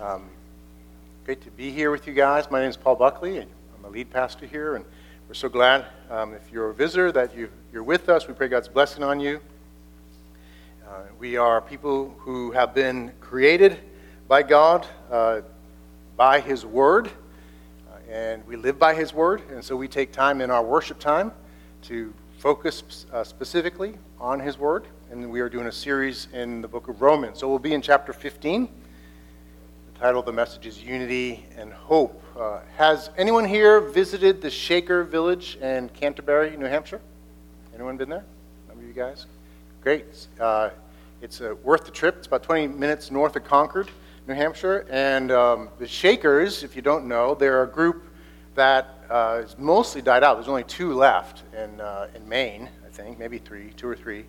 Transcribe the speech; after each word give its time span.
Um, 0.00 0.30
great 1.26 1.42
to 1.42 1.50
be 1.50 1.70
here 1.70 1.90
with 1.90 2.06
you 2.06 2.14
guys. 2.14 2.50
My 2.50 2.60
name 2.60 2.70
is 2.70 2.76
Paul 2.78 2.96
Buckley, 2.96 3.36
and 3.36 3.50
I'm 3.76 3.84
a 3.84 3.90
lead 3.90 4.08
pastor 4.08 4.46
here, 4.46 4.76
and 4.76 4.84
we're 5.28 5.34
so 5.34 5.50
glad 5.50 5.84
um, 6.08 6.32
if 6.32 6.50
you're 6.50 6.70
a 6.70 6.74
visitor 6.74 7.12
that 7.12 7.36
you, 7.36 7.50
you're 7.70 7.82
with 7.82 8.08
us. 8.08 8.26
We 8.26 8.32
pray 8.32 8.48
God's 8.48 8.66
blessing 8.66 9.02
on 9.02 9.20
you. 9.20 9.42
Uh, 10.88 11.02
we 11.18 11.36
are 11.36 11.60
people 11.60 12.14
who 12.20 12.50
have 12.52 12.72
been 12.72 13.12
created 13.20 13.78
by 14.26 14.42
God, 14.42 14.86
uh, 15.10 15.42
by 16.16 16.40
His 16.40 16.64
Word, 16.64 17.08
uh, 17.08 17.98
and 18.10 18.46
we 18.46 18.56
live 18.56 18.78
by 18.78 18.94
His 18.94 19.12
Word, 19.12 19.42
and 19.50 19.62
so 19.62 19.76
we 19.76 19.86
take 19.86 20.12
time 20.12 20.40
in 20.40 20.50
our 20.50 20.64
worship 20.64 20.98
time 20.98 21.30
to 21.82 22.14
focus 22.38 23.04
uh, 23.12 23.22
specifically 23.22 23.98
on 24.18 24.40
His 24.40 24.56
Word 24.56 24.86
and 25.10 25.28
we 25.28 25.40
are 25.40 25.48
doing 25.48 25.66
a 25.66 25.72
series 25.72 26.28
in 26.32 26.62
the 26.62 26.68
book 26.68 26.86
of 26.86 27.02
Romans. 27.02 27.40
So 27.40 27.48
we'll 27.48 27.58
be 27.58 27.74
in 27.74 27.82
chapter 27.82 28.12
15. 28.12 28.68
Title 30.00 30.22
the 30.22 30.32
message 30.32 30.64
is 30.64 30.82
Unity 30.82 31.44
and 31.58 31.74
Hope. 31.74 32.22
Uh, 32.34 32.60
has 32.78 33.10
anyone 33.18 33.44
here 33.44 33.80
visited 33.80 34.40
the 34.40 34.48
Shaker 34.48 35.04
Village 35.04 35.56
in 35.56 35.90
Canterbury, 35.90 36.56
New 36.56 36.64
Hampshire? 36.64 37.02
Anyone 37.74 37.98
been 37.98 38.08
there? 38.08 38.24
Some 38.66 38.78
of 38.78 38.84
you 38.84 38.94
guys? 38.94 39.26
Great. 39.82 40.06
Uh, 40.40 40.70
it's 41.20 41.42
uh, 41.42 41.54
worth 41.62 41.84
the 41.84 41.90
trip. 41.90 42.16
It's 42.16 42.26
about 42.26 42.42
20 42.42 42.68
minutes 42.68 43.10
north 43.10 43.36
of 43.36 43.44
Concord, 43.44 43.90
New 44.26 44.32
Hampshire. 44.32 44.86
And 44.88 45.30
um, 45.32 45.68
the 45.78 45.86
Shakers, 45.86 46.62
if 46.62 46.74
you 46.74 46.80
don't 46.80 47.04
know, 47.04 47.34
they're 47.34 47.62
a 47.62 47.68
group 47.68 48.02
that 48.54 49.04
uh, 49.10 49.42
is 49.44 49.58
mostly 49.58 50.00
died 50.00 50.24
out. 50.24 50.36
There's 50.36 50.48
only 50.48 50.64
two 50.64 50.94
left 50.94 51.42
in, 51.54 51.78
uh, 51.78 52.08
in 52.14 52.26
Maine, 52.26 52.70
I 52.86 52.88
think, 52.88 53.18
maybe 53.18 53.36
three, 53.36 53.74
two 53.76 53.88
or 53.88 53.96
three. 53.96 54.24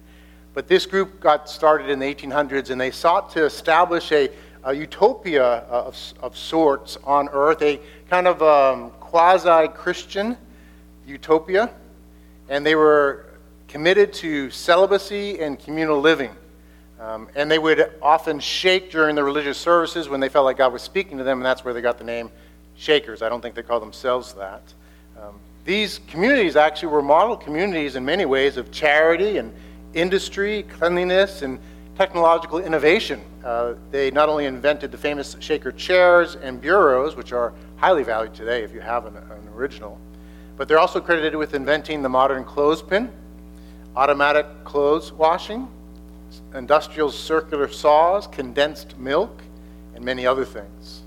But 0.53 0.67
this 0.67 0.85
group 0.85 1.21
got 1.21 1.49
started 1.49 1.89
in 1.89 1.99
the 1.99 2.13
1800s 2.13 2.71
and 2.71 2.81
they 2.81 2.91
sought 2.91 3.31
to 3.31 3.45
establish 3.45 4.11
a, 4.11 4.29
a 4.63 4.73
utopia 4.73 5.43
of, 5.43 5.97
of, 6.21 6.37
sorts 6.37 6.97
on 7.03 7.29
earth, 7.29 7.61
a 7.61 7.79
kind 8.09 8.27
of 8.27 8.41
um, 8.41 8.91
quasi 8.99 9.67
Christian 9.69 10.37
utopia. 11.05 11.71
And 12.49 12.65
they 12.65 12.75
were 12.75 13.25
committed 13.67 14.13
to 14.13 14.49
celibacy 14.49 15.39
and 15.39 15.57
communal 15.57 15.99
living. 15.99 16.31
Um, 16.99 17.29
and 17.35 17.49
they 17.49 17.57
would 17.57 17.93
often 18.01 18.39
shake 18.39 18.91
during 18.91 19.15
the 19.15 19.23
religious 19.23 19.57
services 19.57 20.07
when 20.07 20.19
they 20.19 20.29
felt 20.29 20.45
like 20.45 20.57
God 20.57 20.71
was 20.71 20.83
speaking 20.83 21.17
to 21.17 21.23
them, 21.23 21.39
and 21.39 21.45
that's 21.45 21.65
where 21.65 21.73
they 21.73 21.81
got 21.81 21.97
the 21.97 22.03
name 22.03 22.29
Shakers. 22.75 23.21
I 23.21 23.29
don't 23.29 23.41
think 23.41 23.55
they 23.55 23.63
call 23.63 23.79
themselves 23.79 24.33
that. 24.33 24.61
Um, 25.19 25.39
these 25.65 25.99
communities 26.07 26.55
actually 26.55 26.89
were 26.89 27.01
model 27.01 27.37
communities 27.37 27.95
in 27.95 28.03
many 28.03 28.25
ways 28.25 28.57
of 28.57 28.71
charity 28.71 29.37
and 29.37 29.53
industry, 29.93 30.63
cleanliness, 30.63 31.41
and 31.41 31.59
technological 32.01 32.57
innovation. 32.57 33.21
Uh, 33.45 33.75
they 33.91 34.09
not 34.09 34.27
only 34.27 34.45
invented 34.47 34.91
the 34.91 34.97
famous 34.97 35.37
shaker 35.39 35.71
chairs 35.71 36.35
and 36.35 36.59
bureaus, 36.59 37.15
which 37.15 37.31
are 37.31 37.53
highly 37.75 38.01
valued 38.03 38.33
today 38.33 38.63
if 38.63 38.73
you 38.73 38.79
have 38.79 39.05
an, 39.05 39.15
an 39.17 39.47
original, 39.53 39.99
but 40.57 40.67
they're 40.67 40.79
also 40.79 40.99
credited 40.99 41.35
with 41.35 41.53
inventing 41.53 42.01
the 42.01 42.09
modern 42.09 42.43
clothespin, 42.43 43.07
automatic 43.95 44.47
clothes 44.63 45.11
washing, 45.11 45.67
industrial 46.55 47.11
circular 47.11 47.67
saws, 47.67 48.25
condensed 48.25 48.97
milk, 48.97 49.39
and 49.93 50.03
many 50.03 50.25
other 50.25 50.43
things. 50.43 51.03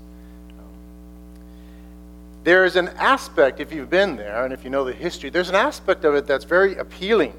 There 2.45 2.63
is 2.63 2.77
an 2.77 2.87
aspect, 2.99 3.59
if 3.59 3.73
you've 3.73 3.89
been 3.89 4.15
there 4.15 4.45
and 4.45 4.53
if 4.53 4.63
you 4.63 4.69
know 4.69 4.85
the 4.85 4.93
history, 4.93 5.29
there's 5.29 5.49
an 5.49 5.55
aspect 5.55 6.05
of 6.05 6.15
it 6.15 6.25
that's 6.25 6.45
very 6.45 6.77
appealing 6.77 7.33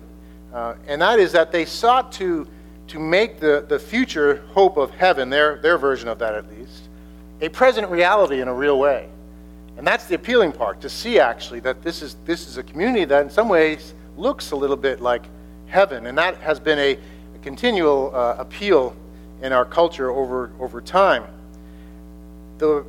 uh, 0.56 0.74
and 0.86 1.02
that 1.02 1.18
is 1.18 1.32
that 1.32 1.52
they 1.52 1.66
sought 1.66 2.12
to, 2.12 2.46
to 2.88 2.98
make 2.98 3.40
the, 3.40 3.64
the 3.68 3.78
future 3.78 4.44
hope 4.52 4.76
of 4.76 4.90
heaven, 4.90 5.28
their, 5.30 5.56
their 5.58 5.78
version 5.78 6.08
of 6.08 6.18
that 6.18 6.34
at 6.34 6.48
least, 6.58 6.88
a 7.40 7.48
present 7.48 7.90
reality 7.90 8.40
in 8.40 8.48
a 8.48 8.54
real 8.54 8.78
way. 8.78 9.08
And 9.76 9.86
that's 9.86 10.06
the 10.06 10.14
appealing 10.14 10.52
part, 10.52 10.80
to 10.80 10.88
see 10.88 11.18
actually 11.18 11.60
that 11.60 11.82
this 11.82 12.00
is, 12.00 12.16
this 12.24 12.48
is 12.48 12.56
a 12.56 12.62
community 12.62 13.04
that 13.04 13.22
in 13.22 13.30
some 13.30 13.48
ways 13.48 13.94
looks 14.16 14.52
a 14.52 14.56
little 14.56 14.76
bit 14.76 15.02
like 15.02 15.22
heaven. 15.66 16.06
And 16.06 16.16
that 16.16 16.38
has 16.38 16.58
been 16.58 16.78
a, 16.78 16.92
a 16.92 17.38
continual 17.42 18.14
uh, 18.14 18.36
appeal 18.38 18.96
in 19.42 19.52
our 19.52 19.64
culture 19.64 20.10
over, 20.10 20.50
over 20.58 20.80
time. 20.80 21.24
The 22.58 22.86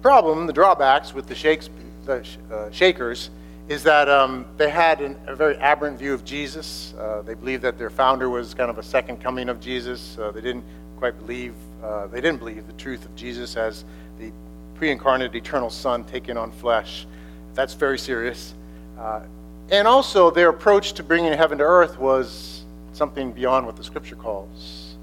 problem, 0.00 0.46
the 0.46 0.52
drawbacks 0.52 1.12
with 1.12 1.26
the, 1.26 1.34
shakes, 1.34 1.68
the 2.06 2.26
uh, 2.50 2.70
Shakers, 2.70 3.30
is 3.68 3.82
that 3.82 4.08
um, 4.08 4.44
they 4.56 4.68
had 4.68 5.00
an, 5.00 5.16
a 5.26 5.34
very 5.34 5.56
aberrant 5.56 5.98
view 5.98 6.12
of 6.12 6.24
Jesus. 6.24 6.92
Uh, 6.98 7.22
they 7.22 7.34
believed 7.34 7.62
that 7.62 7.78
their 7.78 7.90
founder 7.90 8.28
was 8.28 8.52
kind 8.52 8.70
of 8.70 8.78
a 8.78 8.82
second 8.82 9.22
coming 9.22 9.48
of 9.48 9.60
Jesus. 9.60 10.18
Uh, 10.18 10.30
they 10.30 10.42
didn't 10.42 10.64
quite 10.98 11.18
believe, 11.18 11.54
uh, 11.82 12.06
they 12.08 12.20
didn't 12.20 12.38
believe 12.38 12.66
the 12.66 12.72
truth 12.74 13.04
of 13.04 13.14
Jesus 13.16 13.56
as 13.56 13.84
the 14.18 14.30
pre 14.74 14.90
incarnate 14.90 15.34
eternal 15.34 15.70
Son 15.70 16.04
taking 16.04 16.36
on 16.36 16.52
flesh. 16.52 17.06
That's 17.54 17.74
very 17.74 17.98
serious. 17.98 18.54
Uh, 18.98 19.22
and 19.70 19.88
also, 19.88 20.30
their 20.30 20.50
approach 20.50 20.92
to 20.94 21.02
bringing 21.02 21.32
heaven 21.32 21.58
to 21.58 21.64
earth 21.64 21.98
was 21.98 22.64
something 22.92 23.32
beyond 23.32 23.64
what 23.64 23.76
the 23.76 23.84
scripture 23.84 24.16
calls. 24.16 24.94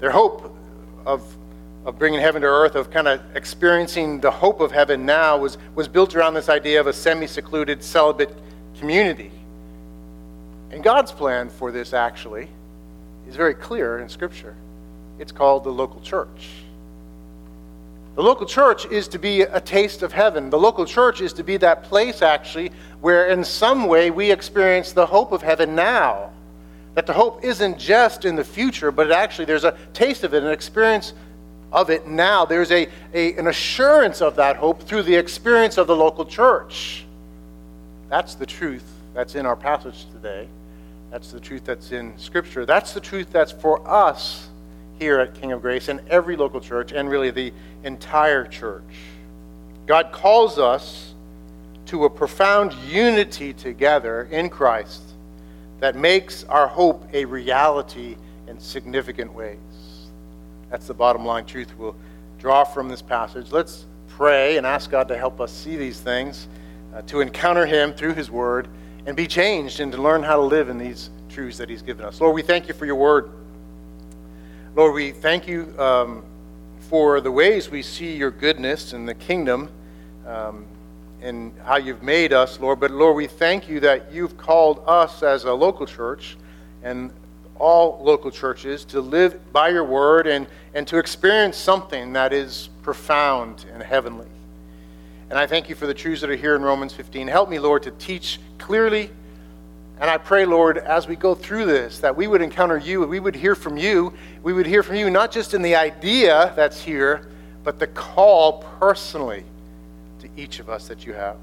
Their 0.00 0.10
hope 0.10 0.52
of 1.06 1.24
of 1.84 1.98
bringing 1.98 2.20
heaven 2.20 2.42
to 2.42 2.48
earth, 2.48 2.74
of 2.74 2.90
kind 2.90 3.08
of 3.08 3.20
experiencing 3.34 4.20
the 4.20 4.30
hope 4.30 4.60
of 4.60 4.70
heaven 4.70 5.04
now, 5.04 5.36
was, 5.36 5.58
was 5.74 5.88
built 5.88 6.14
around 6.14 6.34
this 6.34 6.48
idea 6.48 6.80
of 6.80 6.86
a 6.86 6.92
semi 6.92 7.26
secluded 7.26 7.82
celibate 7.82 8.34
community. 8.78 9.32
And 10.70 10.82
God's 10.82 11.12
plan 11.12 11.50
for 11.50 11.70
this 11.72 11.92
actually 11.92 12.48
is 13.28 13.36
very 13.36 13.54
clear 13.54 13.98
in 13.98 14.08
Scripture. 14.08 14.54
It's 15.18 15.32
called 15.32 15.64
the 15.64 15.70
local 15.70 16.00
church. 16.00 16.48
The 18.14 18.22
local 18.22 18.46
church 18.46 18.84
is 18.86 19.08
to 19.08 19.18
be 19.18 19.42
a 19.42 19.60
taste 19.60 20.02
of 20.02 20.12
heaven. 20.12 20.50
The 20.50 20.58
local 20.58 20.84
church 20.84 21.20
is 21.20 21.32
to 21.34 21.42
be 21.42 21.56
that 21.58 21.82
place, 21.84 22.20
actually, 22.20 22.70
where 23.00 23.28
in 23.28 23.42
some 23.42 23.86
way 23.86 24.10
we 24.10 24.30
experience 24.30 24.92
the 24.92 25.06
hope 25.06 25.32
of 25.32 25.40
heaven 25.40 25.74
now. 25.74 26.30
That 26.94 27.06
the 27.06 27.14
hope 27.14 27.42
isn't 27.42 27.78
just 27.78 28.26
in 28.26 28.36
the 28.36 28.44
future, 28.44 28.92
but 28.92 29.10
actually 29.10 29.46
there's 29.46 29.64
a 29.64 29.78
taste 29.94 30.24
of 30.24 30.34
it, 30.34 30.42
an 30.42 30.50
experience 30.50 31.14
of 31.72 31.90
it 31.90 32.06
now. 32.06 32.44
There's 32.44 32.70
a, 32.70 32.86
a, 33.14 33.34
an 33.34 33.48
assurance 33.48 34.20
of 34.20 34.36
that 34.36 34.56
hope 34.56 34.82
through 34.82 35.02
the 35.02 35.16
experience 35.16 35.78
of 35.78 35.86
the 35.86 35.96
local 35.96 36.24
church. 36.24 37.04
That's 38.08 38.34
the 38.34 38.46
truth 38.46 38.84
that's 39.14 39.34
in 39.34 39.46
our 39.46 39.56
passage 39.56 40.06
today. 40.12 40.46
That's 41.10 41.32
the 41.32 41.40
truth 41.40 41.64
that's 41.64 41.92
in 41.92 42.16
Scripture. 42.18 42.64
That's 42.64 42.92
the 42.92 43.00
truth 43.00 43.32
that's 43.32 43.52
for 43.52 43.86
us 43.88 44.48
here 44.98 45.18
at 45.18 45.34
King 45.34 45.52
of 45.52 45.62
Grace 45.62 45.88
and 45.88 46.00
every 46.08 46.36
local 46.36 46.60
church 46.60 46.92
and 46.92 47.08
really 47.08 47.30
the 47.30 47.52
entire 47.84 48.44
church. 48.44 48.82
God 49.86 50.12
calls 50.12 50.58
us 50.58 51.14
to 51.86 52.04
a 52.04 52.10
profound 52.10 52.72
unity 52.88 53.52
together 53.52 54.28
in 54.30 54.48
Christ 54.48 55.02
that 55.80 55.96
makes 55.96 56.44
our 56.44 56.68
hope 56.68 57.04
a 57.12 57.24
reality 57.24 58.16
in 58.46 58.60
significant 58.60 59.32
ways. 59.34 59.58
That's 60.72 60.86
the 60.86 60.94
bottom 60.94 61.26
line 61.26 61.44
truth 61.44 61.68
we'll 61.76 61.94
draw 62.38 62.64
from 62.64 62.88
this 62.88 63.02
passage. 63.02 63.52
Let's 63.52 63.84
pray 64.08 64.56
and 64.56 64.66
ask 64.66 64.90
God 64.90 65.06
to 65.08 65.18
help 65.18 65.38
us 65.38 65.52
see 65.52 65.76
these 65.76 66.00
things, 66.00 66.48
uh, 66.94 67.02
to 67.02 67.20
encounter 67.20 67.66
Him 67.66 67.92
through 67.92 68.14
His 68.14 68.30
Word, 68.30 68.68
and 69.04 69.14
be 69.14 69.26
changed 69.26 69.80
and 69.80 69.92
to 69.92 70.00
learn 70.00 70.22
how 70.22 70.36
to 70.36 70.42
live 70.42 70.70
in 70.70 70.78
these 70.78 71.10
truths 71.28 71.58
that 71.58 71.68
He's 71.68 71.82
given 71.82 72.06
us. 72.06 72.22
Lord, 72.22 72.34
we 72.34 72.40
thank 72.40 72.68
you 72.68 72.74
for 72.74 72.86
your 72.86 72.94
Word. 72.94 73.30
Lord, 74.74 74.94
we 74.94 75.12
thank 75.12 75.46
you 75.46 75.74
um, 75.78 76.24
for 76.88 77.20
the 77.20 77.30
ways 77.30 77.68
we 77.68 77.82
see 77.82 78.16
your 78.16 78.30
goodness 78.30 78.94
in 78.94 79.04
the 79.04 79.14
kingdom 79.14 79.68
um, 80.26 80.64
and 81.20 81.52
how 81.64 81.76
you've 81.76 82.02
made 82.02 82.32
us, 82.32 82.58
Lord. 82.58 82.80
But 82.80 82.92
Lord, 82.92 83.14
we 83.14 83.26
thank 83.26 83.68
you 83.68 83.78
that 83.80 84.10
you've 84.10 84.38
called 84.38 84.82
us 84.86 85.22
as 85.22 85.44
a 85.44 85.52
local 85.52 85.84
church 85.84 86.38
and 86.82 87.12
all 87.62 88.02
local 88.02 88.32
churches 88.32 88.84
to 88.84 89.00
live 89.00 89.52
by 89.52 89.68
your 89.68 89.84
word 89.84 90.26
and, 90.26 90.48
and 90.74 90.84
to 90.88 90.98
experience 90.98 91.56
something 91.56 92.12
that 92.14 92.32
is 92.32 92.68
profound 92.82 93.64
and 93.72 93.80
heavenly. 93.80 94.26
And 95.30 95.38
I 95.38 95.46
thank 95.46 95.68
you 95.68 95.76
for 95.76 95.86
the 95.86 95.94
truths 95.94 96.22
that 96.22 96.30
are 96.30 96.36
here 96.36 96.56
in 96.56 96.62
Romans 96.62 96.92
15. 96.92 97.28
Help 97.28 97.48
me, 97.48 97.60
Lord, 97.60 97.84
to 97.84 97.92
teach 97.92 98.40
clearly. 98.58 99.10
And 100.00 100.10
I 100.10 100.18
pray, 100.18 100.44
Lord, 100.44 100.76
as 100.76 101.06
we 101.06 101.14
go 101.14 101.36
through 101.36 101.66
this, 101.66 102.00
that 102.00 102.16
we 102.16 102.26
would 102.26 102.42
encounter 102.42 102.78
you, 102.78 103.06
we 103.06 103.20
would 103.20 103.36
hear 103.36 103.54
from 103.54 103.76
you. 103.76 104.12
We 104.42 104.52
would 104.52 104.66
hear 104.66 104.82
from 104.82 104.96
you 104.96 105.08
not 105.08 105.30
just 105.30 105.54
in 105.54 105.62
the 105.62 105.76
idea 105.76 106.52
that's 106.56 106.82
here, 106.82 107.28
but 107.62 107.78
the 107.78 107.86
call 107.86 108.64
personally 108.80 109.44
to 110.18 110.28
each 110.36 110.58
of 110.58 110.68
us 110.68 110.88
that 110.88 111.06
you 111.06 111.12
have. 111.12 111.36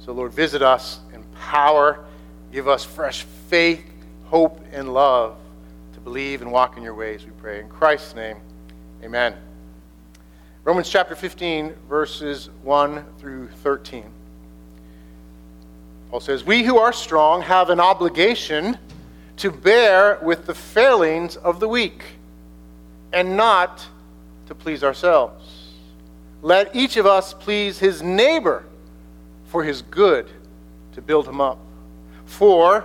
So, 0.00 0.12
Lord, 0.12 0.32
visit 0.32 0.60
us, 0.60 0.98
empower, 1.14 2.04
give 2.50 2.66
us 2.66 2.82
fresh 2.82 3.22
faith 3.48 3.84
hope, 4.26 4.60
and 4.72 4.92
love 4.92 5.36
to 5.94 6.00
believe 6.00 6.42
and 6.42 6.50
walk 6.50 6.76
in 6.76 6.82
your 6.82 6.94
ways, 6.94 7.24
we 7.24 7.30
pray. 7.40 7.60
In 7.60 7.68
Christ's 7.68 8.14
name, 8.14 8.38
amen. 9.02 9.34
Romans 10.64 10.88
chapter 10.88 11.14
15, 11.14 11.74
verses 11.88 12.50
1 12.62 13.04
through 13.18 13.48
13. 13.62 14.04
Paul 16.10 16.20
says, 16.20 16.44
We 16.44 16.64
who 16.64 16.78
are 16.78 16.92
strong 16.92 17.42
have 17.42 17.70
an 17.70 17.78
obligation 17.78 18.76
to 19.36 19.50
bear 19.50 20.18
with 20.22 20.46
the 20.46 20.54
failings 20.54 21.36
of 21.36 21.60
the 21.60 21.68
weak 21.68 22.02
and 23.12 23.36
not 23.36 23.86
to 24.46 24.54
please 24.54 24.82
ourselves. 24.82 25.72
Let 26.42 26.74
each 26.74 26.96
of 26.96 27.06
us 27.06 27.32
please 27.32 27.78
his 27.78 28.02
neighbor 28.02 28.64
for 29.46 29.62
his 29.62 29.82
good, 29.82 30.28
to 30.92 31.02
build 31.02 31.28
him 31.28 31.40
up. 31.40 31.58
For 32.24 32.84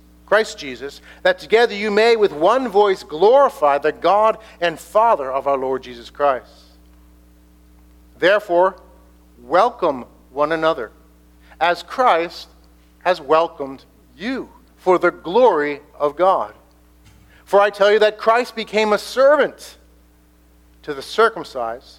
Christ 0.31 0.57
Jesus, 0.57 1.01
that 1.23 1.39
together 1.39 1.75
you 1.75 1.91
may 1.91 2.15
with 2.15 2.31
one 2.31 2.69
voice 2.69 3.03
glorify 3.03 3.77
the 3.77 3.91
God 3.91 4.37
and 4.61 4.79
Father 4.79 5.29
of 5.29 5.45
our 5.45 5.57
Lord 5.57 5.83
Jesus 5.83 6.09
Christ. 6.09 6.49
Therefore, 8.17 8.77
welcome 9.41 10.05
one 10.29 10.53
another, 10.53 10.93
as 11.59 11.83
Christ 11.83 12.47
has 12.99 13.19
welcomed 13.19 13.83
you 14.15 14.47
for 14.77 14.97
the 14.97 15.11
glory 15.11 15.81
of 15.99 16.15
God. 16.15 16.53
For 17.43 17.59
I 17.59 17.69
tell 17.69 17.91
you 17.91 17.99
that 17.99 18.17
Christ 18.17 18.55
became 18.55 18.93
a 18.93 18.97
servant 18.97 19.79
to 20.83 20.93
the 20.93 21.01
circumcised 21.01 21.97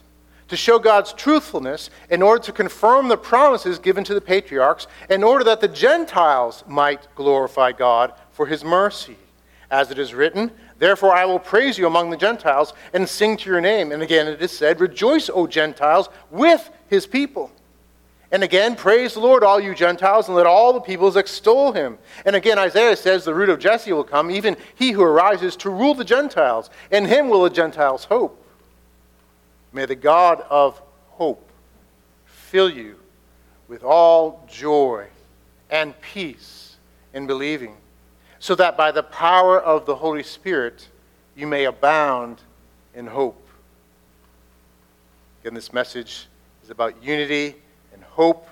to 0.48 0.56
show 0.56 0.78
God's 0.78 1.14
truthfulness 1.14 1.88
in 2.10 2.20
order 2.20 2.42
to 2.44 2.52
confirm 2.52 3.08
the 3.08 3.16
promises 3.16 3.78
given 3.78 4.04
to 4.04 4.12
the 4.12 4.20
patriarchs, 4.20 4.86
in 5.08 5.24
order 5.24 5.44
that 5.44 5.62
the 5.62 5.68
Gentiles 5.68 6.62
might 6.68 7.08
glorify 7.14 7.72
God 7.72 8.12
for 8.32 8.46
his 8.46 8.64
mercy. 8.64 9.16
As 9.70 9.90
it 9.90 9.98
is 9.98 10.12
written, 10.12 10.50
Therefore 10.78 11.14
I 11.14 11.24
will 11.24 11.38
praise 11.38 11.78
you 11.78 11.86
among 11.86 12.10
the 12.10 12.16
Gentiles 12.16 12.74
and 12.92 13.08
sing 13.08 13.36
to 13.38 13.50
your 13.50 13.60
name. 13.60 13.90
And 13.90 14.02
again 14.02 14.28
it 14.28 14.42
is 14.42 14.50
said, 14.50 14.80
Rejoice, 14.80 15.30
O 15.30 15.46
Gentiles, 15.46 16.08
with 16.30 16.70
his 16.88 17.06
people. 17.06 17.50
And 18.32 18.42
again, 18.42 18.76
praise 18.76 19.12
the 19.12 19.20
Lord, 19.20 19.44
all 19.44 19.60
you 19.60 19.74
Gentiles, 19.74 20.26
and 20.26 20.34
let 20.34 20.46
all 20.46 20.72
the 20.72 20.80
peoples 20.80 21.16
extol 21.16 21.72
him. 21.72 21.98
And 22.24 22.34
again, 22.34 22.58
Isaiah 22.58 22.96
says, 22.96 23.24
The 23.24 23.34
root 23.34 23.50
of 23.50 23.58
Jesse 23.58 23.92
will 23.92 24.04
come, 24.04 24.30
even 24.30 24.56
he 24.74 24.90
who 24.90 25.02
arises 25.02 25.54
to 25.56 25.70
rule 25.70 25.94
the 25.94 26.04
Gentiles. 26.04 26.70
In 26.90 27.04
him 27.04 27.28
will 27.28 27.42
the 27.42 27.50
Gentiles 27.50 28.04
hope. 28.04 28.42
May 29.74 29.84
the 29.84 29.94
God 29.94 30.44
of 30.48 30.80
hope 31.10 31.46
fill 32.24 32.70
you 32.70 32.96
with 33.68 33.84
all 33.84 34.46
joy 34.50 35.06
and 35.70 35.98
peace 36.00 36.76
in 37.12 37.26
believing, 37.26 37.76
so 38.42 38.56
that 38.56 38.76
by 38.76 38.90
the 38.90 39.04
power 39.04 39.60
of 39.60 39.86
the 39.86 39.94
Holy 39.94 40.24
Spirit 40.24 40.88
you 41.36 41.46
may 41.46 41.66
abound 41.66 42.40
in 42.92 43.06
hope. 43.06 43.46
Again, 45.40 45.54
this 45.54 45.72
message 45.72 46.26
is 46.64 46.68
about 46.68 47.00
unity 47.00 47.54
and 47.92 48.02
hope. 48.02 48.48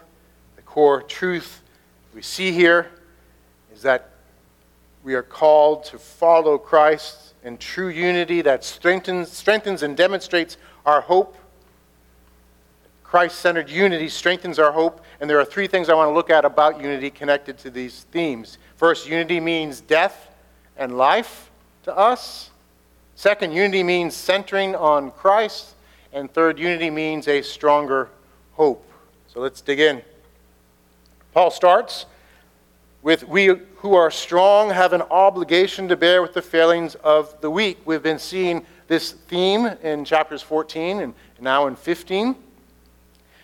The 0.55 0.63
core 0.63 1.03
truth 1.03 1.63
we 2.15 2.23
see 2.23 2.53
here 2.53 2.89
is 3.75 3.83
that 3.83 4.11
we 5.03 5.15
are 5.15 5.25
called 5.25 5.83
to 5.87 5.99
follow 5.99 6.57
Christ 6.57 7.35
in 7.43 7.59
true 7.59 7.89
unity 7.89 8.43
that 8.43 8.63
strengthens, 8.63 9.33
strengthens 9.33 9.83
and 9.83 9.97
demonstrates 9.97 10.57
our 10.87 11.01
hope. 11.01 11.37
Christ 13.03 13.41
centered 13.41 13.69
unity 13.69 14.09
strengthens 14.09 14.61
our 14.61 14.71
hope. 14.71 15.05
And 15.21 15.29
there 15.29 15.41
are 15.41 15.45
three 15.45 15.67
things 15.67 15.89
I 15.89 15.95
want 15.95 16.09
to 16.09 16.15
look 16.15 16.31
at 16.31 16.45
about 16.45 16.81
unity 16.81 17.11
connected 17.11 17.59
to 17.59 17.71
these 17.71 18.07
themes. 18.13 18.59
First, 18.81 19.07
unity 19.07 19.41
means 19.41 19.83
death 19.83 20.31
and 20.75 20.97
life 20.97 21.51
to 21.83 21.95
us. 21.95 22.49
Second, 23.15 23.53
unity 23.53 23.83
means 23.83 24.17
centering 24.17 24.75
on 24.75 25.11
Christ. 25.11 25.75
And 26.15 26.33
third, 26.33 26.59
unity 26.59 26.89
means 26.89 27.29
a 27.29 27.43
stronger 27.43 28.09
hope. 28.55 28.91
So 29.27 29.41
let's 29.41 29.61
dig 29.61 29.81
in. 29.81 30.01
Paul 31.35 31.51
starts 31.51 32.07
with 33.03 33.29
We 33.29 33.49
who 33.77 33.93
are 33.97 34.11
strong 34.11 34.71
have 34.71 34.95
an 34.95 35.03
obligation 35.03 35.87
to 35.89 35.97
bear 35.97 36.23
with 36.23 36.33
the 36.33 36.41
failings 36.41 36.95
of 36.95 37.39
the 37.43 37.51
weak. 37.51 37.81
We've 37.85 38.03
been 38.03 38.19
seeing 38.19 38.65
this 38.87 39.13
theme 39.13 39.67
in 39.83 40.07
chapters 40.07 40.41
14 40.41 41.01
and 41.01 41.15
now 41.39 41.67
in 41.67 41.77
15. 41.77 42.35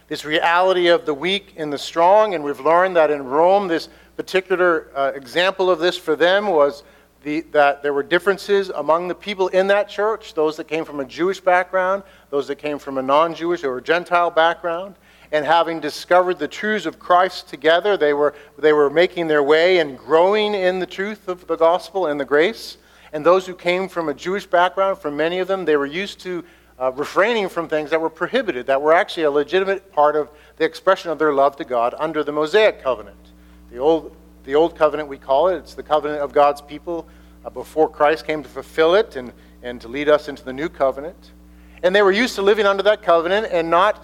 This 0.08 0.24
reality 0.24 0.86
of 0.86 1.04
the 1.04 1.12
weak 1.12 1.54
and 1.58 1.70
the 1.70 1.78
strong, 1.78 2.34
and 2.34 2.42
we've 2.42 2.60
learned 2.60 2.96
that 2.96 3.10
in 3.10 3.24
Rome, 3.24 3.66
this 3.68 3.88
particular 4.16 4.90
uh, 4.94 5.12
example 5.14 5.70
of 5.70 5.78
this 5.78 5.96
for 5.96 6.16
them 6.16 6.46
was 6.46 6.82
the, 7.22 7.42
that 7.52 7.82
there 7.82 7.92
were 7.92 8.02
differences 8.02 8.70
among 8.70 9.08
the 9.08 9.14
people 9.14 9.48
in 9.48 9.66
that 9.66 9.88
church 9.88 10.34
those 10.34 10.56
that 10.56 10.68
came 10.68 10.84
from 10.84 11.00
a 11.00 11.04
Jewish 11.04 11.40
background, 11.40 12.02
those 12.30 12.46
that 12.48 12.56
came 12.56 12.78
from 12.78 12.98
a 12.98 13.02
non 13.02 13.34
Jewish 13.34 13.64
or 13.64 13.80
Gentile 13.80 14.30
background. 14.30 14.94
And 15.32 15.44
having 15.44 15.80
discovered 15.80 16.38
the 16.38 16.46
truths 16.46 16.86
of 16.86 17.00
Christ 17.00 17.48
together, 17.48 17.96
they 17.96 18.12
were, 18.12 18.32
they 18.56 18.72
were 18.72 18.88
making 18.88 19.26
their 19.26 19.42
way 19.42 19.80
and 19.80 19.98
growing 19.98 20.54
in 20.54 20.78
the 20.78 20.86
truth 20.86 21.26
of 21.26 21.48
the 21.48 21.56
gospel 21.56 22.06
and 22.06 22.18
the 22.18 22.24
grace. 22.24 22.78
And 23.12 23.26
those 23.26 23.44
who 23.44 23.54
came 23.56 23.88
from 23.88 24.08
a 24.08 24.14
Jewish 24.14 24.46
background, 24.46 24.98
for 24.98 25.10
many 25.10 25.40
of 25.40 25.48
them, 25.48 25.64
they 25.64 25.76
were 25.76 25.84
used 25.84 26.20
to 26.20 26.44
uh, 26.80 26.92
refraining 26.92 27.48
from 27.48 27.68
things 27.68 27.90
that 27.90 28.00
were 28.00 28.10
prohibited, 28.10 28.66
that 28.66 28.80
were 28.80 28.92
actually 28.92 29.24
a 29.24 29.30
legitimate 29.30 29.90
part 29.92 30.14
of 30.14 30.30
the 30.58 30.64
expression 30.64 31.10
of 31.10 31.18
their 31.18 31.32
love 31.32 31.56
to 31.56 31.64
God 31.64 31.92
under 31.98 32.22
the 32.22 32.32
Mosaic 32.32 32.82
covenant. 32.82 33.16
The 33.76 33.82
old, 33.82 34.16
the 34.44 34.54
old 34.54 34.74
covenant, 34.74 35.06
we 35.06 35.18
call 35.18 35.48
it, 35.48 35.56
it's 35.58 35.74
the 35.74 35.82
covenant 35.82 36.22
of 36.22 36.32
God's 36.32 36.62
people 36.62 37.06
uh, 37.44 37.50
before 37.50 37.90
Christ 37.90 38.26
came 38.26 38.42
to 38.42 38.48
fulfill 38.48 38.94
it 38.94 39.16
and, 39.16 39.34
and 39.62 39.78
to 39.82 39.88
lead 39.88 40.08
us 40.08 40.30
into 40.30 40.42
the 40.42 40.52
new 40.54 40.70
covenant. 40.70 41.32
And 41.82 41.94
they 41.94 42.00
were 42.00 42.10
used 42.10 42.36
to 42.36 42.42
living 42.42 42.64
under 42.64 42.82
that 42.84 43.02
covenant 43.02 43.48
and 43.50 43.68
not 43.68 44.02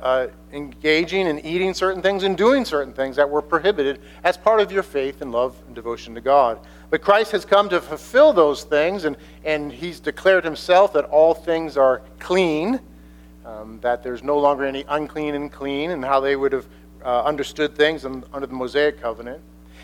uh, 0.00 0.26
engaging 0.52 1.28
and 1.28 1.46
eating 1.46 1.74
certain 1.74 2.02
things 2.02 2.24
and 2.24 2.36
doing 2.36 2.64
certain 2.64 2.92
things 2.92 3.14
that 3.14 3.30
were 3.30 3.40
prohibited 3.40 4.00
as 4.24 4.36
part 4.36 4.60
of 4.60 4.72
your 4.72 4.82
faith 4.82 5.22
and 5.22 5.30
love 5.30 5.54
and 5.68 5.76
devotion 5.76 6.12
to 6.16 6.20
God. 6.20 6.58
But 6.90 7.02
Christ 7.02 7.30
has 7.30 7.44
come 7.44 7.68
to 7.68 7.80
fulfill 7.80 8.32
those 8.32 8.64
things, 8.64 9.04
and, 9.04 9.16
and 9.44 9.70
he's 9.70 10.00
declared 10.00 10.42
himself 10.42 10.92
that 10.94 11.04
all 11.04 11.34
things 11.34 11.76
are 11.76 12.02
clean, 12.18 12.80
um, 13.46 13.78
that 13.82 14.02
there's 14.02 14.24
no 14.24 14.40
longer 14.40 14.64
any 14.64 14.84
unclean 14.88 15.36
and 15.36 15.52
clean, 15.52 15.92
and 15.92 16.04
how 16.04 16.18
they 16.18 16.34
would 16.34 16.50
have 16.50 16.66
uh, 17.04 17.22
understood 17.22 17.74
things 17.74 18.04
under 18.04 18.46
the 18.46 18.54
Mosaic 18.54 19.00
covenant. 19.00 19.40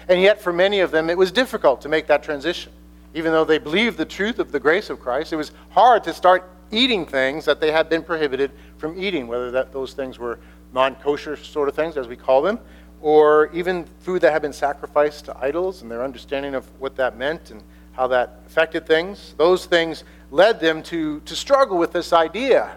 And 0.08 0.22
yet, 0.22 0.40
for 0.40 0.52
many 0.52 0.80
of 0.80 0.90
them, 0.90 1.10
it 1.10 1.18
was 1.18 1.30
difficult 1.30 1.80
to 1.82 1.88
make 1.88 2.06
that 2.06 2.22
transition. 2.22 2.72
Even 3.14 3.32
though 3.32 3.44
they 3.44 3.58
believed 3.58 3.96
the 3.96 4.04
truth 4.04 4.38
of 4.38 4.52
the 4.52 4.60
grace 4.60 4.90
of 4.90 5.00
Christ, 5.00 5.32
it 5.32 5.36
was 5.36 5.52
hard 5.70 6.04
to 6.04 6.14
start 6.14 6.50
eating 6.70 7.06
things 7.06 7.44
that 7.44 7.60
they 7.60 7.72
had 7.72 7.88
been 7.88 8.02
prohibited 8.02 8.50
from 8.76 8.98
eating, 9.00 9.26
whether 9.26 9.50
that, 9.50 9.72
those 9.72 9.94
things 9.94 10.18
were 10.18 10.38
non 10.72 10.94
kosher 10.96 11.36
sort 11.36 11.68
of 11.68 11.74
things, 11.74 11.96
as 11.96 12.08
we 12.08 12.16
call 12.16 12.42
them, 12.42 12.58
or 13.00 13.50
even 13.52 13.86
food 14.00 14.20
that 14.22 14.32
had 14.32 14.42
been 14.42 14.52
sacrificed 14.52 15.24
to 15.26 15.36
idols 15.38 15.82
and 15.82 15.90
their 15.90 16.02
understanding 16.02 16.54
of 16.54 16.66
what 16.80 16.96
that 16.96 17.16
meant 17.16 17.50
and 17.50 17.62
how 17.92 18.06
that 18.06 18.40
affected 18.46 18.86
things. 18.86 19.34
Those 19.38 19.66
things 19.66 20.04
led 20.30 20.60
them 20.60 20.82
to, 20.84 21.20
to 21.20 21.36
struggle 21.36 21.78
with 21.78 21.92
this 21.92 22.12
idea. 22.12 22.76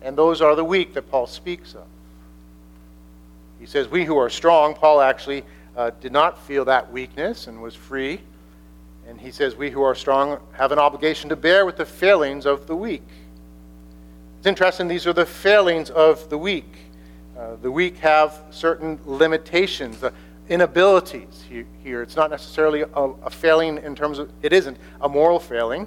And 0.00 0.16
those 0.16 0.42
are 0.42 0.54
the 0.56 0.64
weak 0.64 0.94
that 0.94 1.10
Paul 1.10 1.26
speaks 1.26 1.74
of. 1.74 1.86
He 3.62 3.68
says, 3.68 3.86
We 3.86 4.04
who 4.04 4.16
are 4.16 4.28
strong, 4.28 4.74
Paul 4.74 5.00
actually 5.00 5.44
uh, 5.76 5.92
did 6.00 6.10
not 6.10 6.36
feel 6.48 6.64
that 6.64 6.90
weakness 6.90 7.46
and 7.46 7.62
was 7.62 7.76
free. 7.76 8.20
And 9.06 9.20
he 9.20 9.30
says, 9.30 9.54
We 9.54 9.70
who 9.70 9.82
are 9.82 9.94
strong 9.94 10.40
have 10.54 10.72
an 10.72 10.80
obligation 10.80 11.28
to 11.28 11.36
bear 11.36 11.64
with 11.64 11.76
the 11.76 11.84
failings 11.84 12.44
of 12.44 12.66
the 12.66 12.74
weak. 12.74 13.06
It's 14.38 14.48
interesting, 14.48 14.88
these 14.88 15.06
are 15.06 15.12
the 15.12 15.24
failings 15.24 15.90
of 15.90 16.28
the 16.28 16.36
weak. 16.36 16.74
Uh, 17.38 17.54
the 17.62 17.70
weak 17.70 17.98
have 17.98 18.42
certain 18.50 18.98
limitations, 19.04 20.02
uh, 20.02 20.10
inabilities 20.48 21.44
here. 21.84 22.02
It's 22.02 22.16
not 22.16 22.32
necessarily 22.32 22.80
a, 22.80 22.86
a, 22.86 23.30
failing 23.30 23.78
in 23.78 23.94
terms 23.94 24.18
of, 24.18 24.28
it 24.42 24.52
isn't 24.52 24.76
a 25.00 25.08
moral 25.08 25.38
failing. 25.38 25.86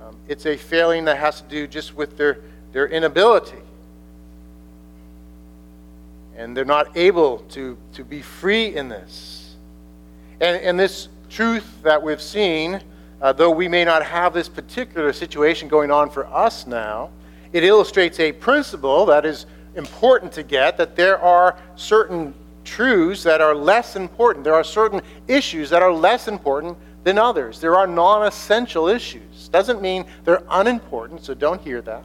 Um, 0.00 0.16
it's 0.28 0.46
a 0.46 0.56
failing 0.56 1.06
that 1.06 1.16
has 1.16 1.40
to 1.40 1.48
do 1.48 1.66
just 1.66 1.96
with 1.96 2.16
their, 2.16 2.38
their 2.70 2.86
inability. 2.86 3.58
And 6.40 6.56
they're 6.56 6.64
not 6.64 6.96
able 6.96 7.40
to, 7.50 7.76
to 7.92 8.02
be 8.02 8.22
free 8.22 8.74
in 8.74 8.88
this. 8.88 9.56
And, 10.40 10.56
and 10.62 10.80
this 10.80 11.08
truth 11.28 11.82
that 11.82 12.02
we've 12.02 12.20
seen, 12.20 12.80
uh, 13.20 13.34
though 13.34 13.50
we 13.50 13.68
may 13.68 13.84
not 13.84 14.02
have 14.02 14.32
this 14.32 14.48
particular 14.48 15.12
situation 15.12 15.68
going 15.68 15.90
on 15.90 16.08
for 16.08 16.26
us 16.26 16.66
now, 16.66 17.10
it 17.52 17.62
illustrates 17.62 18.18
a 18.20 18.32
principle 18.32 19.04
that 19.04 19.26
is 19.26 19.44
important 19.76 20.32
to 20.32 20.42
get 20.42 20.78
that 20.78 20.96
there 20.96 21.20
are 21.20 21.58
certain 21.76 22.32
truths 22.64 23.22
that 23.24 23.42
are 23.42 23.54
less 23.54 23.94
important. 23.94 24.42
There 24.42 24.54
are 24.54 24.64
certain 24.64 25.02
issues 25.28 25.68
that 25.68 25.82
are 25.82 25.92
less 25.92 26.26
important 26.26 26.78
than 27.04 27.18
others. 27.18 27.60
There 27.60 27.76
are 27.76 27.86
non 27.86 28.26
essential 28.26 28.88
issues. 28.88 29.48
Doesn't 29.48 29.82
mean 29.82 30.06
they're 30.24 30.42
unimportant, 30.50 31.22
so 31.22 31.34
don't 31.34 31.60
hear 31.60 31.82
that. 31.82 32.04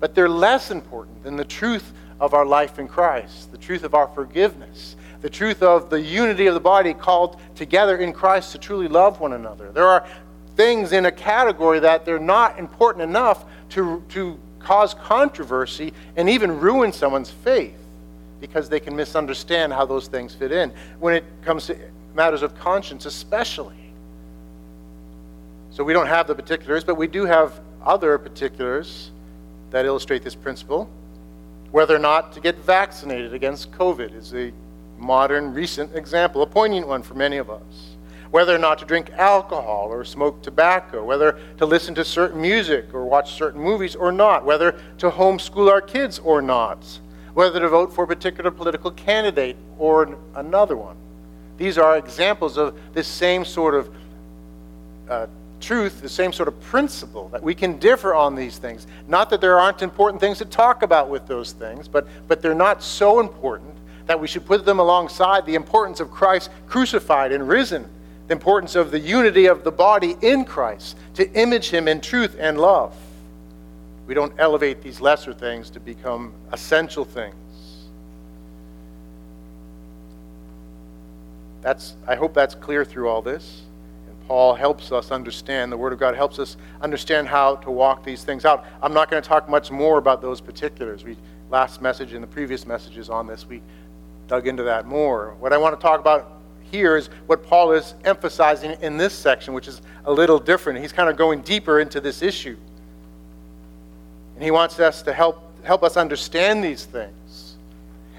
But 0.00 0.14
they're 0.14 0.26
less 0.28 0.70
important 0.70 1.22
than 1.22 1.36
the 1.36 1.44
truth 1.44 1.92
of 2.22 2.34
our 2.34 2.46
life 2.46 2.78
in 2.78 2.86
Christ, 2.86 3.50
the 3.50 3.58
truth 3.58 3.82
of 3.82 3.96
our 3.96 4.06
forgiveness, 4.06 4.94
the 5.22 5.28
truth 5.28 5.60
of 5.60 5.90
the 5.90 6.00
unity 6.00 6.46
of 6.46 6.54
the 6.54 6.60
body 6.60 6.94
called 6.94 7.36
together 7.56 7.96
in 7.96 8.12
Christ 8.12 8.52
to 8.52 8.58
truly 8.58 8.86
love 8.86 9.18
one 9.18 9.32
another. 9.32 9.72
There 9.72 9.88
are 9.88 10.06
things 10.54 10.92
in 10.92 11.06
a 11.06 11.10
category 11.10 11.80
that 11.80 12.04
they're 12.04 12.20
not 12.20 12.60
important 12.60 13.02
enough 13.02 13.44
to, 13.70 14.04
to 14.10 14.38
cause 14.60 14.94
controversy 14.94 15.92
and 16.14 16.30
even 16.30 16.60
ruin 16.60 16.92
someone's 16.92 17.30
faith 17.30 17.76
because 18.40 18.68
they 18.68 18.78
can 18.78 18.94
misunderstand 18.94 19.72
how 19.72 19.84
those 19.84 20.06
things 20.06 20.32
fit 20.32 20.52
in 20.52 20.72
when 21.00 21.14
it 21.14 21.24
comes 21.44 21.66
to 21.66 21.76
matters 22.14 22.42
of 22.42 22.56
conscience, 22.56 23.04
especially. 23.04 23.74
So 25.72 25.82
we 25.82 25.92
don't 25.92 26.06
have 26.06 26.28
the 26.28 26.36
particulars, 26.36 26.84
but 26.84 26.94
we 26.94 27.08
do 27.08 27.24
have 27.24 27.58
other 27.84 28.16
particulars 28.16 29.10
that 29.70 29.86
illustrate 29.86 30.22
this 30.22 30.36
principle. 30.36 30.88
Whether 31.72 31.96
or 31.96 31.98
not 31.98 32.32
to 32.34 32.40
get 32.40 32.58
vaccinated 32.58 33.32
against 33.32 33.72
COVID 33.72 34.14
is 34.14 34.34
a 34.34 34.52
modern, 34.98 35.54
recent 35.54 35.96
example, 35.96 36.42
a 36.42 36.46
poignant 36.46 36.86
one 36.86 37.02
for 37.02 37.14
many 37.14 37.38
of 37.38 37.48
us. 37.48 37.96
Whether 38.30 38.54
or 38.54 38.58
not 38.58 38.78
to 38.78 38.84
drink 38.84 39.10
alcohol 39.12 39.88
or 39.90 40.04
smoke 40.04 40.42
tobacco, 40.42 41.02
whether 41.02 41.38
to 41.56 41.66
listen 41.66 41.94
to 41.94 42.04
certain 42.04 42.40
music 42.40 42.92
or 42.94 43.04
watch 43.04 43.34
certain 43.34 43.60
movies 43.60 43.96
or 43.96 44.12
not, 44.12 44.44
whether 44.44 44.72
to 44.98 45.10
homeschool 45.10 45.70
our 45.70 45.80
kids 45.80 46.18
or 46.18 46.42
not, 46.42 47.00
whether 47.32 47.58
to 47.58 47.68
vote 47.68 47.92
for 47.92 48.04
a 48.04 48.06
particular 48.06 48.50
political 48.50 48.90
candidate 48.90 49.56
or 49.78 50.16
another 50.34 50.76
one. 50.76 50.96
These 51.56 51.78
are 51.78 51.96
examples 51.96 52.58
of 52.58 52.78
this 52.92 53.08
same 53.08 53.46
sort 53.46 53.74
of 53.74 53.94
uh, 55.08 55.26
truth, 55.62 56.02
the 56.02 56.08
same 56.08 56.32
sort 56.32 56.48
of 56.48 56.60
principle 56.60 57.28
that 57.28 57.42
we 57.42 57.54
can 57.54 57.78
differ 57.78 58.14
on 58.14 58.34
these 58.34 58.58
things. 58.58 58.86
Not 59.08 59.30
that 59.30 59.40
there 59.40 59.58
aren't 59.58 59.80
important 59.80 60.20
things 60.20 60.38
to 60.38 60.44
talk 60.44 60.82
about 60.82 61.08
with 61.08 61.26
those 61.26 61.52
things, 61.52 61.88
but, 61.88 62.06
but 62.28 62.42
they're 62.42 62.54
not 62.54 62.82
so 62.82 63.20
important 63.20 63.74
that 64.06 64.20
we 64.20 64.26
should 64.26 64.44
put 64.44 64.64
them 64.64 64.78
alongside 64.78 65.46
the 65.46 65.54
importance 65.54 66.00
of 66.00 66.10
Christ 66.10 66.50
crucified 66.66 67.32
and 67.32 67.48
risen, 67.48 67.88
the 68.26 68.32
importance 68.32 68.74
of 68.74 68.90
the 68.90 68.98
unity 68.98 69.46
of 69.46 69.64
the 69.64 69.72
body 69.72 70.16
in 70.20 70.44
Christ, 70.44 70.96
to 71.14 71.30
image 71.32 71.70
him 71.70 71.88
in 71.88 72.00
truth 72.00 72.36
and 72.38 72.60
love. 72.60 72.94
We 74.06 74.14
don't 74.14 74.34
elevate 74.38 74.82
these 74.82 75.00
lesser 75.00 75.32
things 75.32 75.70
to 75.70 75.80
become 75.80 76.34
essential 76.52 77.04
things. 77.04 77.34
That's, 81.62 81.94
I 82.08 82.16
hope 82.16 82.34
that's 82.34 82.56
clear 82.56 82.84
through 82.84 83.08
all 83.08 83.22
this. 83.22 83.62
Paul 84.26 84.54
helps 84.54 84.92
us 84.92 85.10
understand, 85.10 85.70
the 85.70 85.76
Word 85.76 85.92
of 85.92 85.98
God 85.98 86.14
helps 86.14 86.38
us 86.38 86.56
understand 86.80 87.28
how 87.28 87.56
to 87.56 87.70
walk 87.70 88.04
these 88.04 88.24
things 88.24 88.44
out. 88.44 88.64
I'm 88.82 88.94
not 88.94 89.10
going 89.10 89.22
to 89.22 89.28
talk 89.28 89.48
much 89.48 89.70
more 89.70 89.98
about 89.98 90.22
those 90.22 90.40
particulars. 90.40 91.04
We 91.04 91.16
last 91.50 91.82
message 91.82 92.12
and 92.12 92.22
the 92.22 92.28
previous 92.28 92.66
messages 92.66 93.10
on 93.10 93.26
this, 93.26 93.46
we 93.46 93.62
dug 94.26 94.46
into 94.46 94.62
that 94.62 94.86
more. 94.86 95.34
What 95.38 95.52
I 95.52 95.58
want 95.58 95.78
to 95.78 95.82
talk 95.82 96.00
about 96.00 96.40
here 96.62 96.96
is 96.96 97.08
what 97.26 97.44
Paul 97.44 97.72
is 97.72 97.94
emphasizing 98.04 98.76
in 98.80 98.96
this 98.96 99.12
section, 99.12 99.52
which 99.52 99.68
is 99.68 99.82
a 100.06 100.12
little 100.12 100.38
different. 100.38 100.78
He's 100.78 100.92
kind 100.92 101.10
of 101.10 101.16
going 101.16 101.42
deeper 101.42 101.80
into 101.80 102.00
this 102.00 102.22
issue. 102.22 102.56
And 104.34 104.42
he 104.42 104.50
wants 104.50 104.80
us 104.80 105.02
to 105.02 105.12
help 105.12 105.52
help 105.62 105.82
us 105.82 105.96
understand 105.96 106.62
these 106.62 106.84
things. 106.84 107.56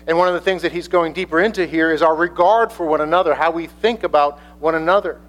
And 0.08 0.18
one 0.18 0.28
of 0.28 0.34
the 0.34 0.42
things 0.42 0.62
that 0.62 0.72
he's 0.72 0.88
going 0.88 1.14
deeper 1.14 1.40
into 1.40 1.66
here 1.66 1.92
is 1.92 2.02
our 2.02 2.16
regard 2.16 2.72
for 2.72 2.86
one 2.86 3.02
another, 3.02 3.34
how 3.34 3.52
we 3.52 3.68
think 3.68 4.04
about 4.04 4.40
one 4.60 4.76
another. 4.76 5.20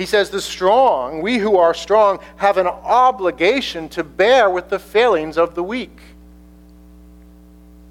He 0.00 0.06
says, 0.06 0.30
The 0.30 0.40
strong, 0.40 1.20
we 1.20 1.36
who 1.36 1.58
are 1.58 1.74
strong, 1.74 2.20
have 2.38 2.56
an 2.56 2.66
obligation 2.66 3.86
to 3.90 4.02
bear 4.02 4.48
with 4.48 4.70
the 4.70 4.78
failings 4.78 5.36
of 5.36 5.54
the 5.54 5.62
weak. 5.62 6.00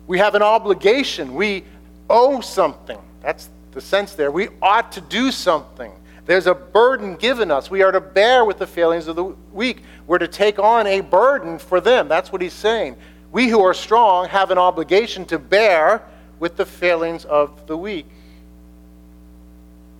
We 0.07 0.17
have 0.17 0.33
an 0.33 0.41
obligation. 0.41 1.35
We 1.35 1.65
owe 2.09 2.41
something. 2.41 2.97
That's 3.21 3.47
the 3.73 3.81
sense 3.81 4.15
there. 4.15 4.31
We 4.31 4.49
ought 4.59 4.91
to 4.93 5.01
do 5.01 5.31
something. 5.31 5.91
There's 6.25 6.47
a 6.47 6.55
burden 6.55 7.15
given 7.15 7.51
us. 7.51 7.69
We 7.69 7.83
are 7.83 7.91
to 7.91 8.01
bear 8.01 8.43
with 8.43 8.57
the 8.57 8.65
failings 8.65 9.07
of 9.07 9.15
the 9.15 9.25
weak. 9.53 9.83
We're 10.07 10.17
to 10.17 10.27
take 10.27 10.57
on 10.57 10.87
a 10.87 11.01
burden 11.01 11.59
for 11.59 11.79
them. 11.79 12.07
That's 12.07 12.31
what 12.31 12.41
he's 12.41 12.53
saying. 12.53 12.95
We 13.31 13.49
who 13.49 13.61
are 13.61 13.75
strong 13.75 14.29
have 14.29 14.49
an 14.49 14.57
obligation 14.57 15.25
to 15.25 15.37
bear 15.37 16.01
with 16.39 16.57
the 16.57 16.65
failings 16.65 17.23
of 17.25 17.67
the 17.67 17.77
weak. 17.77 18.07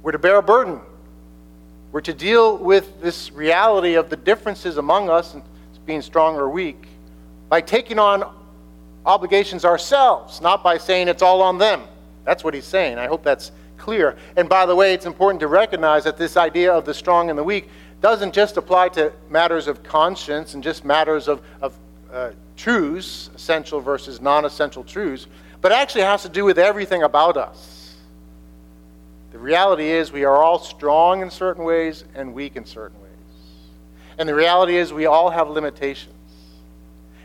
We're 0.02 0.14
to 0.14 0.18
bear 0.18 0.38
a 0.38 0.42
burden. 0.42 0.82
We're 1.92 2.02
to 2.02 2.14
deal 2.14 2.58
with 2.58 3.02
this 3.02 3.32
reality 3.32 3.96
of 3.96 4.10
the 4.10 4.16
differences 4.16 4.78
among 4.78 5.10
us, 5.10 5.36
being 5.86 6.02
strong 6.02 6.36
or 6.36 6.50
weak, 6.50 6.88
by 7.50 7.62
taking 7.62 7.98
on 7.98 8.32
obligations 9.06 9.66
ourselves, 9.66 10.40
not 10.40 10.64
by 10.64 10.78
saying 10.78 11.08
it's 11.08 11.24
all 11.24 11.42
on 11.42 11.58
them. 11.58 11.82
That's 12.26 12.44
what 12.44 12.54
he's 12.54 12.66
saying. 12.66 13.00
I 13.00 13.08
hope 13.08 13.24
that's 13.24 13.52
clear. 13.78 14.18
And 14.38 14.48
by 14.48 14.68
the 14.68 14.76
way, 14.76 14.94
it's 14.94 15.08
important 15.08 15.40
to 15.40 15.48
recognize 15.48 16.04
that 16.04 16.18
this 16.18 16.38
idea 16.38 16.72
of 16.72 16.86
the 16.86 16.94
strong 16.94 17.32
and 17.32 17.40
the 17.40 17.44
weak 17.44 17.70
doesn't 18.02 18.34
just 18.34 18.58
apply 18.58 18.90
to 18.90 19.12
matters 19.30 19.68
of 19.68 19.82
conscience 19.82 20.54
and 20.54 20.64
just 20.64 20.86
matters 20.86 21.28
of, 21.28 21.42
of 21.62 21.74
uh, 22.14 22.32
truths, 22.56 23.32
essential 23.36 23.82
versus 23.82 24.22
non 24.22 24.46
essential 24.46 24.84
truths, 24.84 25.28
but 25.62 25.72
actually 25.72 26.04
has 26.04 26.22
to 26.22 26.30
do 26.30 26.46
with 26.46 26.60
everything 26.60 27.04
about 27.04 27.36
us. 27.36 27.79
The 29.40 29.46
reality 29.46 29.90
is 29.90 30.12
we 30.12 30.26
are 30.26 30.36
all 30.36 30.60
strong 30.60 31.22
in 31.22 31.32
certain 31.32 31.64
ways 31.64 32.04
and 32.14 32.34
weak 32.34 32.58
in 32.58 32.66
certain 32.66 33.02
ways. 33.02 33.10
And 34.18 34.28
the 34.28 34.36
reality 34.36 34.76
is 34.76 34.92
we 34.92 35.06
all 35.06 35.30
have 35.30 35.48
limitations. 35.48 36.14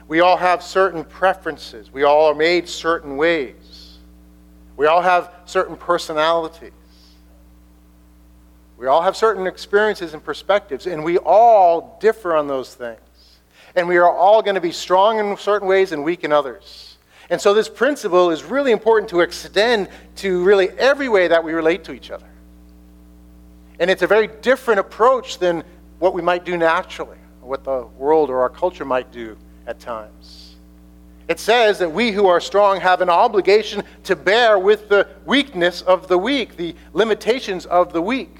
We 0.06 0.20
all 0.20 0.36
have 0.36 0.62
certain 0.62 1.02
preferences. 1.02 1.92
We 1.92 2.04
all 2.04 2.26
are 2.26 2.34
made 2.36 2.68
certain 2.68 3.16
ways. 3.16 3.98
We 4.76 4.86
all 4.86 5.02
have 5.02 5.28
certain 5.44 5.76
personalities. 5.76 6.70
We 8.76 8.86
all 8.86 9.02
have 9.02 9.16
certain 9.16 9.48
experiences 9.48 10.14
and 10.14 10.22
perspectives, 10.22 10.86
and 10.86 11.02
we 11.02 11.18
all 11.18 11.98
differ 12.00 12.36
on 12.36 12.46
those 12.46 12.76
things. 12.76 13.00
And 13.74 13.88
we 13.88 13.96
are 13.96 14.08
all 14.08 14.40
going 14.40 14.54
to 14.54 14.60
be 14.60 14.70
strong 14.70 15.18
in 15.18 15.36
certain 15.36 15.66
ways 15.66 15.90
and 15.90 16.04
weak 16.04 16.22
in 16.22 16.30
others. 16.30 16.93
And 17.30 17.40
so 17.40 17.54
this 17.54 17.68
principle 17.68 18.30
is 18.30 18.44
really 18.44 18.72
important 18.72 19.08
to 19.10 19.20
extend 19.20 19.88
to 20.16 20.44
really 20.44 20.70
every 20.70 21.08
way 21.08 21.28
that 21.28 21.42
we 21.42 21.52
relate 21.52 21.84
to 21.84 21.92
each 21.92 22.10
other. 22.10 22.26
And 23.80 23.90
it's 23.90 24.02
a 24.02 24.06
very 24.06 24.28
different 24.28 24.80
approach 24.80 25.38
than 25.38 25.64
what 25.98 26.14
we 26.14 26.22
might 26.22 26.44
do 26.44 26.56
naturally, 26.56 27.18
what 27.40 27.64
the 27.64 27.86
world 27.98 28.30
or 28.30 28.40
our 28.40 28.50
culture 28.50 28.84
might 28.84 29.10
do 29.10 29.36
at 29.66 29.80
times. 29.80 30.56
It 31.26 31.40
says 31.40 31.78
that 31.78 31.90
we 31.90 32.12
who 32.12 32.26
are 32.26 32.40
strong 32.40 32.80
have 32.80 33.00
an 33.00 33.08
obligation 33.08 33.82
to 34.04 34.14
bear 34.14 34.58
with 34.58 34.90
the 34.90 35.08
weakness 35.24 35.80
of 35.80 36.06
the 36.06 36.18
weak, 36.18 36.56
the 36.56 36.74
limitations 36.92 37.64
of 37.64 37.92
the 37.92 38.02
weak. 38.02 38.36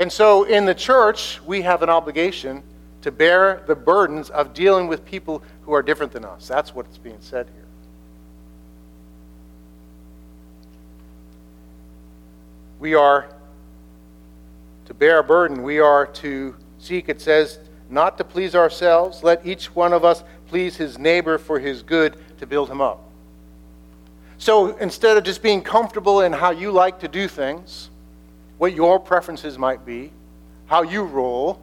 And 0.00 0.12
so 0.12 0.44
in 0.44 0.64
the 0.64 0.74
church, 0.74 1.40
we 1.46 1.62
have 1.62 1.82
an 1.82 1.88
obligation 1.88 2.62
to 3.02 3.12
bear 3.12 3.62
the 3.68 3.76
burdens 3.76 4.30
of 4.30 4.52
dealing 4.52 4.88
with 4.88 5.04
people 5.04 5.42
who 5.62 5.72
are 5.72 5.82
different 5.82 6.12
than 6.12 6.24
us. 6.24 6.48
That's 6.48 6.74
what's 6.74 6.98
being 6.98 7.20
said 7.20 7.46
here. 7.54 7.65
We 12.86 12.94
are 12.94 13.26
to 14.84 14.94
bear 14.94 15.18
a 15.18 15.24
burden. 15.24 15.64
We 15.64 15.80
are 15.80 16.06
to 16.06 16.54
seek, 16.78 17.08
it 17.08 17.20
says, 17.20 17.58
not 17.90 18.16
to 18.18 18.22
please 18.22 18.54
ourselves. 18.54 19.24
Let 19.24 19.44
each 19.44 19.74
one 19.74 19.92
of 19.92 20.04
us 20.04 20.22
please 20.46 20.76
his 20.76 20.96
neighbor 20.96 21.36
for 21.36 21.58
his 21.58 21.82
good 21.82 22.16
to 22.38 22.46
build 22.46 22.70
him 22.70 22.80
up. 22.80 23.02
So 24.38 24.76
instead 24.76 25.16
of 25.16 25.24
just 25.24 25.42
being 25.42 25.62
comfortable 25.62 26.20
in 26.20 26.32
how 26.32 26.52
you 26.52 26.70
like 26.70 27.00
to 27.00 27.08
do 27.08 27.26
things, 27.26 27.90
what 28.58 28.72
your 28.72 29.00
preferences 29.00 29.58
might 29.58 29.84
be, 29.84 30.12
how 30.66 30.82
you 30.82 31.02
roll, 31.02 31.60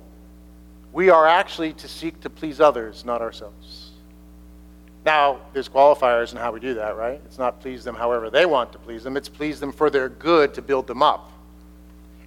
we 0.91 1.09
are 1.09 1.25
actually 1.25 1.71
to 1.71 1.87
seek 1.87 2.19
to 2.19 2.29
please 2.29 2.59
others, 2.59 3.05
not 3.05 3.21
ourselves. 3.21 3.82
Now, 5.05 5.41
there's 5.51 5.67
qualifiers 5.67 6.31
in 6.31 6.37
how 6.37 6.51
we 6.51 6.59
do 6.59 6.75
that, 6.75 6.95
right? 6.95 7.19
It's 7.25 7.37
not 7.37 7.59
please 7.59 7.83
them 7.83 7.95
however 7.95 8.29
they 8.29 8.45
want 8.45 8.71
to 8.71 8.79
please 8.79 9.03
them, 9.03 9.17
it's 9.17 9.29
please 9.29 9.59
them 9.59 9.71
for 9.71 9.89
their 9.89 10.09
good 10.09 10.53
to 10.53 10.61
build 10.61 10.87
them 10.87 11.03
up. 11.03 11.31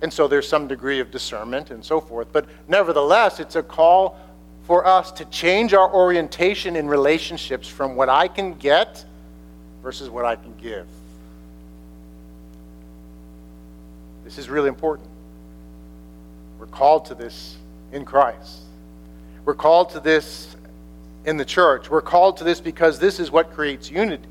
And 0.02 0.12
so 0.12 0.28
there's 0.28 0.47
some 0.47 0.68
degree 0.68 1.00
of 1.00 1.11
discernment 1.11 1.71
and 1.71 1.83
so 1.83 2.00
forth. 2.00 2.28
But 2.33 2.47
nevertheless, 2.68 3.40
it's 3.40 3.56
a 3.56 3.62
call 3.62 4.18
for 4.66 4.87
us 4.87 5.11
to 5.12 5.25
change 5.26 5.73
our 5.73 5.90
orientation 5.92 6.76
in 6.76 6.87
relationships 6.87 7.66
from 7.68 7.97
what 7.97 8.09
I 8.09 8.28
can 8.28 8.54
get 8.54 9.04
versus 9.83 10.11
what 10.11 10.25
I 10.25 10.37
can 10.37 10.54
give. 10.61 10.87
This 14.25 14.38
is 14.38 14.50
really 14.50 14.68
important. 14.68 15.09
We're 16.59 16.66
called 16.66 17.06
to 17.06 17.14
this 17.14 17.56
in 17.92 18.04
Christ. 18.04 18.62
We're 19.45 19.54
called 19.54 19.90
to 19.90 20.00
this 20.00 20.55
in 21.26 21.37
the 21.37 21.45
church. 21.45 21.90
We're 21.90 22.00
called 22.00 22.38
to 22.38 22.45
this 22.45 22.61
because 22.61 22.99
this 22.99 23.21
is 23.21 23.30
what 23.30 23.52
creates 23.52 23.90
unity. 23.90 24.28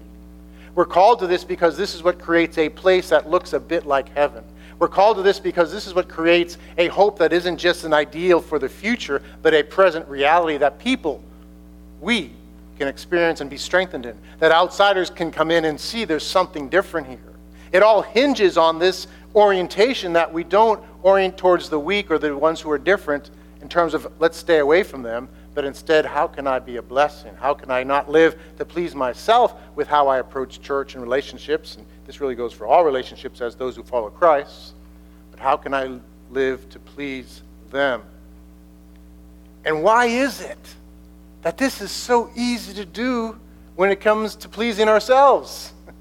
We're 0.74 0.86
called 0.86 1.20
to 1.20 1.28
this 1.28 1.44
because 1.44 1.78
this 1.78 1.94
is 1.94 2.04
what 2.04 2.20
creates 2.20 2.58
a 2.58 2.70
place 2.70 3.10
that 3.10 3.30
looks 3.30 3.54
a 3.54 3.60
bit 3.60 3.86
like 3.86 4.10
heaven. 4.10 4.44
We're 4.80 4.90
called 4.90 5.18
to 5.18 5.24
this 5.24 5.40
because 5.40 5.72
this 5.72 5.88
is 5.88 5.94
what 5.94 6.10
creates 6.10 6.58
a 6.78 6.88
hope 6.88 7.20
that 7.20 7.32
isn't 7.32 7.58
just 7.58 7.86
an 7.86 7.94
ideal 7.94 8.42
for 8.42 8.60
the 8.60 8.68
future, 8.68 9.22
but 9.42 9.54
a 9.54 9.64
present 9.64 10.08
reality 10.08 10.58
that 10.58 10.80
people, 10.80 11.24
we, 12.02 12.32
can 12.78 12.88
experience 12.90 13.40
and 13.40 13.50
be 13.50 13.58
strengthened 13.58 14.06
in, 14.06 14.18
that 14.40 14.52
outsiders 14.52 15.10
can 15.10 15.32
come 15.32 15.50
in 15.50 15.66
and 15.66 15.80
see 15.80 16.04
there's 16.04 16.25
something 16.25 16.68
different 16.68 17.08
here. 17.08 17.20
It 17.72 17.84
all 17.84 18.02
hinges 18.02 18.58
on 18.58 18.80
this 18.80 19.08
orientation 19.34 20.14
that 20.14 20.32
we 20.32 20.44
don't 20.44 20.84
orient 21.04 21.38
towards 21.38 21.70
the 21.70 21.80
weak 21.80 22.12
or 22.12 22.18
the 22.18 22.36
ones 22.36 22.60
who 22.60 22.72
are 22.72 22.78
different 22.78 23.30
in 23.62 23.70
terms 23.70 23.94
of 23.94 24.12
let's 24.20 24.38
stay 24.38 24.60
away 24.60 24.84
from 24.84 25.04
them, 25.04 25.30
but 25.56 25.64
instead, 25.64 26.06
how 26.06 26.28
can 26.28 26.48
I 26.48 26.60
be 26.60 26.76
a 26.76 26.82
blessing? 26.82 27.34
How 27.34 27.54
can 27.54 27.72
I 27.72 27.82
not 27.84 28.12
live 28.12 28.38
to 28.58 28.66
please 28.66 28.94
myself 28.94 29.56
with 29.74 29.88
how 29.88 30.10
I 30.10 30.18
approach 30.18 30.60
church 30.62 30.96
and 30.96 31.02
relationships? 31.02 31.78
And 31.78 31.86
this 32.06 32.20
really 32.20 32.36
goes 32.36 32.52
for 32.52 32.68
all 32.68 32.84
relationships 32.84 33.40
as 33.40 33.56
those 33.56 33.78
who 33.78 33.84
follow 33.84 34.10
Christ. 34.10 34.74
But 35.32 35.40
how 35.40 35.56
can 35.56 35.74
I 35.74 35.98
live 36.30 36.70
to 36.72 36.80
please 36.80 37.42
them? 37.72 38.04
And 39.64 39.82
why 39.82 40.08
is 40.08 40.42
it 40.42 40.76
that 41.42 41.58
this 41.58 41.80
is 41.80 41.90
so 41.90 42.30
easy 42.36 42.74
to 42.74 42.86
do 42.86 43.40
when 43.78 43.90
it 43.90 44.02
comes 44.02 44.36
to 44.36 44.50
pleasing 44.50 44.88
ourselves? 44.90 45.72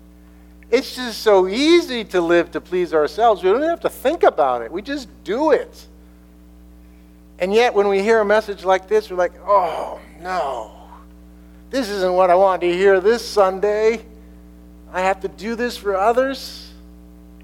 It's 0.71 0.97
just 0.97 1.21
so 1.21 1.47
easy 1.47 2.03
to 2.07 2.21
live 2.21 2.51
to 2.53 2.61
please 2.61 2.95
ourselves. 2.95 3.45
We 3.45 3.51
don't 3.51 3.59
even 3.59 3.69
have 3.69 3.81
to 3.81 3.91
think 3.91 4.25
about 4.25 4.63
it, 4.63 4.73
we 4.73 4.83
just 4.83 5.09
do 5.23 5.53
it. 5.53 5.87
And 7.45 7.53
yet, 7.53 7.75
when 7.75 7.89
we 7.89 8.01
hear 8.01 8.21
a 8.21 8.25
message 8.25 8.65
like 8.65 8.89
this, 8.89 9.11
we're 9.11 9.19
like, 9.19 9.35
oh, 9.47 10.01
no. 10.23 10.73
This 11.69 11.91
isn't 11.91 12.15
what 12.15 12.31
I 12.31 12.37
wanted 12.37 12.69
to 12.69 12.73
hear 12.75 13.01
this 13.01 13.23
Sunday. 13.23 14.03
I 14.91 15.03
have 15.03 15.21
to 15.21 15.29
do 15.29 15.55
this 15.55 15.77
for 15.77 15.95
others. 15.95 16.73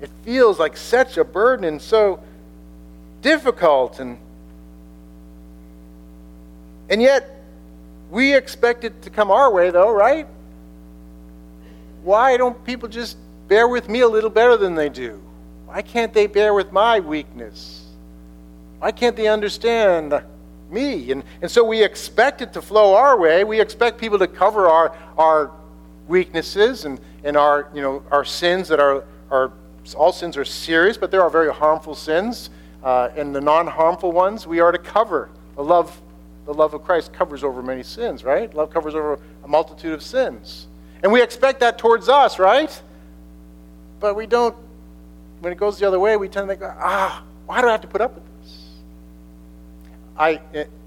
It 0.01 0.09
feels 0.25 0.59
like 0.59 0.79
such 0.79 1.19
a 1.19 1.23
burden 1.23 1.67
and 1.67 1.83
so 1.83 2.19
difficult. 3.21 4.01
And, 4.01 4.17
and 6.89 7.03
yet, 7.03 7.45
we 8.11 8.35
expect 8.35 8.85
it 8.85 9.03
to 9.03 9.11
come 9.11 9.31
our 9.31 9.53
way, 9.53 9.69
though, 9.69 9.93
right? 9.93 10.27
Why 12.05 12.39
don't 12.39 12.65
people 12.65 12.89
just 12.89 13.19
bear 13.49 13.69
with 13.69 13.87
me 13.91 14.01
a 14.01 14.09
little 14.09 14.31
better 14.31 14.57
than 14.57 14.75
they 14.75 14.89
do? 14.89 15.21
Why 15.67 15.83
can't 15.83 16.15
they 16.15 16.27
bear 16.27 16.55
with 16.55 16.73
my 16.73 17.01
weakness? 17.01 17.80
Why 18.81 18.93
can't 18.93 19.15
they 19.15 19.29
understand 19.29 20.23
me? 20.71 21.13
And, 21.13 21.23
and 21.43 21.51
so 21.51 21.63
we 21.63 21.85
expect 21.85 22.41
it 22.41 22.55
to 22.55 22.63
flow 22.63 22.95
our 22.95 23.19
way. 23.19 23.45
We 23.45 23.61
expect 23.61 23.99
people 23.99 24.19
to 24.19 24.27
cover 24.27 24.69
our, 24.69 24.97
our 25.19 25.53
weaknesses 26.09 26.87
and, 26.87 26.99
and 27.23 27.37
our, 27.37 27.69
you 27.75 27.83
know, 27.83 28.03
our 28.11 28.25
sins 28.25 28.69
that 28.69 28.81
are, 28.81 29.05
are, 29.31 29.53
all 29.95 30.13
sins 30.13 30.39
are 30.39 30.47
serious, 30.47 30.97
but 30.97 31.11
there 31.11 31.23
are 31.23 31.29
very 31.29 31.53
harmful 31.53 31.95
sins. 31.95 32.49
Uh, 32.83 33.11
and 33.15 33.35
the 33.35 33.41
non 33.43 33.67
harmful 33.67 34.13
ones 34.13 34.47
we 34.47 34.61
are 34.61 34.73
to 34.73 34.79
cover. 34.79 35.29
The 35.57 35.63
love, 35.63 36.01
the 36.47 36.55
love 36.55 36.73
of 36.73 36.83
Christ 36.83 37.13
covers 37.13 37.45
over 37.45 37.63
many 37.63 37.83
sins, 37.83 38.25
right? 38.25 38.53
Love 38.55 38.71
covers 38.71 38.95
over 38.95 39.21
a 39.45 39.49
multitude 39.49 39.93
of 39.93 40.03
sins. 40.03 40.69
And 41.03 41.13
we 41.13 41.23
expect 41.23 41.61
that 41.61 41.77
towards 41.77 42.09
us, 42.09 42.39
right? 42.39 42.83
But 44.01 44.17
we 44.17 44.25
don't, 44.25 44.57
when 45.41 45.53
it 45.53 45.59
goes 45.59 45.79
the 45.79 45.87
other 45.87 46.01
way, 46.01 46.17
we 46.17 46.29
tend 46.29 46.49
to 46.49 46.57
think, 46.57 46.73
ah, 46.79 47.23
why 47.45 47.61
do 47.61 47.69
I 47.69 47.73
have 47.73 47.83
to 47.83 47.89
put 47.89 48.01
up 48.01 48.15
with 48.15 48.30
I, 50.21 50.39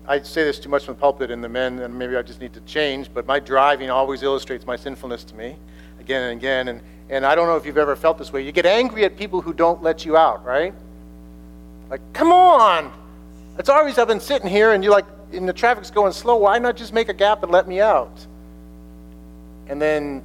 I 0.08 0.22
say 0.22 0.44
this 0.44 0.60
too 0.60 0.70
much 0.70 0.86
from 0.86 0.94
the 0.94 1.00
pulpit 1.00 1.32
and 1.32 1.44
the 1.44 1.50
men, 1.50 1.80
and 1.80 1.98
maybe 1.98 2.16
I 2.16 2.22
just 2.22 2.40
need 2.40 2.54
to 2.54 2.62
change, 2.62 3.10
but 3.12 3.26
my 3.26 3.40
driving 3.40 3.90
always 3.90 4.22
illustrates 4.22 4.68
my 4.68 4.76
sinfulness 4.76 5.24
to 5.24 5.36
me 5.36 5.58
again 6.00 6.22
and 6.30 6.38
again. 6.38 6.68
And, 6.68 6.82
and 7.10 7.26
I 7.26 7.34
don't 7.34 7.48
know 7.48 7.58
if 7.58 7.66
you've 7.66 7.80
ever 7.80 7.96
felt 7.96 8.20
this 8.20 8.32
way. 8.32 8.44
You 8.44 8.52
get 8.52 8.68
angry 8.68 9.06
at 9.06 9.18
people 9.18 9.42
who 9.42 9.52
don't 9.52 9.82
let 9.82 10.06
you 10.06 10.16
out, 10.16 10.46
right? 10.46 10.74
Like, 11.90 12.02
come 12.14 12.32
on! 12.32 12.94
It's 13.58 13.70
always 13.70 13.98
I've 13.98 14.08
been 14.08 14.20
sitting 14.20 14.48
here 14.48 14.74
and 14.74 14.84
you're 14.84 14.94
like, 14.94 15.06
and 15.32 15.50
the 15.50 15.54
traffic's 15.54 15.90
going 15.90 16.12
slow. 16.12 16.36
Why 16.36 16.60
not 16.60 16.76
just 16.76 16.94
make 16.94 17.10
a 17.10 17.14
gap 17.14 17.42
and 17.42 17.52
let 17.52 17.68
me 17.68 17.82
out? 17.82 18.26
And 19.68 19.82
then 19.82 20.22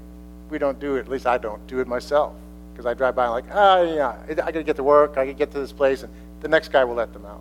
we 0.50 0.58
don't 0.58 0.78
do 0.78 0.96
it. 0.96 1.00
At 1.00 1.08
least 1.08 1.26
I 1.26 1.38
don't 1.38 1.66
do 1.66 1.80
it 1.80 1.86
myself. 1.86 2.34
Because 2.72 2.84
I 2.84 2.92
drive 2.92 3.16
by 3.16 3.24
and 3.24 3.32
like, 3.32 3.44
ah, 3.52 3.78
oh, 3.78 3.94
yeah, 3.94 4.16
I 4.28 4.34
got 4.34 4.52
to 4.52 4.62
get 4.62 4.76
to 4.76 4.82
work. 4.82 5.12
I 5.12 5.24
got 5.24 5.32
to 5.32 5.32
get 5.32 5.50
to 5.52 5.60
this 5.60 5.72
place. 5.72 6.02
And 6.02 6.12
the 6.40 6.48
next 6.48 6.68
guy 6.68 6.84
will 6.84 6.94
let 6.94 7.12
them 7.14 7.24
out. 7.24 7.40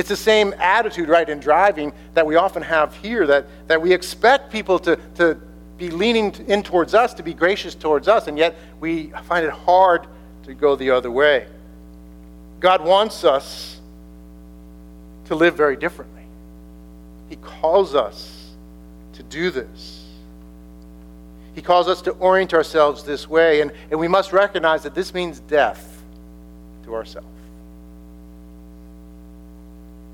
It's 0.00 0.08
the 0.08 0.16
same 0.16 0.54
attitude, 0.56 1.10
right, 1.10 1.28
in 1.28 1.40
driving 1.40 1.92
that 2.14 2.24
we 2.26 2.36
often 2.36 2.62
have 2.62 2.96
here, 2.96 3.26
that, 3.26 3.44
that 3.68 3.82
we 3.82 3.92
expect 3.92 4.50
people 4.50 4.78
to, 4.78 4.96
to 5.16 5.38
be 5.76 5.90
leaning 5.90 6.34
in 6.48 6.62
towards 6.62 6.94
us, 6.94 7.12
to 7.12 7.22
be 7.22 7.34
gracious 7.34 7.74
towards 7.74 8.08
us, 8.08 8.26
and 8.26 8.38
yet 8.38 8.56
we 8.80 9.08
find 9.24 9.44
it 9.44 9.52
hard 9.52 10.06
to 10.44 10.54
go 10.54 10.74
the 10.74 10.88
other 10.88 11.10
way. 11.10 11.46
God 12.60 12.82
wants 12.82 13.24
us 13.24 13.78
to 15.26 15.34
live 15.34 15.54
very 15.54 15.76
differently. 15.76 16.24
He 17.28 17.36
calls 17.36 17.94
us 17.94 18.54
to 19.12 19.22
do 19.24 19.50
this. 19.50 20.06
He 21.54 21.60
calls 21.60 21.88
us 21.88 22.00
to 22.02 22.12
orient 22.12 22.54
ourselves 22.54 23.04
this 23.04 23.28
way, 23.28 23.60
and, 23.60 23.70
and 23.90 24.00
we 24.00 24.08
must 24.08 24.32
recognize 24.32 24.82
that 24.84 24.94
this 24.94 25.12
means 25.12 25.40
death 25.40 26.02
to 26.84 26.94
ourselves. 26.94 27.29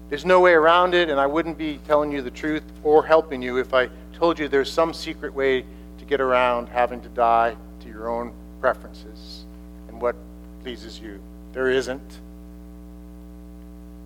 There's 0.09 0.25
no 0.25 0.41
way 0.41 0.53
around 0.53 0.95
it, 0.95 1.11
and 1.11 1.19
I 1.19 1.27
wouldn't 1.27 1.59
be 1.59 1.81
telling 1.87 2.13
you 2.13 2.23
the 2.23 2.31
truth 2.31 2.63
or 2.85 3.05
helping 3.05 3.43
you 3.43 3.59
if 3.59 3.75
I 3.75 3.89
told 4.13 4.39
you 4.39 4.47
there's 4.49 4.73
some 4.73 4.95
secret 4.95 5.35
way 5.35 5.65
to 5.99 6.05
get 6.07 6.21
around 6.21 6.69
having 6.69 7.01
to 7.01 7.09
die 7.09 7.57
to 7.81 7.89
your 7.89 8.09
own 8.09 8.33
preferences 8.61 9.45
and 9.89 10.01
what 10.01 10.15
pleases 10.63 11.01
you. 11.01 11.21
There 11.53 11.71
isn't. 11.71 12.21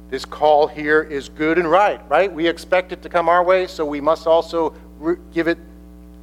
This 0.09 0.25
call 0.25 0.67
here 0.67 1.03
is 1.03 1.29
good 1.29 1.59
and 1.59 1.71
right, 1.71 2.01
right? 2.09 2.33
We 2.33 2.49
expect 2.49 2.93
it 2.93 3.03
to 3.03 3.09
come 3.09 3.29
our 3.29 3.45
way, 3.45 3.67
so 3.67 3.85
we 3.85 4.01
must 4.01 4.27
also 4.27 4.75
give 5.33 5.49
it 5.49 5.59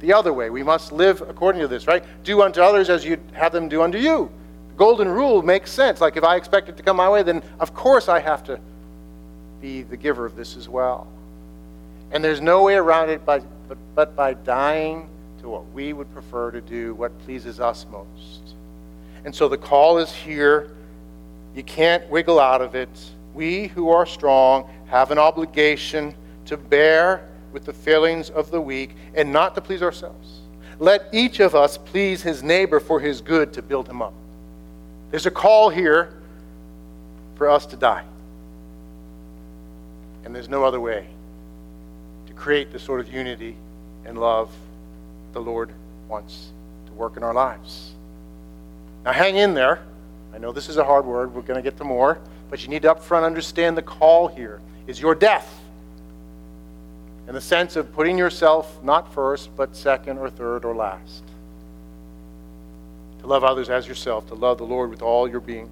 the 0.00 0.12
other 0.12 0.32
way. 0.32 0.50
We 0.50 0.62
must 0.62 0.92
live 0.92 1.22
according 1.22 1.60
to 1.62 1.68
this, 1.68 1.86
right? 1.86 2.04
Do 2.24 2.42
unto 2.42 2.60
others 2.60 2.90
as 2.90 3.04
you'd 3.04 3.22
have 3.32 3.52
them 3.52 3.68
do 3.68 3.82
unto 3.82 3.98
you. 3.98 4.30
The 4.70 4.74
golden 4.74 5.08
rule 5.08 5.40
makes 5.42 5.70
sense. 5.70 6.00
Like 6.00 6.16
if 6.16 6.24
I 6.24 6.36
expect 6.36 6.68
it 6.68 6.76
to 6.76 6.82
come 6.82 6.96
my 6.96 7.08
way, 7.08 7.22
then 7.22 7.42
of 7.60 7.74
course 7.74 8.08
I 8.08 8.18
have 8.18 8.42
to 8.44 8.60
be 9.60 9.82
the 9.82 9.96
giver 9.96 10.24
of 10.24 10.36
this 10.36 10.56
as 10.56 10.68
well. 10.68 11.06
And 12.10 12.24
there's 12.24 12.40
no 12.40 12.62
way 12.62 12.74
around 12.74 13.10
it 13.10 13.24
but, 13.24 13.44
but, 13.94 14.16
by 14.16 14.34
dying 14.34 15.08
to 15.40 15.48
what 15.48 15.70
we 15.72 15.92
would 15.92 16.12
prefer 16.12 16.50
to 16.50 16.60
do, 16.60 16.94
what 16.94 17.16
pleases 17.20 17.60
us 17.60 17.86
most. 17.90 18.54
And 19.24 19.34
so 19.34 19.48
the 19.48 19.58
call 19.58 19.98
is 19.98 20.12
here. 20.12 20.70
You 21.54 21.62
can't 21.62 22.08
wiggle 22.08 22.40
out 22.40 22.62
of 22.62 22.74
it. 22.74 22.88
We 23.34 23.68
who 23.68 23.90
are 23.90 24.06
strong 24.06 24.68
have 24.86 25.10
an 25.10 25.18
obligation 25.18 26.14
to 26.46 26.56
bear 26.56 27.28
with 27.52 27.64
the 27.64 27.72
failings 27.72 28.30
of 28.30 28.50
the 28.50 28.60
weak 28.60 28.94
and 29.14 29.32
not 29.32 29.54
to 29.54 29.60
please 29.60 29.82
ourselves. 29.82 30.40
Let 30.78 31.08
each 31.12 31.40
of 31.40 31.54
us 31.54 31.76
please 31.76 32.22
his 32.22 32.42
neighbor 32.42 32.80
for 32.80 33.00
his 33.00 33.20
good 33.20 33.52
to 33.54 33.62
build 33.62 33.88
him 33.88 34.00
up. 34.00 34.14
There's 35.10 35.26
a 35.26 35.30
call 35.30 35.70
here 35.70 36.14
for 37.36 37.48
us 37.48 37.66
to 37.66 37.76
die. 37.76 38.04
And 40.28 40.34
there's 40.34 40.50
no 40.50 40.62
other 40.62 40.78
way 40.78 41.06
to 42.26 42.34
create 42.34 42.70
the 42.70 42.78
sort 42.78 43.00
of 43.00 43.10
unity 43.10 43.56
and 44.04 44.20
love 44.20 44.50
the 45.32 45.40
Lord 45.40 45.72
wants 46.06 46.50
to 46.84 46.92
work 46.92 47.16
in 47.16 47.22
our 47.22 47.32
lives. 47.32 47.92
Now, 49.06 49.12
hang 49.12 49.36
in 49.36 49.54
there. 49.54 49.82
I 50.34 50.36
know 50.36 50.52
this 50.52 50.68
is 50.68 50.76
a 50.76 50.84
hard 50.84 51.06
word. 51.06 51.34
We're 51.34 51.40
going 51.40 51.56
to 51.56 51.62
get 51.62 51.78
to 51.78 51.84
more. 51.84 52.18
But 52.50 52.62
you 52.62 52.68
need 52.68 52.82
to 52.82 52.94
upfront 52.94 53.24
understand 53.24 53.74
the 53.74 53.82
call 53.82 54.28
here 54.28 54.60
is 54.86 55.00
your 55.00 55.14
death. 55.14 55.62
In 57.26 57.32
the 57.32 57.40
sense 57.40 57.74
of 57.76 57.90
putting 57.94 58.18
yourself 58.18 58.82
not 58.84 59.10
first, 59.14 59.48
but 59.56 59.74
second 59.74 60.18
or 60.18 60.28
third 60.28 60.66
or 60.66 60.76
last. 60.76 61.22
To 63.20 63.26
love 63.26 63.44
others 63.44 63.70
as 63.70 63.88
yourself, 63.88 64.26
to 64.28 64.34
love 64.34 64.58
the 64.58 64.64
Lord 64.64 64.90
with 64.90 65.00
all 65.00 65.26
your 65.26 65.40
being, 65.40 65.70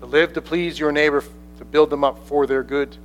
to 0.00 0.06
live 0.06 0.32
to 0.32 0.42
please 0.42 0.80
your 0.80 0.90
neighbor, 0.90 1.22
to 1.58 1.64
build 1.64 1.90
them 1.90 2.02
up 2.02 2.26
for 2.26 2.44
their 2.44 2.64
good 2.64 2.96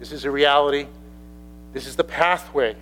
this 0.00 0.12
is 0.12 0.24
a 0.24 0.30
reality. 0.30 0.86
This 1.74 1.86
is 1.86 1.94
the 1.94 2.04
pathway 2.04 2.74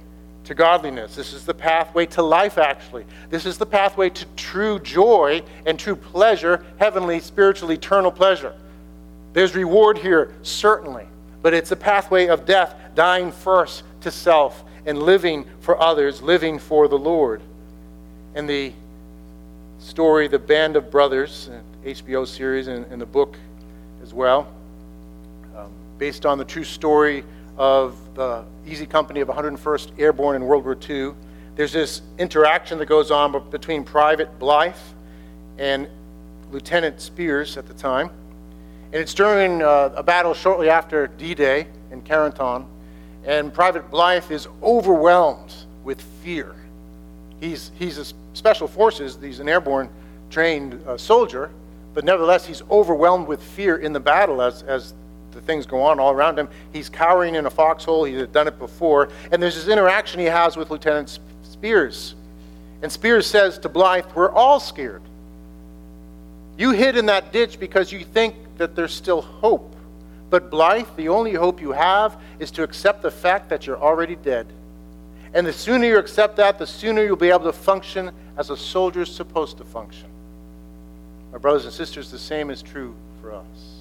to 0.44 0.54
godliness. 0.54 1.14
This 1.16 1.34
is 1.34 1.44
the 1.44 1.52
pathway 1.52 2.06
to 2.06 2.22
life, 2.22 2.56
actually. 2.56 3.04
This 3.28 3.44
is 3.44 3.58
the 3.58 3.66
pathway 3.66 4.08
to 4.08 4.24
true 4.36 4.78
joy 4.78 5.42
and 5.66 5.78
true 5.78 5.96
pleasure, 5.96 6.64
heavenly, 6.78 7.20
spiritual, 7.20 7.72
eternal 7.72 8.12
pleasure. 8.12 8.54
There's 9.32 9.54
reward 9.54 9.98
here, 9.98 10.32
certainly, 10.42 11.06
but 11.42 11.52
it's 11.52 11.72
a 11.72 11.76
pathway 11.76 12.28
of 12.28 12.46
death, 12.46 12.74
dying 12.94 13.32
first 13.32 13.82
to 14.02 14.10
self 14.10 14.64
and 14.86 15.02
living 15.02 15.44
for 15.60 15.78
others, 15.78 16.22
living 16.22 16.58
for 16.58 16.86
the 16.86 16.98
Lord. 16.98 17.42
And 18.34 18.48
the 18.48 18.72
story, 19.80 20.28
The 20.28 20.38
Band 20.38 20.76
of 20.76 20.90
Brothers, 20.90 21.50
HBO 21.84 22.26
series, 22.26 22.68
and, 22.68 22.86
and 22.92 23.02
the 23.02 23.06
book 23.06 23.36
as 24.02 24.14
well 24.14 24.48
based 25.98 26.24
on 26.24 26.38
the 26.38 26.44
true 26.44 26.64
story 26.64 27.24
of 27.56 27.96
the 28.14 28.44
Easy 28.66 28.86
Company 28.86 29.20
of 29.20 29.28
101st 29.28 29.98
Airborne 29.98 30.36
in 30.36 30.44
World 30.44 30.64
War 30.64 30.78
II. 30.88 31.12
There's 31.56 31.72
this 31.72 32.02
interaction 32.18 32.78
that 32.78 32.86
goes 32.86 33.10
on 33.10 33.50
between 33.50 33.82
Private 33.82 34.38
Blithe 34.38 34.76
and 35.58 35.88
Lieutenant 36.52 36.98
Speirs 36.98 37.56
at 37.56 37.66
the 37.66 37.74
time. 37.74 38.10
And 38.92 39.02
it's 39.02 39.12
during 39.12 39.60
uh, 39.60 39.92
a 39.96 40.02
battle 40.02 40.34
shortly 40.34 40.70
after 40.70 41.08
D 41.08 41.34
Day 41.34 41.66
in 41.90 42.02
Carentan. 42.02 42.64
And 43.24 43.52
Private 43.52 43.90
Blithe 43.90 44.30
is 44.30 44.46
overwhelmed 44.62 45.52
with 45.84 46.00
fear. 46.22 46.54
He's, 47.40 47.72
he's 47.78 47.98
a 47.98 48.04
special 48.34 48.68
forces, 48.68 49.18
he's 49.20 49.40
an 49.40 49.48
airborne 49.48 49.90
trained 50.30 50.82
uh, 50.86 50.96
soldier, 50.96 51.50
but 51.94 52.04
nevertheless, 52.04 52.46
he's 52.46 52.62
overwhelmed 52.70 53.26
with 53.26 53.42
fear 53.42 53.76
in 53.76 53.92
the 53.92 54.00
battle 54.00 54.40
as, 54.40 54.62
as 54.62 54.94
the 55.32 55.40
things 55.40 55.66
go 55.66 55.82
on 55.82 56.00
all 56.00 56.12
around 56.12 56.38
him. 56.38 56.48
He's 56.72 56.88
cowering 56.88 57.34
in 57.34 57.46
a 57.46 57.50
foxhole. 57.50 58.04
He 58.04 58.14
had 58.14 58.32
done 58.32 58.48
it 58.48 58.58
before. 58.58 59.10
And 59.30 59.42
there's 59.42 59.54
this 59.54 59.68
interaction 59.68 60.20
he 60.20 60.26
has 60.26 60.56
with 60.56 60.70
Lieutenant 60.70 61.18
Speirs. 61.44 62.14
And 62.82 62.90
Speirs 62.90 63.24
says 63.24 63.58
to 63.58 63.68
Blithe, 63.68 64.06
We're 64.14 64.30
all 64.30 64.60
scared. 64.60 65.02
You 66.56 66.72
hid 66.72 66.96
in 66.96 67.06
that 67.06 67.32
ditch 67.32 67.60
because 67.60 67.92
you 67.92 68.04
think 68.04 68.34
that 68.56 68.74
there's 68.74 68.92
still 68.92 69.22
hope. 69.22 69.74
But 70.30 70.50
Blithe, 70.50 70.88
the 70.96 71.08
only 71.08 71.32
hope 71.32 71.60
you 71.60 71.72
have 71.72 72.20
is 72.38 72.50
to 72.52 72.62
accept 72.62 73.02
the 73.02 73.10
fact 73.10 73.48
that 73.48 73.66
you're 73.66 73.80
already 73.80 74.16
dead. 74.16 74.46
And 75.34 75.46
the 75.46 75.52
sooner 75.52 75.86
you 75.86 75.98
accept 75.98 76.36
that, 76.36 76.58
the 76.58 76.66
sooner 76.66 77.04
you'll 77.04 77.16
be 77.16 77.30
able 77.30 77.44
to 77.44 77.52
function 77.52 78.10
as 78.36 78.50
a 78.50 78.56
soldier's 78.56 79.14
supposed 79.14 79.58
to 79.58 79.64
function. 79.64 80.08
My 81.32 81.38
brothers 81.38 81.64
and 81.64 81.72
sisters, 81.72 82.10
the 82.10 82.18
same 82.18 82.50
is 82.50 82.62
true 82.62 82.94
for 83.20 83.32
us. 83.32 83.77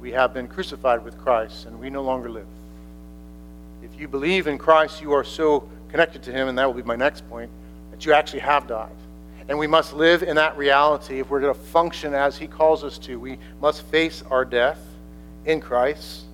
We 0.00 0.12
have 0.12 0.34
been 0.34 0.48
crucified 0.48 1.04
with 1.04 1.18
Christ, 1.18 1.66
and 1.66 1.78
we 1.80 1.90
no 1.90 2.02
longer 2.02 2.28
live. 2.28 2.46
If 3.82 4.00
you 4.00 4.08
believe 4.08 4.46
in 4.46 4.58
Christ, 4.58 5.00
you 5.00 5.12
are 5.12 5.24
so 5.24 5.68
connected 5.90 6.22
to 6.24 6.32
Him, 6.32 6.48
and 6.48 6.58
that 6.58 6.66
will 6.66 6.74
be 6.74 6.82
my 6.82 6.96
next 6.96 7.28
point, 7.28 7.50
that 7.90 8.04
you 8.04 8.12
actually 8.12 8.40
have 8.40 8.66
died. 8.66 8.90
And 9.48 9.58
we 9.58 9.66
must 9.66 9.92
live 9.92 10.22
in 10.22 10.36
that 10.36 10.56
reality 10.56 11.20
if 11.20 11.30
we're 11.30 11.40
going 11.40 11.54
to 11.54 11.60
function 11.60 12.14
as 12.14 12.36
He 12.36 12.46
calls 12.46 12.82
us 12.82 12.98
to. 12.98 13.18
We 13.18 13.38
must 13.60 13.82
face 13.82 14.22
our 14.30 14.44
death 14.44 14.80
in 15.44 15.60
Christ 15.60 16.24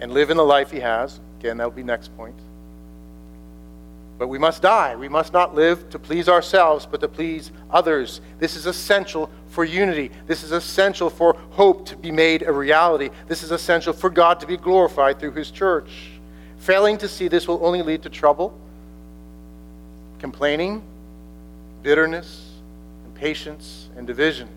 and 0.00 0.12
live 0.12 0.30
in 0.30 0.36
the 0.36 0.44
life 0.44 0.70
He 0.70 0.80
has. 0.80 1.20
Again, 1.40 1.58
that 1.58 1.64
will 1.64 1.76
be 1.76 1.82
next 1.82 2.16
point. 2.16 2.34
But 4.22 4.28
we 4.28 4.38
must 4.38 4.62
die. 4.62 4.94
We 4.94 5.08
must 5.08 5.32
not 5.32 5.56
live 5.56 5.90
to 5.90 5.98
please 5.98 6.28
ourselves, 6.28 6.86
but 6.88 7.00
to 7.00 7.08
please 7.08 7.50
others. 7.72 8.20
This 8.38 8.54
is 8.54 8.66
essential 8.66 9.28
for 9.48 9.64
unity. 9.64 10.12
This 10.28 10.44
is 10.44 10.52
essential 10.52 11.10
for 11.10 11.34
hope 11.50 11.86
to 11.86 11.96
be 11.96 12.12
made 12.12 12.42
a 12.42 12.52
reality. 12.52 13.10
This 13.26 13.42
is 13.42 13.50
essential 13.50 13.92
for 13.92 14.10
God 14.10 14.38
to 14.38 14.46
be 14.46 14.56
glorified 14.56 15.18
through 15.18 15.32
His 15.32 15.50
church. 15.50 15.90
Failing 16.58 16.98
to 16.98 17.08
see 17.08 17.26
this 17.26 17.48
will 17.48 17.66
only 17.66 17.82
lead 17.82 18.04
to 18.04 18.10
trouble, 18.10 18.56
complaining, 20.20 20.84
bitterness, 21.82 22.48
impatience, 23.04 23.88
and 23.96 24.06
division. 24.06 24.48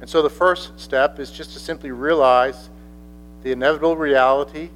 And 0.00 0.08
so 0.08 0.22
the 0.22 0.30
first 0.30 0.80
step 0.80 1.18
is 1.18 1.30
just 1.30 1.52
to 1.52 1.58
simply 1.58 1.90
realize 1.90 2.70
the 3.42 3.52
inevitable 3.52 3.98
reality 3.98 4.70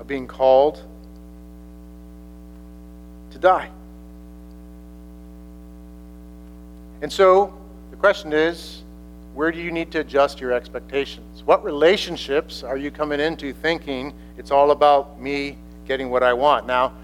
of 0.00 0.06
being 0.06 0.26
called 0.26 0.82
to 3.36 3.42
die. 3.42 3.70
And 7.02 7.12
so 7.12 7.54
the 7.90 7.96
question 7.96 8.32
is 8.32 8.82
where 9.34 9.52
do 9.52 9.60
you 9.60 9.70
need 9.70 9.92
to 9.92 10.00
adjust 10.00 10.40
your 10.40 10.52
expectations? 10.52 11.42
What 11.44 11.62
relationships 11.62 12.62
are 12.62 12.78
you 12.78 12.90
coming 12.90 13.20
into 13.20 13.52
thinking 13.52 14.14
it's 14.38 14.50
all 14.50 14.70
about 14.70 15.20
me 15.20 15.58
getting 15.86 16.08
what 16.08 16.22
I 16.22 16.32
want? 16.32 16.66
Now, 16.66 16.94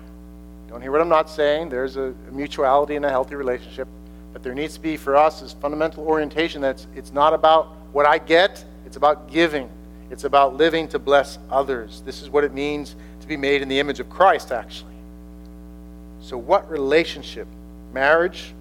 don't 0.69 0.81
hear 0.81 0.91
what 0.91 1.03
I'm 1.03 1.11
not 1.11 1.29
saying. 1.29 1.69
There's 1.69 1.99
a, 1.99 2.15
mutuality 2.31 2.95
in 2.95 3.05
a 3.05 3.11
healthy 3.11 3.35
relationship. 3.35 3.87
But 4.33 4.43
there 4.43 4.55
needs 4.55 4.75
to 4.75 4.81
be 4.81 4.97
for 4.97 5.15
us 5.15 5.43
this 5.43 5.53
fundamental 5.53 6.07
orientation 6.07 6.63
that 6.63 6.87
it's 6.97 7.13
not 7.13 7.35
about 7.35 7.67
what 7.93 8.07
I 8.07 8.17
get, 8.17 8.65
it's 8.87 8.97
about 8.97 9.31
giving. 9.31 9.69
It's 10.11 10.25
about 10.25 10.57
living 10.57 10.89
to 10.89 10.99
bless 10.99 11.39
others. 11.51 12.03
This 12.07 12.23
is 12.23 12.31
what 12.31 12.45
it 12.45 12.55
means 12.55 12.97
to 13.21 13.27
be 13.27 13.37
made 13.37 13.61
in 13.61 13.69
the 13.69 13.79
image 13.79 14.01
of 14.01 14.09
Christ, 14.09 14.53
actually. 14.53 14.92
So, 16.23 16.39
what 16.39 16.71
relationship? 16.71 17.49
Marriage? 17.93 18.55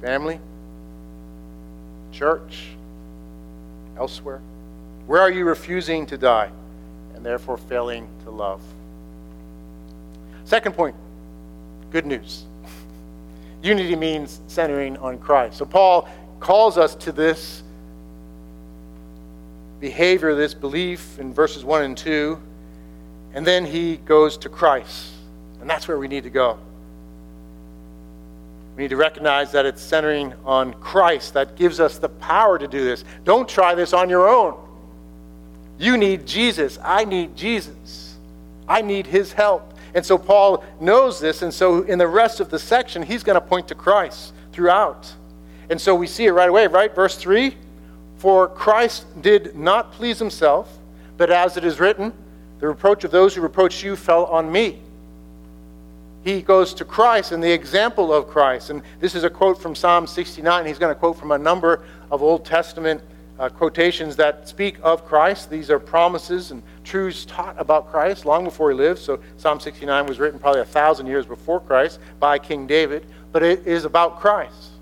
Family? 0.00 0.40
Church? 2.12 2.68
Elsewhere? 3.98 4.40
Where 5.06 5.20
are 5.20 5.30
you 5.30 5.44
refusing 5.44 6.06
to 6.06 6.16
die 6.16 6.50
and 7.14 7.24
therefore 7.24 7.58
failing 7.58 8.08
to 8.24 8.30
love? 8.30 8.62
Second 10.44 10.74
point 10.74 10.96
good 11.90 12.06
news. 12.06 12.44
Unity 13.62 13.96
means 13.96 14.40
centering 14.46 14.96
on 14.96 15.18
Christ. 15.18 15.58
So, 15.58 15.66
Paul 15.66 16.08
calls 16.40 16.78
us 16.78 16.94
to 16.96 17.12
this 17.12 17.62
behavior, 19.78 20.34
this 20.34 20.54
belief 20.54 21.18
in 21.18 21.34
verses 21.34 21.64
1 21.64 21.82
and 21.82 21.98
2 21.98 22.40
and 23.34 23.46
then 23.46 23.64
he 23.64 23.96
goes 23.98 24.36
to 24.38 24.48
Christ. 24.48 25.12
And 25.60 25.68
that's 25.68 25.86
where 25.86 25.98
we 25.98 26.08
need 26.08 26.24
to 26.24 26.30
go. 26.30 26.58
We 28.76 28.84
need 28.84 28.90
to 28.90 28.96
recognize 28.96 29.52
that 29.52 29.66
it's 29.66 29.82
centering 29.82 30.32
on 30.44 30.74
Christ 30.74 31.34
that 31.34 31.56
gives 31.56 31.80
us 31.80 31.98
the 31.98 32.08
power 32.08 32.58
to 32.58 32.66
do 32.66 32.82
this. 32.82 33.04
Don't 33.24 33.48
try 33.48 33.74
this 33.74 33.92
on 33.92 34.08
your 34.08 34.28
own. 34.28 34.58
You 35.78 35.96
need 35.96 36.26
Jesus. 36.26 36.78
I 36.82 37.04
need 37.04 37.36
Jesus. 37.36 38.16
I 38.68 38.82
need 38.82 39.06
his 39.06 39.32
help. 39.32 39.74
And 39.94 40.06
so 40.06 40.16
Paul 40.16 40.64
knows 40.80 41.20
this, 41.20 41.42
and 41.42 41.52
so 41.52 41.82
in 41.82 41.98
the 41.98 42.06
rest 42.06 42.38
of 42.38 42.48
the 42.48 42.58
section, 42.58 43.02
he's 43.02 43.24
going 43.24 43.34
to 43.34 43.40
point 43.40 43.68
to 43.68 43.74
Christ 43.74 44.32
throughout. 44.52 45.12
And 45.68 45.80
so 45.80 45.94
we 45.94 46.06
see 46.06 46.26
it 46.26 46.32
right 46.32 46.48
away, 46.48 46.66
right? 46.66 46.94
Verse 46.94 47.16
3 47.16 47.56
For 48.18 48.48
Christ 48.48 49.04
did 49.20 49.56
not 49.56 49.92
please 49.92 50.18
himself, 50.18 50.78
but 51.16 51.30
as 51.30 51.56
it 51.56 51.64
is 51.64 51.80
written, 51.80 52.12
the 52.60 52.68
reproach 52.68 53.04
of 53.04 53.10
those 53.10 53.34
who 53.34 53.40
reproach 53.40 53.82
you 53.82 53.96
fell 53.96 54.26
on 54.26 54.50
me. 54.52 54.78
He 56.22 56.42
goes 56.42 56.74
to 56.74 56.84
Christ 56.84 57.32
and 57.32 57.42
the 57.42 57.50
example 57.50 58.12
of 58.12 58.28
Christ. 58.28 58.68
And 58.68 58.82
this 59.00 59.14
is 59.14 59.24
a 59.24 59.30
quote 59.30 59.60
from 59.60 59.74
Psalm 59.74 60.06
69. 60.06 60.66
He's 60.66 60.78
going 60.78 60.94
to 60.94 60.98
quote 60.98 61.18
from 61.18 61.32
a 61.32 61.38
number 61.38 61.82
of 62.10 62.22
Old 62.22 62.44
Testament 62.44 63.00
uh, 63.38 63.48
quotations 63.48 64.16
that 64.16 64.46
speak 64.46 64.76
of 64.82 65.06
Christ. 65.06 65.48
These 65.48 65.70
are 65.70 65.78
promises 65.78 66.50
and 66.50 66.62
truths 66.84 67.24
taught 67.24 67.54
about 67.58 67.90
Christ 67.90 68.26
long 68.26 68.44
before 68.44 68.70
he 68.70 68.76
lived. 68.76 68.98
So 68.98 69.18
Psalm 69.38 69.58
69 69.58 70.06
was 70.06 70.18
written 70.18 70.38
probably 70.38 70.60
a 70.60 70.66
thousand 70.66 71.06
years 71.06 71.24
before 71.24 71.58
Christ 71.60 71.98
by 72.18 72.38
King 72.38 72.66
David, 72.66 73.06
but 73.32 73.42
it 73.42 73.66
is 73.66 73.86
about 73.86 74.20
Christ. 74.20 74.72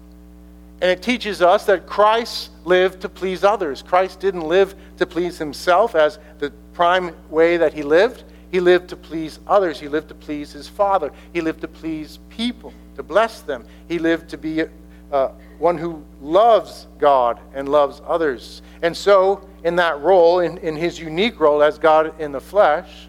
And 0.80 0.90
it 0.90 1.02
teaches 1.02 1.40
us 1.40 1.66
that 1.66 1.86
Christ 1.86 2.50
lived 2.64 3.00
to 3.02 3.08
please 3.08 3.44
others. 3.44 3.82
Christ 3.82 4.18
didn't 4.18 4.42
live 4.42 4.74
to 4.98 5.06
please 5.06 5.38
himself 5.38 5.94
as 5.94 6.18
the 6.40 6.52
prime 6.78 7.12
way 7.28 7.56
that 7.56 7.74
he 7.74 7.82
lived. 7.82 8.22
He 8.52 8.60
lived 8.60 8.90
to 8.90 8.96
please 8.96 9.40
others. 9.48 9.80
He 9.80 9.88
lived 9.88 10.06
to 10.10 10.14
please 10.14 10.52
his 10.52 10.68
Father. 10.68 11.10
He 11.32 11.40
lived 11.40 11.60
to 11.62 11.66
please 11.66 12.20
people, 12.30 12.72
to 12.94 13.02
bless 13.02 13.40
them. 13.40 13.64
He 13.88 13.98
lived 13.98 14.28
to 14.28 14.38
be 14.38 14.62
uh, 15.10 15.30
one 15.58 15.76
who 15.76 16.04
loves 16.22 16.86
God 17.00 17.40
and 17.52 17.68
loves 17.68 18.00
others. 18.06 18.62
And 18.80 18.96
so, 18.96 19.44
in 19.64 19.74
that 19.74 20.00
role, 20.02 20.38
in, 20.38 20.56
in 20.58 20.76
his 20.76 21.00
unique 21.00 21.40
role 21.40 21.64
as 21.64 21.78
God 21.78 22.14
in 22.20 22.30
the 22.30 22.40
flesh, 22.40 23.08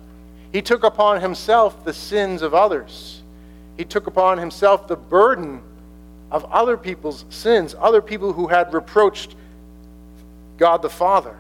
he 0.51 0.63
took 0.63 0.84
upon 0.84 1.21
himself 1.21 1.86
the 1.86 1.93
sins 1.93 2.41
of 2.41 2.55
others. 2.55 3.21
He 3.77 3.86
took 3.86 4.08
upon 4.08 4.39
himself 4.39 4.88
the 4.88 4.97
burden 4.97 5.62
of 6.32 6.43
other 6.45 6.75
people's 6.75 7.23
sins, 7.29 7.75
other 7.79 8.01
people 8.01 8.34
who 8.34 8.47
had 8.47 8.73
reproached 8.73 9.36
God 10.58 10.82
the 10.82 10.89
Father 10.89 11.38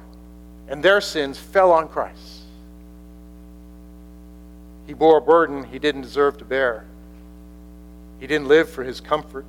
and 0.69 0.83
their 0.83 1.01
sins 1.01 1.37
fell 1.37 1.71
on 1.71 1.87
Christ. 1.87 2.43
He 4.87 4.93
bore 4.93 5.17
a 5.17 5.21
burden 5.21 5.63
he 5.65 5.79
didn't 5.79 6.01
deserve 6.01 6.37
to 6.37 6.45
bear. 6.45 6.85
He 8.19 8.27
didn't 8.27 8.47
live 8.47 8.69
for 8.69 8.83
his 8.83 9.01
comfort. 9.01 9.45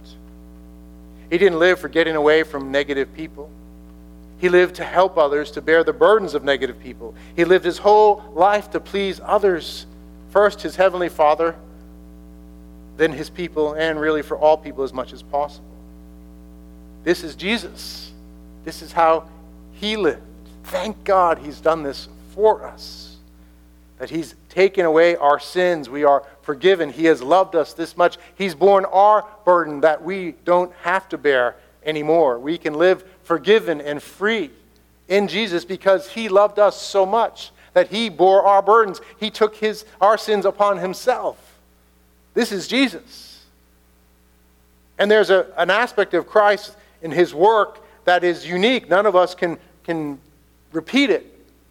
He 1.30 1.38
didn't 1.38 1.58
live 1.58 1.78
for 1.78 1.88
getting 1.88 2.16
away 2.16 2.42
from 2.42 2.70
negative 2.70 3.14
people. 3.14 3.50
He 4.38 4.48
lived 4.48 4.76
to 4.76 4.84
help 4.84 5.18
others 5.18 5.50
to 5.52 5.62
bear 5.62 5.84
the 5.84 5.92
burdens 5.92 6.34
of 6.34 6.42
negative 6.42 6.80
people. 6.80 7.14
He 7.36 7.44
lived 7.44 7.64
his 7.64 7.78
whole 7.78 8.24
life 8.34 8.70
to 8.70 8.80
please 8.80 9.20
others. 9.22 9.86
First, 10.30 10.62
his 10.62 10.76
heavenly 10.76 11.10
Father, 11.10 11.54
then 12.96 13.12
his 13.12 13.28
people, 13.28 13.74
and 13.74 14.00
really 14.00 14.22
for 14.22 14.38
all 14.38 14.56
people 14.56 14.84
as 14.84 14.92
much 14.92 15.12
as 15.12 15.22
possible. 15.22 15.66
This 17.04 17.22
is 17.22 17.34
Jesus. 17.34 18.12
This 18.64 18.82
is 18.82 18.92
how 18.92 19.28
he 19.72 19.96
lived. 19.96 20.22
Thank 20.70 21.02
God 21.02 21.38
he's 21.38 21.60
done 21.60 21.82
this 21.82 22.08
for 22.32 22.64
us. 22.64 23.16
That 23.98 24.08
he's 24.08 24.36
taken 24.48 24.86
away 24.86 25.16
our 25.16 25.40
sins. 25.40 25.90
We 25.90 26.04
are 26.04 26.22
forgiven. 26.42 26.90
He 26.90 27.06
has 27.06 27.20
loved 27.20 27.56
us 27.56 27.72
this 27.72 27.96
much. 27.96 28.18
He's 28.36 28.54
borne 28.54 28.84
our 28.84 29.26
burden 29.44 29.80
that 29.80 30.02
we 30.02 30.36
don't 30.44 30.72
have 30.82 31.08
to 31.08 31.18
bear 31.18 31.56
anymore. 31.84 32.38
We 32.38 32.56
can 32.56 32.74
live 32.74 33.04
forgiven 33.24 33.80
and 33.80 34.00
free 34.00 34.50
in 35.08 35.26
Jesus 35.26 35.64
because 35.64 36.08
he 36.08 36.28
loved 36.28 36.60
us 36.60 36.80
so 36.80 37.04
much 37.04 37.50
that 37.72 37.88
he 37.88 38.08
bore 38.08 38.44
our 38.46 38.62
burdens. 38.62 39.00
He 39.18 39.28
took 39.28 39.56
his, 39.56 39.84
our 40.00 40.16
sins 40.16 40.44
upon 40.44 40.78
himself. 40.78 41.58
This 42.32 42.52
is 42.52 42.68
Jesus. 42.68 43.44
And 45.00 45.10
there's 45.10 45.30
a, 45.30 45.48
an 45.56 45.68
aspect 45.68 46.14
of 46.14 46.28
Christ 46.28 46.76
in 47.02 47.10
his 47.10 47.34
work 47.34 47.84
that 48.04 48.22
is 48.22 48.46
unique. 48.46 48.88
None 48.88 49.06
of 49.06 49.16
us 49.16 49.34
can, 49.34 49.58
can 49.82 50.20
repeat 50.72 51.10
it. 51.10 51.26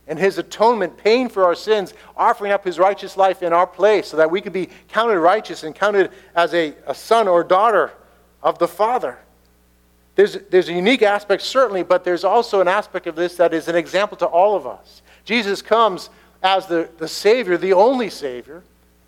And 0.07 0.17
his 0.17 0.39
atonement, 0.39 0.97
paying 0.97 1.29
for 1.29 1.45
our 1.45 1.53
sins, 1.53 1.93
offering 2.17 2.51
up 2.51 2.63
his 2.63 2.79
righteous 2.79 3.15
life 3.15 3.43
in 3.43 3.53
our 3.53 3.67
place 3.67 4.07
so 4.07 4.17
that 4.17 4.31
we 4.31 4.41
could 4.41 4.53
be 4.53 4.69
counted 4.87 5.19
righteous 5.19 5.63
and 5.63 5.75
counted 5.75 6.11
as 6.35 6.53
a, 6.55 6.73
a 6.87 6.95
son 6.95 7.27
or 7.27 7.43
daughter 7.43 7.91
of 8.41 8.57
the 8.57 8.67
Father. 8.67 9.19
There's, 10.15 10.37
there's 10.49 10.67
a 10.67 10.73
unique 10.73 11.03
aspect, 11.03 11.43
certainly, 11.43 11.83
but 11.83 12.03
there's 12.03 12.23
also 12.23 12.59
an 12.59 12.67
aspect 12.67 13.07
of 13.07 13.15
this 13.15 13.35
that 13.35 13.53
is 13.53 13.67
an 13.67 13.75
example 13.75 14.17
to 14.17 14.25
all 14.25 14.55
of 14.55 14.65
us. 14.65 15.01
Jesus 15.25 15.61
comes 15.61 16.09
as 16.41 16.65
the, 16.65 16.89
the 16.97 17.07
Savior, 17.07 17.55
the 17.57 17.73
only 17.73 18.09
Savior, 18.09 18.63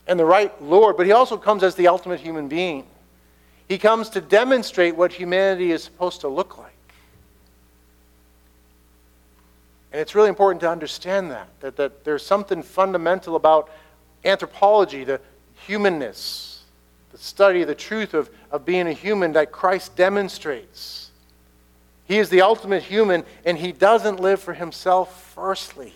and 0.08 0.19
the 0.19 0.25
right 0.25 0.62
Lord, 0.62 0.97
but 0.97 1.06
he 1.06 1.12
also 1.12 1.38
comes 1.38 1.63
as 1.63 1.75
the 1.75 1.88
ultimate 1.88 2.19
human 2.19 2.47
being. 2.47 2.86
He 3.67 3.77
comes 3.77 4.10
to 4.10 4.21
demonstrate 4.21 4.95
what 4.95 5.13
humanity 5.13 5.71
is 5.71 5.84
supposed 5.84 6.21
to 6.21 6.27
look 6.27 6.58
like. 6.58 6.70
And 9.91 9.99
it's 9.99 10.15
really 10.15 10.30
important 10.30 10.62
to 10.62 10.69
understand 10.69 11.32
that, 11.32 11.47
that, 11.60 11.75
that 11.75 12.04
there's 12.04 12.25
something 12.25 12.63
fundamental 12.63 13.36
about 13.36 13.69
anthropology, 14.23 15.04
the 15.04 15.19
humanness, 15.65 16.63
the 17.12 17.17
study, 17.17 17.63
the 17.63 17.75
truth 17.75 18.13
of, 18.13 18.30
of 18.51 18.65
being 18.65 18.88
a 18.88 18.93
human 18.93 19.34
that 19.34 19.51
Christ 19.51 19.95
demonstrates. 19.95 21.12
He 22.06 22.17
is 22.19 22.30
the 22.30 22.41
ultimate 22.41 22.84
human, 22.84 23.23
and 23.45 23.58
he 23.58 23.71
doesn't 23.71 24.19
live 24.19 24.41
for 24.41 24.54
himself 24.54 25.34
firstly. 25.34 25.93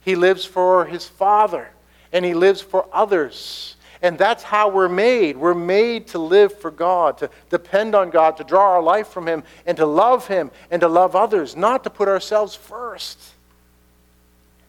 He 0.00 0.14
lives 0.14 0.44
for 0.44 0.86
his 0.86 1.06
Father, 1.06 1.68
and 2.12 2.24
he 2.24 2.34
lives 2.34 2.60
for 2.60 2.86
others. 2.92 3.76
And 4.02 4.16
that's 4.16 4.42
how 4.42 4.68
we're 4.68 4.88
made. 4.88 5.36
We're 5.36 5.54
made 5.54 6.06
to 6.08 6.18
live 6.18 6.58
for 6.58 6.70
God, 6.70 7.18
to 7.18 7.30
depend 7.50 7.94
on 7.94 8.10
God, 8.10 8.36
to 8.36 8.44
draw 8.44 8.74
our 8.74 8.82
life 8.82 9.08
from 9.08 9.26
Him, 9.26 9.42
and 9.66 9.76
to 9.76 9.86
love 9.86 10.28
Him 10.28 10.50
and 10.70 10.80
to 10.80 10.88
love 10.88 11.16
others, 11.16 11.56
not 11.56 11.84
to 11.84 11.90
put 11.90 12.08
ourselves 12.08 12.54
first. 12.54 13.18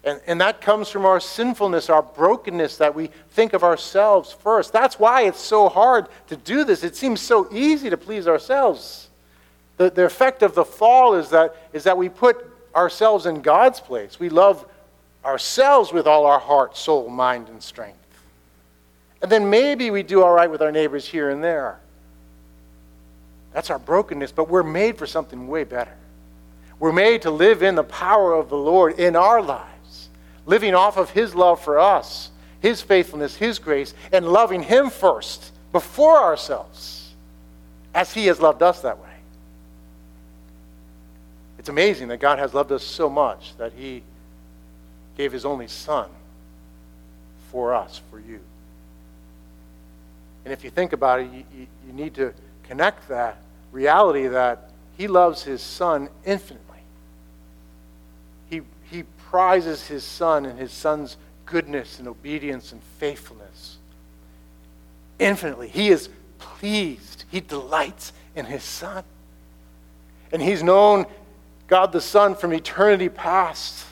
And, 0.04 0.22
and 0.26 0.42
that 0.42 0.62
comes 0.62 0.89
from 0.89 1.06
our 1.06 1.20
sinfulness, 1.20 1.89
our 1.89 2.02
brokenness, 2.02 2.78
that 2.78 2.96
we 2.96 3.10
think 3.32 3.54
of 3.54 3.63
ourselves 3.63 4.32
first. 4.32 4.72
That's 4.72 4.98
why 4.98 5.24
it's 5.24 5.42
so 5.42 5.70
hard 5.70 6.08
to 6.28 6.38
do 6.38 6.63
this. 6.63 6.84
It 6.84 6.96
seems 6.96 7.20
so 7.22 7.48
easy 7.52 7.89
to 7.89 7.98
please 7.98 8.28
ourselves. 8.28 9.10
The, 9.78 9.89
the 9.89 10.06
effect 10.06 10.42
of 10.42 10.56
the 10.56 10.65
fall 10.65 11.15
is 11.15 11.30
that, 11.30 11.56
is 11.74 11.84
that 11.84 11.98
we 11.98 12.10
put 12.10 12.46
ourselves 12.76 13.26
in 13.26 13.42
God's 13.42 13.80
place. 13.80 14.20
We 14.20 14.30
love 14.30 14.65
ourselves 15.24 15.92
with 15.92 16.08
all 16.08 16.26
our 16.26 16.39
heart, 16.39 16.78
soul, 16.78 17.10
mind, 17.10 17.50
and 17.50 17.62
strength. 17.62 17.98
And 19.21 19.32
then 19.32 19.49
maybe 19.49 19.91
we 19.91 20.03
do 20.03 20.23
all 20.23 20.32
right 20.32 20.49
with 20.49 20.62
our 20.62 20.71
neighbors 20.71 21.05
here 21.05 21.29
and 21.29 21.43
there. 21.43 21.79
That's 23.53 23.69
our 23.69 23.79
brokenness, 23.79 24.32
but 24.32 24.49
we're 24.49 24.63
made 24.63 24.97
for 24.97 25.08
something 25.08 25.47
way 25.47 25.63
better. 25.63 25.93
We're 26.79 26.93
made 26.93 27.23
to 27.23 27.32
live 27.32 27.62
in 27.62 27.75
the 27.75 27.84
power 27.84 28.34
of 28.34 28.49
the 28.49 28.58
Lord 28.58 28.99
in 28.99 29.15
our 29.15 29.41
lives, 29.41 30.10
living 30.45 30.75
off 30.75 30.97
of 30.97 31.10
His 31.10 31.36
love 31.36 31.62
for 31.62 31.79
us, 31.79 32.32
His 32.62 32.82
faithfulness, 32.82 33.36
His 33.36 33.60
grace, 33.60 33.93
and 34.13 34.29
loving 34.29 34.63
Him 34.63 34.89
first 34.89 35.51
before 35.73 36.17
ourselves, 36.17 37.13
as 37.93 38.13
He 38.13 38.27
has 38.27 38.39
loved 38.39 38.63
us 38.63 38.82
that 38.82 38.97
way. 38.99 39.05
It's 41.58 41.69
amazing 41.69 42.08
that 42.08 42.21
God 42.21 42.39
has 42.39 42.53
loved 42.53 42.71
us 42.71 42.84
so 42.84 43.10
much 43.10 43.58
that 43.58 43.73
He 43.73 44.03
gave 45.17 45.34
His 45.34 45.43
only 45.43 45.67
Son 45.67 46.10
for 47.51 47.73
us, 47.73 47.99
for 48.10 48.19
you. 48.19 48.39
And 50.45 50.54
if 50.54 50.63
you 50.63 50.69
think 50.69 50.93
about 50.93 51.19
it, 51.19 51.32
you, 51.32 51.43
you, 51.54 51.67
you 51.86 51.93
need 51.93 52.13
to 52.15 52.34
connect 52.63 53.08
that 53.10 53.38
reality 53.71 54.28
that 54.28 54.71
he 54.97 55.08
loves 55.08 55.43
his 55.43 55.62
son 55.62 56.10
infinitely. 56.25 56.65
He, 58.49 58.62
he 58.89 59.04
prizes 59.30 59.88
his 59.88 60.04
son 60.04 60.45
and 60.45 60.58
his 60.58 60.71
son's 60.71 61.17
goodness 61.45 61.99
and 61.99 62.08
obedience 62.08 62.71
and 62.71 62.82
faithfulness 62.99 63.78
infinitely. 65.19 65.67
He 65.67 65.89
is 65.89 66.10
pleased. 66.39 67.25
He 67.30 67.41
delights 67.41 68.13
in 68.36 68.45
his 68.45 68.63
son. 68.63 69.04
And 70.32 70.41
he's 70.41 70.63
known 70.63 71.06
God 71.67 71.91
the 71.91 72.02
Son 72.02 72.36
from 72.36 72.54
eternity 72.54 73.10
past. 73.10 73.86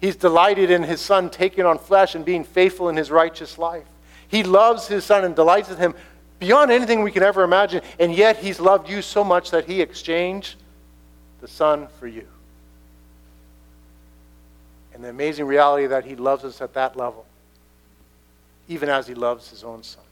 He's 0.00 0.16
delighted 0.16 0.70
in 0.70 0.82
his 0.82 1.00
son 1.00 1.30
taking 1.30 1.64
on 1.64 1.78
flesh 1.78 2.14
and 2.14 2.24
being 2.24 2.42
faithful 2.42 2.88
in 2.88 2.96
his 2.96 3.10
righteous 3.10 3.58
life. 3.58 3.84
He 4.32 4.42
loves 4.42 4.88
his 4.88 5.04
son 5.04 5.26
and 5.26 5.36
delights 5.36 5.70
in 5.70 5.76
him 5.76 5.94
beyond 6.38 6.70
anything 6.70 7.02
we 7.02 7.12
can 7.12 7.22
ever 7.22 7.44
imagine. 7.44 7.82
And 8.00 8.14
yet 8.14 8.38
he's 8.38 8.58
loved 8.58 8.88
you 8.88 9.02
so 9.02 9.22
much 9.22 9.50
that 9.50 9.66
he 9.66 9.82
exchanged 9.82 10.56
the 11.42 11.48
son 11.48 11.86
for 12.00 12.06
you. 12.06 12.26
And 14.94 15.04
the 15.04 15.10
amazing 15.10 15.44
reality 15.44 15.86
that 15.86 16.06
he 16.06 16.16
loves 16.16 16.44
us 16.44 16.62
at 16.62 16.72
that 16.72 16.96
level, 16.96 17.26
even 18.68 18.88
as 18.88 19.06
he 19.06 19.14
loves 19.14 19.50
his 19.50 19.64
own 19.64 19.82
son. 19.82 20.02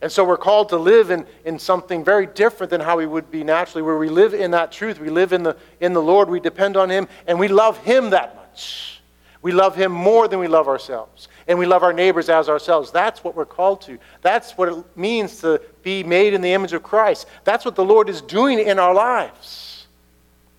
And 0.00 0.10
so 0.10 0.24
we're 0.24 0.38
called 0.38 0.70
to 0.70 0.78
live 0.78 1.10
in, 1.10 1.26
in 1.44 1.58
something 1.58 2.02
very 2.02 2.24
different 2.24 2.70
than 2.70 2.80
how 2.80 2.96
we 2.96 3.04
would 3.04 3.30
be 3.30 3.44
naturally, 3.44 3.82
where 3.82 3.98
we 3.98 4.08
live 4.08 4.32
in 4.32 4.52
that 4.52 4.72
truth. 4.72 4.98
We 4.98 5.10
live 5.10 5.34
in 5.34 5.42
the, 5.42 5.54
in 5.80 5.92
the 5.92 6.02
Lord. 6.02 6.30
We 6.30 6.40
depend 6.40 6.78
on 6.78 6.88
Him, 6.88 7.08
and 7.26 7.38
we 7.38 7.48
love 7.48 7.76
Him 7.84 8.08
that 8.10 8.36
much. 8.36 9.01
We 9.42 9.52
love 9.52 9.74
Him 9.74 9.92
more 9.92 10.28
than 10.28 10.38
we 10.38 10.46
love 10.46 10.68
ourselves 10.68 11.28
and 11.48 11.58
we 11.58 11.66
love 11.66 11.82
our 11.82 11.92
neighbors 11.92 12.28
as 12.28 12.48
ourselves. 12.48 12.90
That's 12.90 13.24
what 13.24 13.34
we're 13.34 13.44
called 13.44 13.82
to. 13.82 13.98
That's 14.22 14.52
what 14.52 14.68
it 14.68 14.96
means 14.96 15.40
to 15.40 15.60
be 15.82 16.04
made 16.04 16.32
in 16.32 16.40
the 16.40 16.52
image 16.52 16.72
of 16.72 16.82
Christ. 16.82 17.26
That's 17.44 17.64
what 17.64 17.74
the 17.74 17.84
Lord 17.84 18.08
is 18.08 18.20
doing 18.20 18.60
in 18.60 18.78
our 18.78 18.94
lives. 18.94 19.86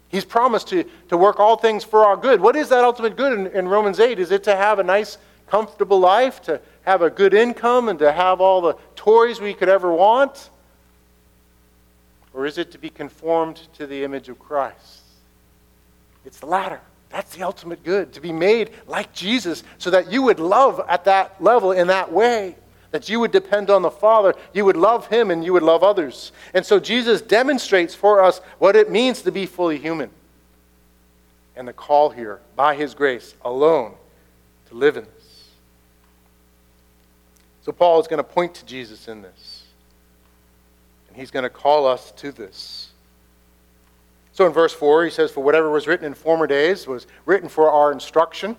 He's 0.09 0.25
promised 0.25 0.67
to, 0.67 0.83
to 1.09 1.17
work 1.17 1.39
all 1.39 1.55
things 1.55 1.83
for 1.83 2.05
our 2.05 2.15
good. 2.15 2.39
What 2.39 2.55
is 2.55 2.69
that 2.69 2.83
ultimate 2.83 3.15
good 3.15 3.33
in, 3.33 3.47
in 3.47 3.67
Romans 3.67 3.99
8? 3.99 4.19
Is 4.19 4.31
it 4.31 4.43
to 4.43 4.55
have 4.55 4.77
a 4.77 4.83
nice, 4.83 5.17
comfortable 5.47 5.99
life, 5.99 6.41
to 6.43 6.61
have 6.83 7.01
a 7.01 7.09
good 7.09 7.33
income, 7.33 7.89
and 7.89 7.97
to 7.97 8.11
have 8.11 8.39
all 8.39 8.61
the 8.61 8.75
toys 8.95 9.41
we 9.41 9.55
could 9.55 9.69
ever 9.69 9.91
want? 9.91 10.51
Or 12.33 12.45
is 12.45 12.57
it 12.57 12.71
to 12.73 12.77
be 12.77 12.89
conformed 12.89 13.61
to 13.73 13.87
the 13.87 14.03
image 14.03 14.29
of 14.29 14.37
Christ? 14.37 15.01
It's 16.25 16.39
the 16.39 16.45
latter. 16.45 16.81
That's 17.13 17.35
the 17.35 17.43
ultimate 17.43 17.83
good, 17.83 18.11
to 18.13 18.21
be 18.21 18.31
made 18.31 18.71
like 18.87 19.13
Jesus 19.13 19.63
so 19.77 19.91
that 19.91 20.11
you 20.11 20.23
would 20.23 20.39
love 20.39 20.83
at 20.89 21.05
that 21.05 21.41
level 21.41 21.71
in 21.71 21.87
that 21.87 22.11
way. 22.11 22.55
That 22.89 23.07
you 23.07 23.19
would 23.19 23.31
depend 23.31 23.69
on 23.69 23.83
the 23.83 23.91
Father, 23.91 24.33
you 24.51 24.65
would 24.65 24.75
love 24.75 25.07
Him, 25.07 25.31
and 25.31 25.45
you 25.45 25.53
would 25.53 25.63
love 25.63 25.83
others. 25.83 26.31
And 26.55 26.65
so 26.65 26.79
Jesus 26.79 27.21
demonstrates 27.21 27.93
for 27.93 28.23
us 28.23 28.39
what 28.57 28.75
it 28.75 28.91
means 28.91 29.21
to 29.21 29.31
be 29.31 29.45
fully 29.45 29.77
human. 29.77 30.09
And 31.55 31.67
the 31.67 31.73
call 31.73 32.09
here, 32.09 32.39
by 32.55 32.75
His 32.75 32.95
grace 32.95 33.35
alone, 33.45 33.93
to 34.69 34.75
live 34.75 34.97
in 34.97 35.05
this. 35.05 35.49
So 37.61 37.71
Paul 37.71 37.99
is 37.99 38.07
going 38.07 38.17
to 38.17 38.23
point 38.23 38.55
to 38.55 38.65
Jesus 38.65 39.07
in 39.07 39.21
this. 39.21 39.63
And 41.09 41.17
he's 41.17 41.29
going 41.29 41.43
to 41.43 41.49
call 41.49 41.85
us 41.85 42.11
to 42.13 42.31
this. 42.31 42.89
So 44.33 44.47
in 44.47 44.51
verse 44.51 44.73
4, 44.73 45.05
he 45.05 45.11
says, 45.11 45.31
For 45.31 45.43
whatever 45.43 45.69
was 45.69 45.87
written 45.87 46.05
in 46.05 46.15
former 46.15 46.47
days 46.47 46.87
was 46.87 47.07
written 47.25 47.47
for 47.47 47.69
our 47.69 47.91
instruction, 47.91 48.57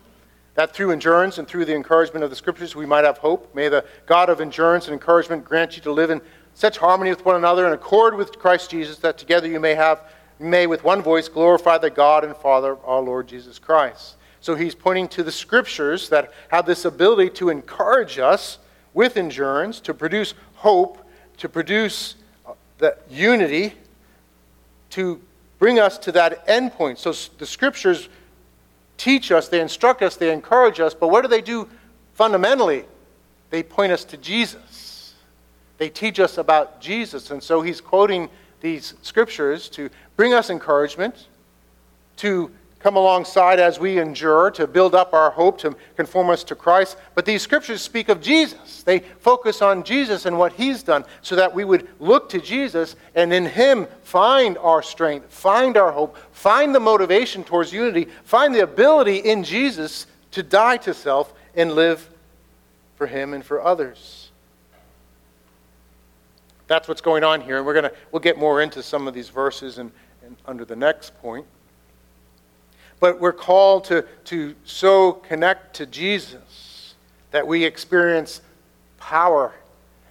that 0.54 0.72
through 0.72 0.92
endurance 0.92 1.38
and 1.38 1.48
through 1.48 1.64
the 1.64 1.74
encouragement 1.74 2.22
of 2.22 2.30
the 2.30 2.37
Scriptures 2.37 2.76
we 2.76 2.87
might 2.87 3.04
have 3.04 3.18
hope. 3.18 3.52
May 3.54 3.68
the 3.68 3.84
God 4.06 4.30
of 4.30 4.40
endurance 4.40 4.87
and 4.87 4.92
encouragement 4.92 5.44
grant 5.44 5.76
you 5.76 5.82
to 5.82 5.92
live 5.92 6.10
in 6.10 6.20
such 6.54 6.78
harmony 6.78 7.10
with 7.10 7.24
one 7.24 7.34
another 7.34 7.64
and 7.64 7.74
accord 7.74 8.14
with 8.14 8.38
Christ 8.38 8.70
Jesus, 8.70 8.98
that 8.98 9.18
together 9.18 9.48
you 9.48 9.58
may 9.58 9.74
have, 9.74 10.02
may 10.38 10.68
with 10.68 10.84
one 10.84 11.02
voice 11.02 11.28
glorify 11.28 11.76
the 11.76 11.90
God 11.90 12.24
and 12.24 12.37
Father 12.37 12.72
of 12.72 12.84
our 12.84 13.00
Lord 13.00 13.26
Jesus 13.26 13.58
Christ. 13.58 14.14
So 14.40 14.54
he's 14.54 14.76
pointing 14.76 15.08
to 15.08 15.24
the 15.24 15.32
Scriptures 15.32 16.08
that 16.10 16.32
have 16.48 16.66
this 16.66 16.84
ability 16.84 17.30
to 17.30 17.48
encourage 17.48 18.20
us 18.20 18.58
with 18.92 19.16
endurance, 19.16 19.80
to 19.80 19.94
produce 19.94 20.34
hope, 20.54 21.04
to 21.38 21.48
produce 21.48 22.14
uh, 22.46 22.52
the 22.78 22.96
unity, 23.10 23.74
to 24.90 25.20
bring 25.58 25.78
us 25.78 25.98
to 25.98 26.12
that 26.12 26.44
end 26.48 26.72
point. 26.72 26.98
So 26.98 27.12
the 27.38 27.46
scriptures 27.46 28.08
teach 28.96 29.32
us, 29.32 29.48
they 29.48 29.60
instruct 29.60 30.02
us, 30.02 30.16
they 30.16 30.32
encourage 30.32 30.80
us, 30.80 30.94
but 30.94 31.08
what 31.08 31.22
do 31.22 31.28
they 31.28 31.40
do 31.40 31.68
fundamentally? 32.14 32.84
They 33.50 33.62
point 33.62 33.92
us 33.92 34.04
to 34.06 34.16
Jesus. 34.16 35.14
They 35.78 35.88
teach 35.88 36.20
us 36.20 36.38
about 36.38 36.80
Jesus. 36.80 37.30
And 37.30 37.42
so 37.42 37.60
he's 37.60 37.80
quoting 37.80 38.28
these 38.60 38.94
scriptures 39.02 39.68
to 39.70 39.90
bring 40.16 40.32
us 40.32 40.50
encouragement, 40.50 41.28
to 42.16 42.50
come 42.84 42.96
alongside 42.96 43.58
as 43.58 43.80
we 43.80 43.98
endure 43.98 44.50
to 44.50 44.66
build 44.66 44.94
up 44.94 45.14
our 45.14 45.30
hope, 45.30 45.56
to 45.56 45.74
conform 45.96 46.28
us 46.28 46.44
to 46.44 46.54
Christ. 46.54 46.98
But 47.14 47.24
these 47.24 47.40
scriptures 47.40 47.80
speak 47.80 48.10
of 48.10 48.20
Jesus. 48.20 48.82
They 48.82 48.98
focus 48.98 49.62
on 49.62 49.84
Jesus 49.84 50.26
and 50.26 50.38
what 50.38 50.52
he's 50.52 50.82
done 50.82 51.06
so 51.22 51.34
that 51.34 51.54
we 51.54 51.64
would 51.64 51.88
look 51.98 52.28
to 52.28 52.42
Jesus 52.42 52.94
and 53.14 53.32
in 53.32 53.46
him 53.46 53.86
find 54.02 54.58
our 54.58 54.82
strength, 54.82 55.32
find 55.32 55.78
our 55.78 55.92
hope, 55.92 56.18
find 56.32 56.74
the 56.74 56.80
motivation 56.80 57.42
towards 57.42 57.72
unity, 57.72 58.06
find 58.22 58.54
the 58.54 58.60
ability 58.60 59.16
in 59.16 59.44
Jesus 59.44 60.06
to 60.32 60.42
die 60.42 60.76
to 60.76 60.92
self 60.92 61.32
and 61.54 61.72
live 61.72 62.10
for 62.96 63.06
him 63.06 63.32
and 63.32 63.42
for 63.42 63.62
others. 63.62 64.30
That's 66.66 66.86
what's 66.86 67.00
going 67.00 67.24
on 67.24 67.40
here, 67.40 67.56
and 67.56 67.64
we're 67.64 67.72
gonna 67.72 67.92
we'll 68.12 68.20
get 68.20 68.36
more 68.36 68.60
into 68.60 68.82
some 68.82 69.08
of 69.08 69.14
these 69.14 69.30
verses 69.30 69.78
and, 69.78 69.90
and 70.22 70.36
under 70.44 70.66
the 70.66 70.76
next 70.76 71.18
point. 71.22 71.46
But 73.04 73.20
we're 73.20 73.34
called 73.34 73.84
to, 73.84 74.02
to 74.24 74.54
so 74.64 75.12
connect 75.12 75.76
to 75.76 75.84
Jesus 75.84 76.94
that 77.32 77.46
we 77.46 77.62
experience 77.62 78.40
power 78.98 79.52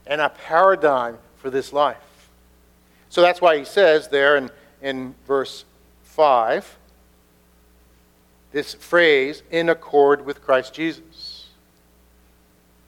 and 0.05 0.21
a 0.21 0.29
paradigm 0.29 1.17
for 1.37 1.49
this 1.49 1.73
life. 1.73 2.29
So 3.09 3.23
that's 3.23 3.41
why 3.41 3.57
he 3.57 3.65
says 3.65 4.09
there 4.09 4.37
in, 4.37 4.51
in 4.79 5.15
verse 5.25 5.65
5 6.03 6.77
this 8.51 8.75
phrase, 8.75 9.41
in 9.49 9.69
accord 9.69 10.23
with 10.23 10.43
Christ 10.43 10.75
Jesus. 10.75 11.47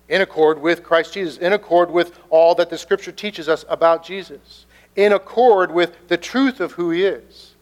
In 0.08 0.22
accord 0.22 0.62
with 0.62 0.84
Christ 0.84 1.16
Jesus. 1.16 1.40
In 1.40 1.52
accord 1.52 1.90
with 1.90 2.20
all 2.30 2.54
that 2.54 2.70
the 2.70 2.78
Scripture 2.78 3.12
teaches 3.12 3.50
us 3.50 3.66
about 3.68 4.06
Jesus. 4.06 4.68
In 4.96 5.14
accord 5.14 5.72
with 5.72 6.08
the 6.10 6.18
truth 6.18 6.60
of 6.60 6.74
who 6.74 6.92
he 6.92 7.06
is. 7.06 7.55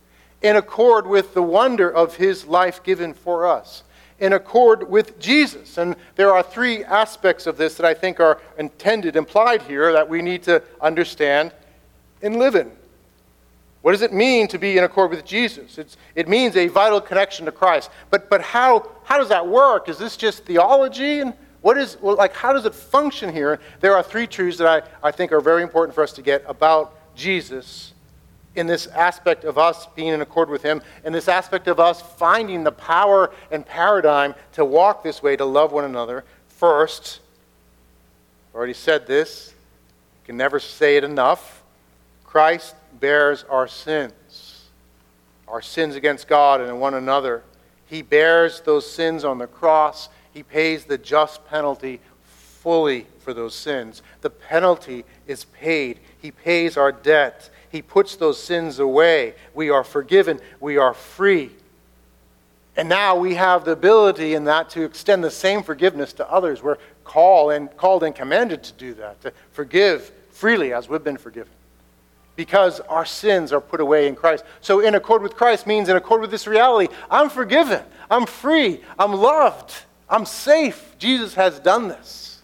In 0.43 0.57
accord 0.57 1.07
with 1.07 1.33
the 1.33 1.41
wonder 1.41 1.91
of 1.91 2.17
his 2.17 2.45
life 2.45 2.83
given 2.83 3.13
for 3.13 3.47
us. 3.47 3.83
In 4.19 4.33
accord 4.33 4.89
with 4.89 5.17
Jesus. 5.17 5.77
And 5.77 5.95
there 6.15 6.31
are 6.33 6.43
three 6.43 6.83
aspects 6.83 7.47
of 7.47 7.57
this 7.57 7.75
that 7.75 7.85
I 7.85 7.93
think 7.93 8.19
are 8.19 8.39
intended, 8.57 9.15
implied 9.15 9.61
here, 9.63 9.91
that 9.93 10.07
we 10.07 10.21
need 10.21 10.43
to 10.43 10.61
understand 10.81 11.53
and 12.21 12.35
live 12.37 12.55
in. 12.55 12.71
What 13.81 13.93
does 13.93 14.01
it 14.01 14.13
mean 14.13 14.47
to 14.49 14.57
be 14.57 14.77
in 14.77 14.83
accord 14.83 15.11
with 15.11 15.25
Jesus? 15.25 15.77
It's, 15.77 15.97
it 16.15 16.27
means 16.29 16.55
a 16.55 16.67
vital 16.67 17.01
connection 17.01 17.45
to 17.45 17.51
Christ. 17.51 17.89
But, 18.09 18.29
but 18.29 18.41
how, 18.41 18.89
how 19.03 19.17
does 19.17 19.29
that 19.29 19.47
work? 19.47 19.89
Is 19.89 19.97
this 19.97 20.15
just 20.15 20.45
theology? 20.45 21.19
And 21.19 21.33
what 21.61 21.77
is, 21.77 21.97
well, 22.01 22.15
like, 22.15 22.33
how 22.33 22.53
does 22.53 22.65
it 22.65 22.75
function 22.75 23.31
here? 23.31 23.59
There 23.79 23.95
are 23.95 24.03
three 24.03 24.27
truths 24.27 24.57
that 24.57 24.67
I, 24.67 25.07
I 25.07 25.11
think 25.11 25.31
are 25.31 25.41
very 25.41 25.63
important 25.63 25.95
for 25.95 26.03
us 26.03 26.11
to 26.13 26.21
get 26.21 26.43
about 26.47 26.93
Jesus 27.15 27.92
in 28.55 28.67
this 28.67 28.87
aspect 28.87 29.43
of 29.43 29.57
us 29.57 29.87
being 29.95 30.09
in 30.09 30.21
accord 30.21 30.49
with 30.49 30.61
Him, 30.61 30.81
in 31.03 31.13
this 31.13 31.27
aspect 31.27 31.67
of 31.67 31.79
us 31.79 32.01
finding 32.01 32.63
the 32.63 32.71
power 32.71 33.31
and 33.51 33.65
paradigm 33.65 34.35
to 34.53 34.63
walk 34.63 35.03
this 35.03 35.23
way, 35.23 35.35
to 35.35 35.45
love 35.45 35.71
one 35.71 35.85
another. 35.85 36.23
First, 36.47 37.19
I 38.53 38.57
already 38.57 38.73
said 38.73 39.07
this, 39.07 39.53
you 40.21 40.27
can 40.27 40.37
never 40.37 40.59
say 40.59 40.97
it 40.97 41.03
enough. 41.03 41.63
Christ 42.23 42.75
bears 42.99 43.43
our 43.49 43.67
sins, 43.67 44.65
our 45.47 45.61
sins 45.61 45.95
against 45.95 46.27
God 46.27 46.61
and 46.61 46.79
one 46.79 46.93
another. 46.93 47.43
He 47.87 48.01
bears 48.01 48.61
those 48.61 48.89
sins 48.89 49.23
on 49.23 49.37
the 49.37 49.47
cross. 49.47 50.09
He 50.33 50.41
pays 50.41 50.85
the 50.85 50.97
just 50.97 51.45
penalty 51.47 51.99
fully 52.23 53.07
for 53.19 53.33
those 53.33 53.53
sins. 53.53 54.01
The 54.21 54.29
penalty 54.29 55.05
is 55.27 55.45
paid. 55.45 55.99
He 56.21 56.31
pays 56.31 56.77
our 56.77 56.91
debt. 56.91 57.49
He 57.73 57.81
puts 57.81 58.15
those 58.15 58.41
sins 58.41 58.77
away. 58.77 59.33
We 59.55 59.71
are 59.71 59.83
forgiven. 59.83 60.39
We 60.59 60.77
are 60.77 60.93
free. 60.93 61.49
And 62.77 62.87
now 62.87 63.15
we 63.15 63.33
have 63.33 63.65
the 63.65 63.71
ability 63.71 64.35
in 64.35 64.43
that 64.45 64.69
to 64.71 64.83
extend 64.83 65.23
the 65.23 65.31
same 65.31 65.63
forgiveness 65.63 66.13
to 66.13 66.31
others. 66.31 66.61
We're 66.61 66.77
called 67.03 67.53
and 67.53 67.75
called 67.75 68.03
and 68.03 68.13
commanded 68.13 68.61
to 68.65 68.73
do 68.73 68.93
that, 68.93 69.19
to 69.23 69.33
forgive 69.53 70.11
freely 70.29 70.71
as 70.71 70.87
we've 70.87 71.03
been 71.03 71.17
forgiven 71.17 71.51
because 72.35 72.79
our 72.81 73.05
sins 73.05 73.51
are 73.51 73.61
put 73.61 73.79
away 73.79 74.07
in 74.07 74.15
Christ. 74.15 74.43
So, 74.61 74.79
in 74.79 74.93
accord 74.93 75.23
with 75.23 75.35
Christ 75.35 75.65
means 75.65 75.89
in 75.89 75.95
accord 75.95 76.21
with 76.21 76.29
this 76.29 76.45
reality 76.45 76.93
I'm 77.09 77.29
forgiven, 77.29 77.81
I'm 78.09 78.27
free, 78.27 78.81
I'm 78.99 79.13
loved, 79.13 79.73
I'm 80.07 80.27
safe. 80.27 80.95
Jesus 80.99 81.33
has 81.33 81.59
done 81.59 81.87
this. 81.87 82.43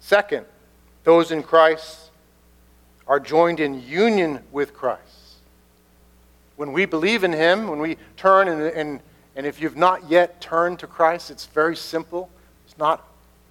Second, 0.00 0.46
those 1.04 1.30
in 1.30 1.42
Christ 1.42 2.02
are 3.06 3.20
joined 3.20 3.60
in 3.60 3.82
union 3.82 4.40
with 4.52 4.74
Christ. 4.74 5.00
When 6.56 6.72
we 6.72 6.84
believe 6.84 7.24
in 7.24 7.32
Him, 7.32 7.68
when 7.68 7.80
we 7.80 7.96
turn, 8.16 8.48
and, 8.48 8.62
and, 8.62 9.00
and 9.34 9.46
if 9.46 9.60
you've 9.60 9.76
not 9.76 10.08
yet 10.10 10.40
turned 10.40 10.78
to 10.80 10.86
Christ, 10.86 11.30
it's 11.30 11.46
very 11.46 11.76
simple. 11.76 12.30
It's 12.66 12.78
not 12.78 13.06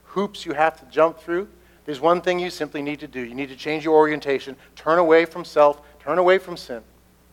hoops 0.06 0.46
you 0.46 0.54
have 0.54 0.80
to 0.80 0.86
jump 0.86 1.20
through. 1.20 1.48
There's 1.86 2.00
one 2.00 2.22
thing 2.22 2.40
you 2.40 2.50
simply 2.50 2.82
need 2.82 3.00
to 3.00 3.08
do. 3.08 3.22
You 3.22 3.34
need 3.34 3.50
to 3.50 3.56
change 3.56 3.84
your 3.84 3.96
orientation, 3.96 4.56
turn 4.76 5.00
away 5.00 5.26
from 5.26 5.44
self, 5.44 5.82
turn 6.00 6.18
away 6.18 6.38
from 6.38 6.58
sin. 6.58 6.82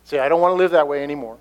Say, 0.05 0.19
I 0.19 0.29
don't 0.29 0.41
want 0.41 0.53
to 0.53 0.57
live 0.57 0.71
that 0.71 0.89
way 0.89 1.03
anymore. 1.03 1.37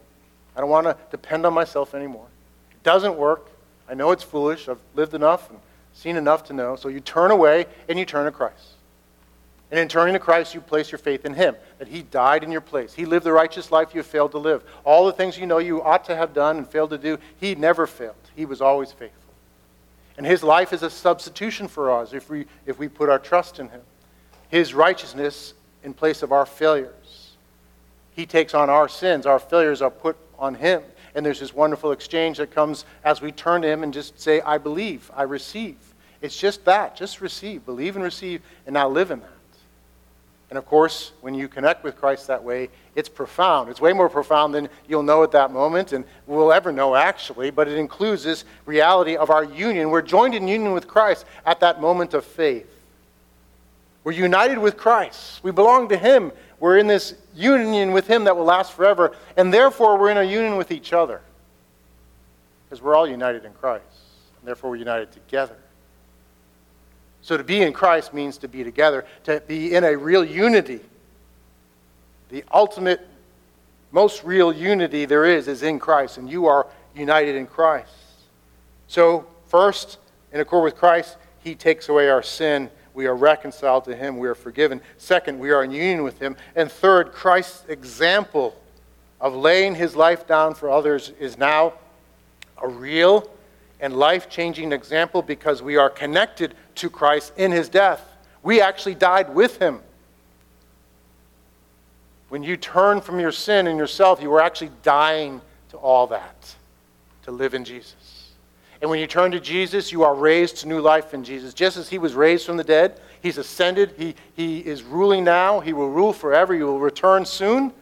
I 0.55 0.59
don't 0.59 0.69
want 0.69 0.87
to 0.87 0.97
depend 1.09 1.45
on 1.45 1.53
myself 1.53 1.95
anymore. 1.95 2.27
It 2.71 2.83
doesn't 2.83 3.15
work. 3.15 3.49
I 3.89 3.93
know 3.93 4.11
it's 4.11 4.23
foolish. 4.23 4.67
I've 4.67 4.79
lived 4.95 5.13
enough 5.13 5.49
and 5.49 5.59
seen 5.93 6.17
enough 6.17 6.43
to 6.45 6.53
know. 6.53 6.75
So 6.75 6.89
you 6.89 6.99
turn 6.99 7.31
away 7.31 7.65
and 7.87 7.97
you 7.97 8.05
turn 8.05 8.25
to 8.25 8.31
Christ. 8.31 8.76
And 9.69 9.79
in 9.79 9.87
turning 9.87 10.13
to 10.13 10.19
Christ, 10.19 10.53
you 10.53 10.61
place 10.61 10.91
your 10.91 10.99
faith 10.99 11.25
in 11.25 11.33
Him, 11.33 11.55
that 11.79 11.87
He 11.87 12.03
died 12.03 12.43
in 12.43 12.51
your 12.51 12.61
place. 12.61 12.93
He 12.93 13.05
lived 13.05 13.25
the 13.25 13.33
righteous 13.33 13.71
life 13.71 13.93
you 13.93 14.01
failed 14.01 14.31
to 14.31 14.37
live. 14.37 14.63
All 14.85 15.05
the 15.05 15.11
things 15.11 15.37
you 15.37 15.45
know 15.45 15.57
you 15.57 15.83
ought 15.83 16.05
to 16.05 16.15
have 16.15 16.33
done 16.33 16.57
and 16.57 16.67
failed 16.67 16.91
to 16.91 16.97
do, 16.97 17.17
He 17.39 17.55
never 17.55 17.85
failed. 17.85 18.15
He 18.35 18.45
was 18.45 18.61
always 18.61 18.91
faithful. 18.91 19.27
And 20.17 20.25
his 20.25 20.43
life 20.43 20.73
is 20.73 20.83
a 20.83 20.89
substitution 20.89 21.67
for 21.67 21.91
us 21.91 22.11
if 22.11 22.29
we, 22.29 22.45
if 22.65 22.79
we 22.79 22.87
put 22.87 23.07
our 23.07 23.19
trust 23.19 23.59
in 23.59 23.69
him. 23.69 23.81
His 24.49 24.73
righteousness 24.73 25.53
in 25.83 25.93
place 25.93 26.23
of 26.23 26.31
our 26.31 26.45
failures. 26.45 27.31
He 28.15 28.25
takes 28.25 28.55
on 28.55 28.69
our 28.69 28.89
sins. 28.89 29.27
Our 29.27 29.39
failures 29.39 29.81
are 29.81 29.91
put 29.91 30.17
on 30.39 30.55
him. 30.55 30.81
And 31.13 31.25
there's 31.25 31.39
this 31.39 31.53
wonderful 31.53 31.91
exchange 31.91 32.37
that 32.37 32.51
comes 32.51 32.85
as 33.03 33.21
we 33.21 33.31
turn 33.31 33.61
to 33.61 33.67
him 33.67 33.83
and 33.83 33.93
just 33.93 34.19
say, 34.19 34.41
I 34.41 34.57
believe, 34.57 35.11
I 35.15 35.23
receive. 35.23 35.77
It's 36.21 36.37
just 36.37 36.65
that. 36.65 36.95
Just 36.95 37.21
receive. 37.21 37.65
Believe 37.65 37.95
and 37.95 38.03
receive, 38.03 38.41
and 38.65 38.73
now 38.73 38.89
live 38.89 39.11
in 39.11 39.19
that. 39.19 39.36
And 40.49 40.57
of 40.57 40.65
course, 40.65 41.11
when 41.21 41.33
you 41.33 41.47
connect 41.47 41.83
with 41.83 41.97
Christ 41.97 42.27
that 42.27 42.41
way, 42.41 42.69
it's 42.95 43.09
profound. 43.09 43.69
It's 43.69 43.81
way 43.81 43.91
more 43.91 44.09
profound 44.09 44.55
than 44.55 44.69
you'll 44.87 45.03
know 45.03 45.23
at 45.23 45.31
that 45.31 45.51
moment 45.51 45.91
and 45.91 46.05
we'll 46.25 46.53
ever 46.53 46.71
know 46.71 46.95
actually, 46.95 47.51
but 47.51 47.67
it 47.67 47.77
includes 47.77 48.23
this 48.23 48.45
reality 48.65 49.17
of 49.17 49.29
our 49.29 49.43
union. 49.43 49.89
We're 49.89 50.01
joined 50.01 50.35
in 50.35 50.47
union 50.47 50.71
with 50.71 50.87
Christ 50.87 51.25
at 51.45 51.59
that 51.59 51.81
moment 51.81 52.13
of 52.13 52.23
faith. 52.23 52.67
We're 54.07 54.13
united 54.13 54.57
with 54.57 54.77
Christ. 54.77 55.43
We 55.43 55.51
belong 55.51 55.89
to 55.89 55.97
Him. 55.97 56.31
We're 56.61 56.77
in 56.77 56.87
this 56.87 57.13
union 57.35 57.91
with 57.91 58.07
Him 58.07 58.23
that 58.23 58.37
will 58.37 58.45
last 58.45 58.71
forever, 58.71 59.13
and 59.35 59.53
therefore 59.53 59.99
we're 59.99 60.11
in 60.11 60.17
a 60.17 60.23
union 60.23 60.55
with 60.55 60.71
each 60.71 60.93
other. 60.93 61.19
Because 62.63 62.81
we're 62.81 62.95
all 62.95 63.05
united 63.05 63.43
in 63.43 63.51
Christ. 63.51 63.83
And 64.39 64.47
therefore 64.47 64.69
we're 64.69 64.77
united 64.77 65.11
together. 65.11 65.57
So 67.27 67.35
to 67.35 67.43
be 67.43 67.61
in 67.61 67.73
Christ 67.73 68.13
means 68.13 68.37
to 68.37 68.47
be 68.47 68.63
together, 68.63 69.03
to 69.25 69.43
be 69.45 69.75
in 69.75 69.83
a 69.83 69.97
real 69.97 70.23
unity. 70.23 70.79
The 72.29 72.45
ultimate, 72.53 73.05
most 73.91 74.23
real 74.23 74.53
unity 74.53 75.03
there 75.03 75.25
is 75.25 75.49
is 75.49 75.61
in 75.61 75.77
Christ, 75.77 76.19
and 76.19 76.29
you 76.29 76.45
are 76.45 76.67
united 76.95 77.35
in 77.35 77.45
Christ. 77.45 77.91
So, 78.87 79.27
first, 79.47 79.97
in 80.31 80.39
accord 80.39 80.63
with 80.63 80.77
Christ, 80.77 81.17
He 81.43 81.53
takes 81.53 81.89
away 81.89 82.07
our 82.07 82.23
sin. 82.23 82.69
We 82.93 83.07
are 83.07 83.15
reconciled 83.17 83.83
to 83.85 83.95
Him. 83.97 84.17
We 84.19 84.29
are 84.29 84.35
forgiven. 84.35 84.79
Second, 84.97 85.37
we 85.37 85.51
are 85.51 85.65
in 85.65 85.71
union 85.71 86.03
with 86.03 86.17
Him. 86.19 86.37
And 86.55 86.71
third, 86.71 87.11
Christ's 87.11 87.65
example 87.67 88.55
of 89.19 89.35
laying 89.35 89.75
His 89.75 89.97
life 89.97 90.27
down 90.27 90.53
for 90.53 90.69
others 90.69 91.11
is 91.19 91.37
now 91.37 91.73
a 92.61 92.69
real 92.69 93.29
and 93.79 93.95
life 93.95 94.29
changing 94.29 94.71
example 94.71 95.21
because 95.21 95.61
we 95.61 95.77
are 95.77 95.89
connected 95.89 96.55
to 96.75 96.89
Christ 96.89 97.33
in 97.37 97.51
his 97.51 97.69
death. 97.69 98.01
We 98.43 98.61
actually 98.61 98.95
died 98.95 99.33
with 99.33 99.59
him. 99.59 99.79
When 102.29 102.43
you 102.43 102.57
turn 102.57 103.01
from 103.01 103.19
your 103.19 103.31
sin 103.31 103.67
and 103.67 103.77
yourself, 103.77 104.21
you 104.21 104.29
were 104.29 104.41
actually 104.41 104.71
dying 104.83 105.41
to 105.69 105.77
all 105.77 106.07
that, 106.07 106.55
to 107.23 107.31
live 107.31 107.53
in 107.53 107.63
Jesus. 107.63 108.31
And 108.81 108.89
when 108.91 108.99
you 108.99 109.07
turn 109.07 109.31
to 109.31 109.39
Jesus, 109.39 109.91
you 109.91 110.03
are 110.03 110.13
raised 110.13 110.57
to 110.57 110.67
new 110.67 110.79
life 110.79 111.13
in 111.13 111.23
Jesus. 111.23 111.53
Just 111.53 111.77
as 111.77 111.89
he 111.89 111.97
was 111.97 112.13
raised 112.13 112.45
from 112.45 112.57
the 112.57 112.63
dead, 112.63 112.99
he's 113.21 113.37
ascended, 113.37 113.93
he, 113.97 114.15
he 114.35 114.59
is 114.59 114.83
ruling 114.83 115.23
now, 115.23 115.59
he 115.59 115.73
will 115.73 115.89
rule 115.89 116.13
forever, 116.13 116.53
he 116.53 116.61
will 116.61 116.79
return 116.79 117.25
soon, 117.25 117.73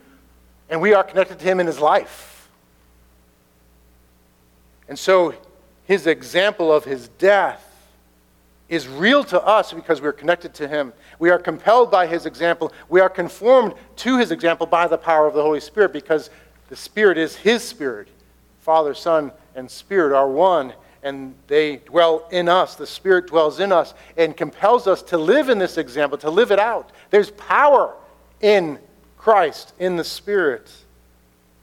and 0.69 0.79
we 0.79 0.93
are 0.93 1.04
connected 1.04 1.39
to 1.39 1.46
him 1.46 1.60
in 1.60 1.67
his 1.67 1.79
life. 1.79 2.50
And 4.87 4.98
so 4.98 5.33
his 5.86 6.08
example 6.08 6.71
of 6.71 6.83
his 6.83 7.08
death 7.08 7.62
is 8.67 8.88
real 8.88 9.23
to 9.25 9.42
us 9.42 9.71
because 9.71 10.02
we're 10.02 10.12
connected 10.12 10.54
to 10.56 10.67
him. 10.67 10.92
We 11.19 11.29
are 11.29 11.38
compelled 11.38 11.92
by 11.92 12.08
his 12.08 12.25
example. 12.25 12.73
We 12.90 13.00
are 13.00 13.10
conformed 13.10 13.73
to 13.98 14.17
his 14.17 14.31
example 14.31 14.65
by 14.65 14.88
the 14.88 14.98
power 14.98 15.27
of 15.27 15.36
the 15.36 15.42
Holy 15.42 15.60
Spirit 15.60 15.94
because 15.94 16.29
the 16.69 16.75
Spirit 16.75 17.17
is 17.17 17.36
his 17.36 17.63
Spirit. 17.63 18.08
Father, 18.62 18.96
Son, 18.96 19.31
and 19.54 19.69
Spirit 19.69 20.15
are 20.15 20.27
one, 20.27 20.73
and 21.04 21.36
they 21.46 21.77
dwell 21.77 22.27
in 22.31 22.50
us. 22.50 22.75
The 22.75 22.88
Spirit 22.88 23.27
dwells 23.27 23.60
in 23.60 23.71
us 23.71 23.94
and 24.17 24.36
compels 24.36 24.88
us 24.88 25.04
to 25.04 25.17
live 25.19 25.50
in 25.50 25.60
this 25.60 25.77
example, 25.77 26.17
to 26.17 26.31
live 26.31 26.52
it 26.52 26.60
out. 26.60 26.90
There's 27.12 27.29
power 27.31 27.94
in 28.42 28.79
Christ, 29.17 29.73
in 29.77 29.96
the 29.96 30.04
Spirit. 30.04 30.71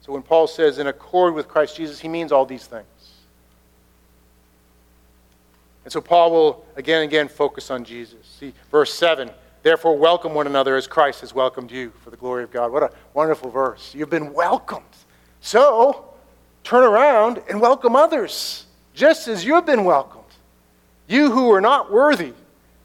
So 0.02 0.12
when 0.12 0.22
Paul 0.22 0.46
says, 0.46 0.78
in 0.78 0.86
accord 0.86 1.34
with 1.34 1.48
Christ 1.48 1.76
Jesus, 1.76 1.98
he 1.98 2.08
means 2.08 2.30
all 2.30 2.46
these 2.46 2.66
things. 2.66 2.86
And 5.84 5.92
so 5.92 6.00
Paul 6.00 6.30
will 6.30 6.66
again 6.76 7.02
and 7.02 7.10
again 7.10 7.28
focus 7.28 7.70
on 7.70 7.84
Jesus. 7.84 8.26
See, 8.38 8.52
verse 8.70 8.92
7 8.94 9.30
Therefore, 9.62 9.96
welcome 9.96 10.34
one 10.34 10.48
another 10.48 10.74
as 10.74 10.88
Christ 10.88 11.20
has 11.20 11.32
welcomed 11.32 11.70
you 11.70 11.92
for 12.02 12.10
the 12.10 12.16
glory 12.16 12.42
of 12.42 12.50
God. 12.50 12.72
What 12.72 12.82
a 12.82 12.90
wonderful 13.14 13.48
verse. 13.48 13.94
You've 13.94 14.10
been 14.10 14.32
welcomed. 14.32 14.84
So, 15.40 16.04
turn 16.64 16.82
around 16.82 17.40
and 17.48 17.60
welcome 17.60 17.94
others, 17.94 18.66
just 18.92 19.28
as 19.28 19.44
you 19.44 19.54
have 19.54 19.64
been 19.64 19.84
welcomed. 19.84 20.24
You 21.06 21.30
who 21.30 21.52
are 21.52 21.60
not 21.60 21.92
worthy, 21.92 22.32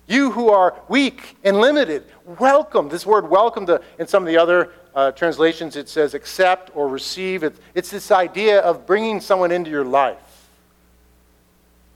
you 0.05 0.31
who 0.31 0.49
are 0.49 0.79
weak 0.87 1.35
and 1.43 1.59
limited, 1.59 2.03
welcome. 2.39 2.89
This 2.89 3.05
word 3.05 3.27
welcome, 3.27 3.65
to, 3.65 3.81
in 3.97 4.07
some 4.07 4.21
of 4.21 4.27
the 4.27 4.37
other 4.37 4.71
uh, 4.93 5.11
translations, 5.11 5.75
it 5.75 5.89
says 5.89 6.13
accept 6.13 6.69
or 6.75 6.87
receive. 6.87 7.43
It, 7.43 7.55
it's 7.73 7.89
this 7.89 8.11
idea 8.11 8.61
of 8.61 8.85
bringing 8.85 9.19
someone 9.19 9.51
into 9.51 9.69
your 9.69 9.85
life, 9.85 10.17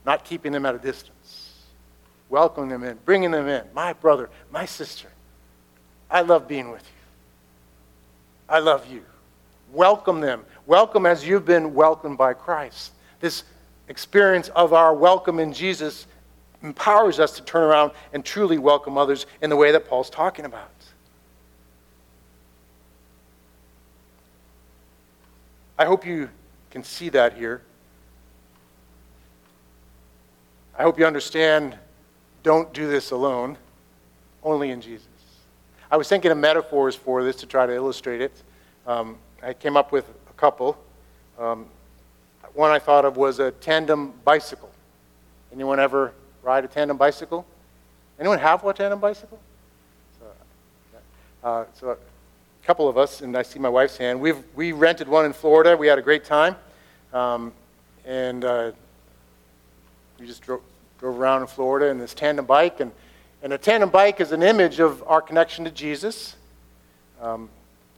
not 0.04 0.24
keeping 0.24 0.52
them 0.52 0.66
at 0.66 0.74
a 0.74 0.78
distance. 0.78 1.52
Welcoming 2.28 2.70
them 2.70 2.82
in, 2.82 2.98
bringing 3.04 3.30
them 3.30 3.46
in. 3.48 3.62
My 3.74 3.92
brother, 3.92 4.30
my 4.50 4.64
sister, 4.64 5.08
I 6.10 6.22
love 6.22 6.48
being 6.48 6.70
with 6.70 6.82
you. 6.82 7.02
I 8.48 8.58
love 8.58 8.90
you. 8.90 9.02
Welcome 9.72 10.20
them. 10.20 10.44
Welcome 10.66 11.06
as 11.06 11.26
you've 11.26 11.44
been 11.44 11.74
welcomed 11.74 12.18
by 12.18 12.34
Christ. 12.34 12.92
This 13.20 13.44
experience 13.88 14.48
of 14.50 14.72
our 14.72 14.94
welcome 14.94 15.38
in 15.38 15.52
Jesus 15.52 16.06
empowers 16.62 17.18
us 17.18 17.32
to 17.32 17.42
turn 17.42 17.62
around 17.62 17.92
and 18.12 18.24
truly 18.24 18.58
welcome 18.58 18.96
others 18.96 19.26
in 19.40 19.50
the 19.50 19.56
way 19.56 19.72
that 19.72 19.88
Paul's 19.88 20.10
talking 20.10 20.44
about. 20.44 20.70
I 25.78 25.84
hope 25.84 26.06
you 26.06 26.28
can 26.70 26.84
see 26.84 27.08
that 27.08 27.36
here. 27.36 27.62
I 30.78 30.82
hope 30.82 30.98
you 30.98 31.06
understand 31.06 31.76
don't 32.42 32.72
do 32.72 32.88
this 32.88 33.10
alone, 33.10 33.58
only 34.42 34.70
in 34.70 34.80
Jesus. 34.80 35.06
I 35.90 35.96
was 35.96 36.08
thinking 36.08 36.30
of 36.30 36.38
metaphors 36.38 36.96
for 36.96 37.22
this 37.22 37.36
to 37.36 37.46
try 37.46 37.66
to 37.66 37.74
illustrate 37.74 38.20
it. 38.20 38.32
Um, 38.86 39.18
I 39.42 39.52
came 39.52 39.76
up 39.76 39.92
with 39.92 40.08
a 40.08 40.32
couple. 40.34 40.78
Um, 41.38 41.66
one 42.54 42.70
I 42.70 42.78
thought 42.78 43.04
of 43.04 43.16
was 43.16 43.38
a 43.38 43.50
tandem 43.50 44.12
bicycle. 44.24 44.70
Anyone 45.52 45.78
ever 45.78 46.12
ride 46.42 46.64
a 46.64 46.68
tandem 46.68 46.96
bicycle? 46.96 47.46
Anyone 48.18 48.38
have 48.38 48.64
a 48.64 48.72
tandem 48.72 48.98
bicycle? 48.98 49.38
So, 50.18 50.26
uh, 51.44 51.64
so 51.74 51.90
a 51.90 51.96
couple 52.64 52.88
of 52.88 52.96
us, 52.96 53.20
and 53.20 53.36
I 53.36 53.42
see 53.42 53.58
my 53.58 53.68
wife's 53.68 53.96
hand. 53.96 54.20
We've 54.20 54.42
we 54.54 54.72
rented 54.72 55.08
one 55.08 55.26
in 55.26 55.32
Florida. 55.32 55.76
We 55.76 55.86
had 55.86 55.98
a 55.98 56.02
great 56.02 56.24
time, 56.24 56.56
um, 57.12 57.52
and 58.06 58.44
uh, 58.44 58.72
we 60.18 60.26
just 60.26 60.42
drove, 60.42 60.62
drove 60.98 61.18
around 61.18 61.42
in 61.42 61.46
Florida 61.46 61.86
in 61.86 61.98
this 61.98 62.14
tandem 62.14 62.44
bike. 62.44 62.80
And, 62.80 62.92
and 63.42 63.52
a 63.52 63.58
tandem 63.58 63.90
bike 63.90 64.20
is 64.20 64.32
an 64.32 64.42
image 64.42 64.80
of 64.80 65.02
our 65.06 65.20
connection 65.20 65.64
to 65.64 65.70
Jesus. 65.70 66.36
Um, 67.20 67.48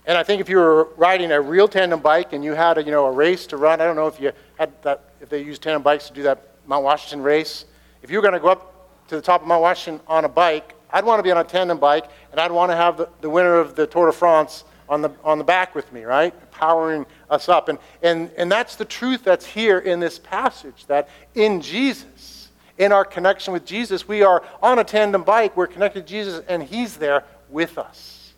and 0.07 0.19
I 0.19 0.23
think 0.23 0.41
if 0.41 0.49
you 0.49 0.57
were 0.57 0.89
riding 0.97 1.33
a 1.33 1.41
real 1.41 1.67
tandem 1.67 2.01
bike 2.01 2.33
and 2.33 2.45
you 2.45 2.53
had 2.53 2.79
a, 2.79 2.83
you 2.83 2.91
know, 2.91 3.07
a 3.07 3.13
race 3.13 3.47
to 3.49 3.57
run, 3.57 3.81
I 3.81 3.85
don't 3.85 3.97
know 3.97 4.07
if 4.07 4.21
you 4.21 4.33
had 4.59 4.71
that, 4.83 5.11
if 5.21 5.29
they 5.29 5.43
use 5.43 5.59
tandem 5.59 5.83
bikes 5.83 6.09
to 6.09 6.15
do 6.15 6.23
that 6.25 6.47
Mount 6.67 6.85
Washington 6.85 7.23
race. 7.23 7.65
If 8.03 8.11
you 8.11 8.19
were 8.19 8.23
going 8.23 8.35
to 8.35 8.41
go 8.41 8.49
up 8.49 8.89
to 9.09 9.17
the 9.17 9.23
top 9.23 9.43
of 9.43 9.49
Mount 9.49 9.63
Washington 9.63 10.05
on 10.07 10.25
a 10.25 10.29
bike, 10.29 10.75
I'd 10.91 11.05
want 11.05 11.19
to 11.19 11.23
be 11.23 11.31
on 11.31 11.39
a 11.39 11.45
tandem 11.45 11.79
bike, 11.79 12.05
and 12.31 12.41
I'd 12.41 12.53
want 12.53 12.71
to 12.71 12.77
have 12.77 12.97
the, 12.97 13.09
the 13.21 13.31
winner 13.31 13.57
of 13.57 13.75
the 13.75 13.87
Tour 13.87 14.07
de 14.07 14.13
France 14.13 14.65
on 14.89 15.03
the, 15.03 15.11
on 15.25 15.39
the 15.39 15.45
back 15.45 15.75
with 15.75 15.91
me, 15.93 16.05
right? 16.05 16.35
Powering 16.55 17.05
us 17.29 17.49
up. 17.49 17.69
And, 17.69 17.79
and, 18.03 18.31
and 18.37 18.51
that's 18.51 18.77
the 18.77 18.85
truth 18.85 19.25
that's 19.25 19.45
here 19.45 19.79
in 19.79 20.01
this 20.01 20.19
passage 20.19 20.87
that 20.87 21.09
in 21.35 21.61
Jesus, 21.61 22.49
in 22.79 22.93
our 22.93 23.05
connection 23.05 23.53
with 23.53 23.67
Jesus, 23.67 24.09
we 24.09 24.23
are 24.23 24.43
on 24.63 24.79
a 24.79 24.85
tandem 24.85 25.23
bike, 25.23 25.57
we're 25.57 25.67
connected 25.67 26.07
to 26.07 26.13
Jesus, 26.13 26.43
and 26.49 26.63
He's 26.63 26.97
there 26.97 27.25
with 27.51 27.77
us. 27.77 28.33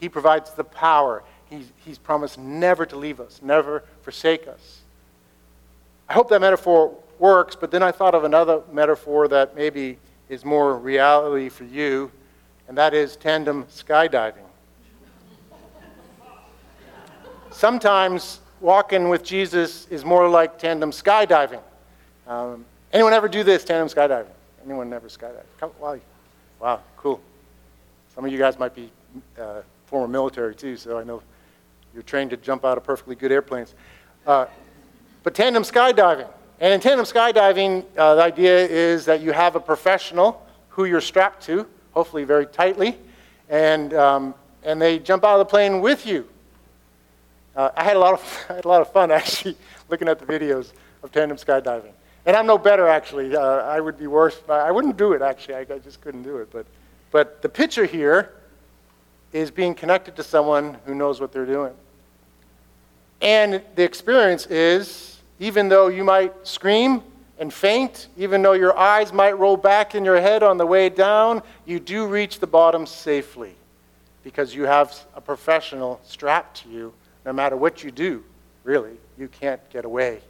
He 0.00 0.08
provides 0.08 0.50
the 0.52 0.64
power. 0.64 1.22
He's, 1.50 1.70
he's 1.84 1.98
promised 1.98 2.38
never 2.38 2.86
to 2.86 2.96
leave 2.96 3.20
us, 3.20 3.40
never 3.42 3.82
forsake 4.02 4.46
us. 4.46 4.80
I 6.08 6.12
hope 6.12 6.28
that 6.30 6.40
metaphor 6.40 6.96
works, 7.18 7.56
but 7.56 7.70
then 7.70 7.82
I 7.82 7.90
thought 7.90 8.14
of 8.14 8.24
another 8.24 8.62
metaphor 8.72 9.28
that 9.28 9.54
maybe 9.54 9.98
is 10.28 10.44
more 10.44 10.76
reality 10.78 11.48
for 11.48 11.64
you, 11.64 12.10
and 12.68 12.76
that 12.78 12.94
is 12.94 13.16
tandem 13.16 13.64
skydiving. 13.64 14.47
Sometimes 17.58 18.38
walking 18.60 19.08
with 19.08 19.24
Jesus 19.24 19.88
is 19.88 20.04
more 20.04 20.28
like 20.28 20.60
tandem 20.60 20.92
skydiving. 20.92 21.60
Um, 22.28 22.64
anyone 22.92 23.12
ever 23.12 23.26
do 23.26 23.42
this, 23.42 23.64
tandem 23.64 23.88
skydiving? 23.88 24.30
Anyone 24.64 24.92
ever 24.92 25.08
skydive? 25.08 25.42
Come, 25.58 25.72
wow, 25.80 25.98
wow, 26.60 26.80
cool. 26.96 27.20
Some 28.14 28.24
of 28.24 28.30
you 28.30 28.38
guys 28.38 28.60
might 28.60 28.76
be 28.76 28.92
uh, 29.36 29.62
former 29.86 30.06
military 30.06 30.54
too, 30.54 30.76
so 30.76 31.00
I 31.00 31.02
know 31.02 31.20
you're 31.92 32.04
trained 32.04 32.30
to 32.30 32.36
jump 32.36 32.64
out 32.64 32.78
of 32.78 32.84
perfectly 32.84 33.16
good 33.16 33.32
airplanes. 33.32 33.74
Uh, 34.24 34.46
but 35.24 35.34
tandem 35.34 35.64
skydiving, 35.64 36.28
and 36.60 36.72
in 36.72 36.78
tandem 36.78 37.06
skydiving, 37.06 37.84
uh, 37.96 38.14
the 38.14 38.22
idea 38.22 38.68
is 38.68 39.04
that 39.06 39.20
you 39.20 39.32
have 39.32 39.56
a 39.56 39.60
professional 39.60 40.46
who 40.68 40.84
you're 40.84 41.00
strapped 41.00 41.42
to, 41.46 41.66
hopefully 41.90 42.22
very 42.22 42.46
tightly, 42.46 42.96
and, 43.48 43.94
um, 43.94 44.32
and 44.62 44.80
they 44.80 45.00
jump 45.00 45.24
out 45.24 45.40
of 45.40 45.44
the 45.44 45.50
plane 45.50 45.80
with 45.80 46.06
you. 46.06 46.28
Uh, 47.56 47.70
I, 47.76 47.84
had 47.84 47.96
a 47.96 47.98
lot 47.98 48.14
of, 48.14 48.46
I 48.50 48.54
had 48.54 48.64
a 48.64 48.68
lot 48.68 48.80
of 48.80 48.92
fun 48.92 49.10
actually 49.20 49.56
looking 49.88 50.08
at 50.08 50.18
the 50.18 50.26
videos 50.26 50.72
of 51.02 51.12
tandem 51.12 51.38
skydiving. 51.38 51.92
And 52.26 52.36
I'm 52.36 52.46
no 52.46 52.58
better 52.58 52.88
actually. 52.88 53.34
Uh, 53.34 53.40
I 53.40 53.80
would 53.80 53.98
be 53.98 54.06
worse. 54.06 54.38
I 54.48 54.70
wouldn't 54.70 54.96
do 54.96 55.12
it 55.12 55.22
actually. 55.22 55.54
I, 55.54 55.60
I 55.60 55.78
just 55.78 56.00
couldn't 56.00 56.22
do 56.22 56.38
it. 56.38 56.50
But, 56.52 56.66
but 57.10 57.42
the 57.42 57.48
picture 57.48 57.84
here 57.84 58.34
is 59.32 59.50
being 59.50 59.74
connected 59.74 60.16
to 60.16 60.22
someone 60.22 60.76
who 60.84 60.94
knows 60.94 61.20
what 61.20 61.32
they're 61.32 61.46
doing. 61.46 61.72
And 63.20 63.62
the 63.74 63.82
experience 63.82 64.46
is 64.46 65.18
even 65.40 65.68
though 65.68 65.88
you 65.88 66.04
might 66.04 66.46
scream 66.46 67.02
and 67.38 67.52
faint, 67.52 68.08
even 68.16 68.42
though 68.42 68.52
your 68.52 68.76
eyes 68.76 69.12
might 69.12 69.38
roll 69.38 69.56
back 69.56 69.94
in 69.94 70.04
your 70.04 70.20
head 70.20 70.42
on 70.42 70.56
the 70.56 70.66
way 70.66 70.88
down, 70.88 71.42
you 71.64 71.78
do 71.78 72.06
reach 72.06 72.40
the 72.40 72.46
bottom 72.46 72.86
safely 72.86 73.54
because 74.24 74.54
you 74.54 74.64
have 74.64 74.94
a 75.14 75.20
professional 75.20 76.00
strapped 76.04 76.62
to 76.62 76.68
you. 76.68 76.92
No 77.24 77.32
matter 77.32 77.56
what 77.56 77.82
you 77.84 77.90
do, 77.90 78.24
really, 78.64 78.96
you 79.18 79.28
can't 79.28 79.60
get 79.70 79.84
away. 79.84 80.20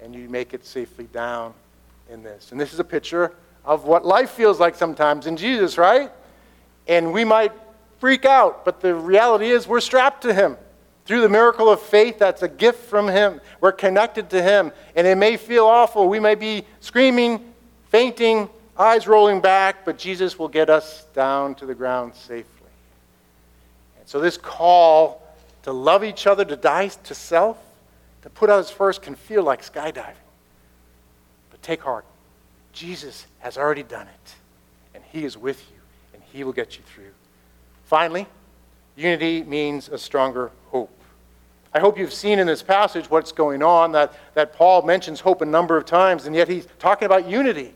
And 0.00 0.14
you 0.14 0.28
make 0.28 0.54
it 0.54 0.64
safely 0.64 1.06
down 1.06 1.54
in 2.08 2.22
this. 2.22 2.52
And 2.52 2.60
this 2.60 2.72
is 2.72 2.78
a 2.78 2.84
picture 2.84 3.32
of 3.64 3.84
what 3.84 4.04
life 4.04 4.30
feels 4.30 4.60
like 4.60 4.74
sometimes 4.74 5.26
in 5.26 5.36
Jesus, 5.36 5.76
right? 5.76 6.10
And 6.86 7.12
we 7.12 7.24
might 7.24 7.52
freak 7.98 8.24
out, 8.24 8.64
but 8.64 8.80
the 8.80 8.94
reality 8.94 9.50
is 9.50 9.66
we're 9.66 9.80
strapped 9.80 10.22
to 10.22 10.32
Him. 10.32 10.56
Through 11.04 11.22
the 11.22 11.28
miracle 11.28 11.70
of 11.70 11.80
faith, 11.80 12.18
that's 12.18 12.42
a 12.42 12.48
gift 12.48 12.84
from 12.84 13.08
Him. 13.08 13.40
We're 13.60 13.72
connected 13.72 14.30
to 14.30 14.42
Him. 14.42 14.72
And 14.94 15.06
it 15.06 15.16
may 15.16 15.36
feel 15.36 15.64
awful. 15.64 16.08
We 16.08 16.20
may 16.20 16.34
be 16.34 16.64
screaming, 16.80 17.52
fainting, 17.88 18.48
eyes 18.78 19.06
rolling 19.06 19.40
back, 19.40 19.84
but 19.84 19.98
Jesus 19.98 20.38
will 20.38 20.48
get 20.48 20.70
us 20.70 21.06
down 21.14 21.54
to 21.56 21.66
the 21.66 21.74
ground 21.74 22.14
safely. 22.14 22.44
And 23.98 24.08
so, 24.08 24.20
this 24.20 24.36
call 24.36 25.27
to 25.68 25.72
love 25.74 26.02
each 26.02 26.26
other, 26.26 26.46
to 26.46 26.56
die 26.56 26.88
to 26.88 27.14
self, 27.14 27.58
to 28.22 28.30
put 28.30 28.48
others 28.48 28.70
first 28.70 29.02
can 29.02 29.14
feel 29.14 29.42
like 29.42 29.60
skydiving. 29.60 30.14
But 31.50 31.60
take 31.60 31.82
heart. 31.82 32.06
Jesus 32.72 33.26
has 33.40 33.58
already 33.58 33.82
done 33.82 34.06
it, 34.06 34.34
and 34.94 35.04
He 35.12 35.26
is 35.26 35.36
with 35.36 35.62
you, 35.70 35.76
and 36.14 36.22
He 36.32 36.42
will 36.42 36.54
get 36.54 36.78
you 36.78 36.84
through. 36.84 37.12
Finally, 37.84 38.26
unity 38.96 39.42
means 39.42 39.90
a 39.90 39.98
stronger 39.98 40.50
hope. 40.68 40.90
I 41.74 41.80
hope 41.80 41.98
you've 41.98 42.14
seen 42.14 42.38
in 42.38 42.46
this 42.46 42.62
passage 42.62 43.10
what's 43.10 43.30
going 43.30 43.62
on, 43.62 43.92
that, 43.92 44.14
that 44.32 44.54
Paul 44.54 44.80
mentions 44.80 45.20
hope 45.20 45.42
a 45.42 45.46
number 45.46 45.76
of 45.76 45.84
times, 45.84 46.24
and 46.24 46.34
yet 46.34 46.48
he's 46.48 46.66
talking 46.78 47.04
about 47.04 47.28
unity. 47.28 47.74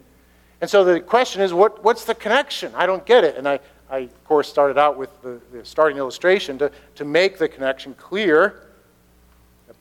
And 0.63 0.71
so 0.71 0.83
the 0.83 0.99
question 0.99 1.43
is, 1.43 1.53
what, 1.53 1.85
what's 1.85 2.07
the 2.07 2.15
connection? 2.15 2.73
I 2.75 2.87
don't 2.87 3.05
get 3.05 3.23
it. 3.23 3.37
And 3.37 3.47
I, 3.47 3.61
I 3.93 3.99
of 3.99 4.25
course, 4.25 4.49
started 4.49 4.79
out 4.79 4.97
with 4.97 5.11
the, 5.21 5.39
the 5.53 5.65
starting 5.67 5.99
illustration 5.99 6.57
to, 6.59 6.73
to 6.95 7.05
make 7.05 7.37
the 7.37 7.47
connection 7.47 7.93
clear. 7.95 8.69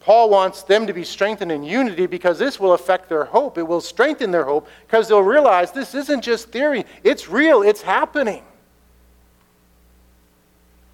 Paul 0.01 0.30
wants 0.30 0.64
them 0.64 0.86
to 0.88 0.93
be 0.93 1.05
strengthened 1.05 1.51
in 1.51 1.64
unity 1.64 2.07
because 2.07 2.38
this 2.38 2.59
will 2.59 2.74
affect 2.74 3.07
their 3.07 3.24
hope. 3.24 3.57
It 3.57 3.64
will 3.64 3.80
strengthen 3.80 4.30
their 4.30 4.43
hope 4.43 4.68
because 4.86 5.07
they'll 5.07 5.22
realize 5.22 5.72
this 5.72 5.95
isn't 5.95 6.22
just 6.22 6.49
theory, 6.49 6.86
it's 7.03 7.30
real, 7.30 7.62
it's 7.62 7.82
happening. 7.82 8.43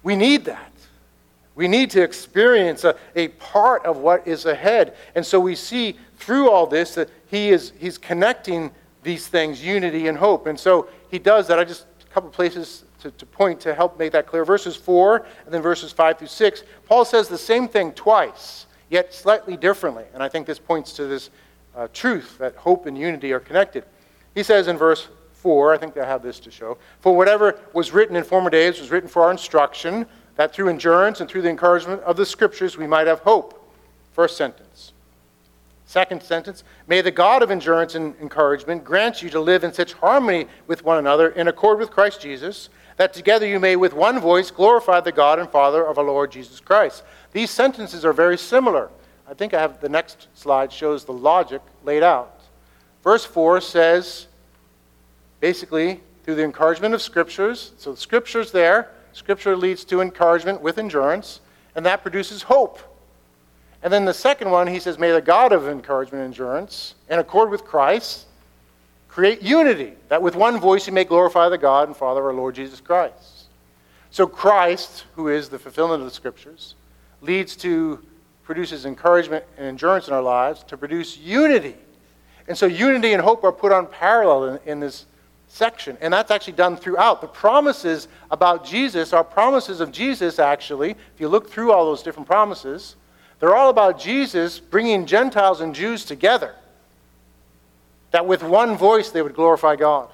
We 0.04 0.14
need 0.14 0.44
that. 0.44 0.72
We 1.56 1.66
need 1.66 1.90
to 1.90 2.02
experience 2.02 2.84
a, 2.84 2.94
a 3.16 3.28
part 3.28 3.84
of 3.84 3.96
what 3.96 4.28
is 4.28 4.46
ahead. 4.46 4.94
And 5.16 5.26
so 5.26 5.40
we 5.40 5.56
see 5.56 5.98
through 6.18 6.50
all 6.50 6.68
this 6.68 6.94
that 6.94 7.10
he 7.26 7.50
is 7.50 7.72
he's 7.80 7.98
connecting 7.98 8.70
these 9.02 9.26
things, 9.26 9.64
unity 9.64 10.06
and 10.06 10.16
hope. 10.16 10.46
And 10.46 10.58
so 10.58 10.88
he 11.10 11.18
does 11.18 11.48
that. 11.48 11.58
I 11.58 11.64
just 11.64 11.86
a 12.00 12.14
couple 12.14 12.30
places 12.30 12.84
to, 13.00 13.10
to 13.12 13.26
point 13.26 13.60
to 13.60 13.74
help 13.74 13.98
make 13.98 14.12
that 14.12 14.26
clear. 14.26 14.44
Verses 14.44 14.76
4 14.76 15.26
and 15.44 15.54
then 15.54 15.62
verses 15.62 15.92
5 15.92 16.18
through 16.18 16.28
6. 16.28 16.62
Paul 16.86 17.04
says 17.04 17.28
the 17.28 17.38
same 17.38 17.68
thing 17.68 17.92
twice, 17.92 18.66
yet 18.90 19.14
slightly 19.14 19.56
differently. 19.56 20.04
And 20.14 20.22
I 20.22 20.28
think 20.28 20.46
this 20.46 20.58
points 20.58 20.92
to 20.94 21.06
this 21.06 21.30
uh, 21.76 21.88
truth 21.92 22.38
that 22.38 22.56
hope 22.56 22.86
and 22.86 22.98
unity 22.98 23.32
are 23.32 23.40
connected. 23.40 23.84
He 24.34 24.42
says 24.42 24.68
in 24.68 24.76
verse 24.76 25.08
4, 25.34 25.74
I 25.74 25.78
think 25.78 25.96
I 25.96 26.04
have 26.04 26.22
this 26.22 26.40
to 26.40 26.50
show. 26.50 26.78
For 27.00 27.16
whatever 27.16 27.60
was 27.72 27.92
written 27.92 28.16
in 28.16 28.24
former 28.24 28.50
days 28.50 28.80
was 28.80 28.90
written 28.90 29.08
for 29.08 29.22
our 29.22 29.30
instruction 29.30 30.06
that 30.36 30.52
through 30.54 30.68
endurance 30.68 31.20
and 31.20 31.28
through 31.28 31.42
the 31.42 31.48
encouragement 31.48 32.02
of 32.02 32.16
the 32.16 32.26
scriptures 32.26 32.76
we 32.76 32.86
might 32.86 33.06
have 33.06 33.20
hope. 33.20 33.72
First 34.12 34.36
sentence. 34.36 34.92
Second 35.88 36.22
sentence, 36.22 36.64
may 36.86 37.00
the 37.00 37.10
God 37.10 37.42
of 37.42 37.50
endurance 37.50 37.94
and 37.94 38.14
encouragement 38.20 38.84
grant 38.84 39.22
you 39.22 39.30
to 39.30 39.40
live 39.40 39.64
in 39.64 39.72
such 39.72 39.94
harmony 39.94 40.46
with 40.66 40.84
one 40.84 40.98
another 40.98 41.30
in 41.30 41.48
accord 41.48 41.78
with 41.78 41.90
Christ 41.90 42.20
Jesus, 42.20 42.68
that 42.98 43.14
together 43.14 43.46
you 43.46 43.58
may 43.58 43.76
with 43.76 43.94
one 43.94 44.20
voice 44.20 44.50
glorify 44.50 45.00
the 45.00 45.12
God 45.12 45.38
and 45.38 45.48
Father 45.48 45.86
of 45.86 45.98
our 45.98 46.04
Lord 46.04 46.30
Jesus 46.30 46.60
Christ. 46.60 47.04
These 47.32 47.50
sentences 47.50 48.04
are 48.04 48.12
very 48.12 48.36
similar. 48.36 48.90
I 49.26 49.34
think 49.34 49.54
I 49.54 49.60
have 49.60 49.80
the 49.80 49.88
next 49.88 50.26
slide 50.34 50.72
shows 50.72 51.04
the 51.04 51.12
logic 51.12 51.62
laid 51.84 52.02
out. 52.02 52.40
Verse 53.04 53.24
4 53.24 53.60
says, 53.60 54.26
basically, 55.40 56.00
through 56.24 56.34
the 56.34 56.44
encouragement 56.44 56.92
of 56.92 57.00
scriptures, 57.00 57.72
so 57.78 57.92
the 57.92 57.96
scripture's 57.96 58.50
there, 58.50 58.90
scripture 59.12 59.56
leads 59.56 59.84
to 59.84 60.00
encouragement 60.00 60.60
with 60.60 60.76
endurance, 60.78 61.40
and 61.76 61.86
that 61.86 62.02
produces 62.02 62.42
hope. 62.42 62.80
And 63.82 63.92
then 63.92 64.04
the 64.04 64.14
second 64.14 64.50
one, 64.50 64.66
he 64.66 64.80
says, 64.80 64.98
May 64.98 65.12
the 65.12 65.20
God 65.20 65.52
of 65.52 65.68
encouragement 65.68 66.24
and 66.24 66.34
endurance, 66.34 66.96
in 67.08 67.20
accord 67.20 67.48
with 67.48 67.64
Christ, 67.64 68.26
create 69.18 69.42
unity, 69.42 69.94
that 70.06 70.22
with 70.22 70.36
one 70.36 70.60
voice 70.60 70.86
you 70.86 70.92
may 70.92 71.02
glorify 71.02 71.48
the 71.48 71.58
God 71.58 71.88
and 71.88 71.96
Father 71.96 72.20
of 72.20 72.26
our 72.26 72.32
Lord 72.32 72.54
Jesus 72.54 72.80
Christ. 72.80 73.46
So 74.12 74.28
Christ, 74.28 75.06
who 75.16 75.26
is 75.26 75.48
the 75.48 75.58
fulfillment 75.58 76.02
of 76.02 76.08
the 76.08 76.14
scriptures, 76.14 76.76
leads 77.20 77.56
to, 77.56 77.98
produces 78.44 78.86
encouragement 78.86 79.44
and 79.56 79.66
endurance 79.66 80.06
in 80.06 80.14
our 80.14 80.22
lives 80.22 80.62
to 80.68 80.76
produce 80.76 81.18
unity. 81.18 81.74
And 82.46 82.56
so 82.56 82.66
unity 82.66 83.12
and 83.12 83.20
hope 83.20 83.42
are 83.42 83.50
put 83.50 83.72
on 83.72 83.88
parallel 83.88 84.44
in, 84.54 84.60
in 84.66 84.78
this 84.78 85.06
section. 85.48 85.98
And 86.00 86.12
that's 86.12 86.30
actually 86.30 86.52
done 86.52 86.76
throughout. 86.76 87.20
The 87.20 87.26
promises 87.26 88.06
about 88.30 88.64
Jesus 88.64 89.12
are 89.12 89.24
promises 89.24 89.80
of 89.80 89.90
Jesus, 89.90 90.38
actually. 90.38 90.92
If 90.92 91.18
you 91.18 91.26
look 91.26 91.50
through 91.50 91.72
all 91.72 91.86
those 91.86 92.04
different 92.04 92.28
promises, 92.28 92.94
they're 93.40 93.56
all 93.56 93.70
about 93.70 93.98
Jesus 93.98 94.60
bringing 94.60 95.06
Gentiles 95.06 95.60
and 95.60 95.74
Jews 95.74 96.04
together. 96.04 96.54
That 98.10 98.26
with 98.26 98.42
one 98.42 98.76
voice 98.76 99.10
they 99.10 99.22
would 99.22 99.34
glorify 99.34 99.76
God. 99.76 100.10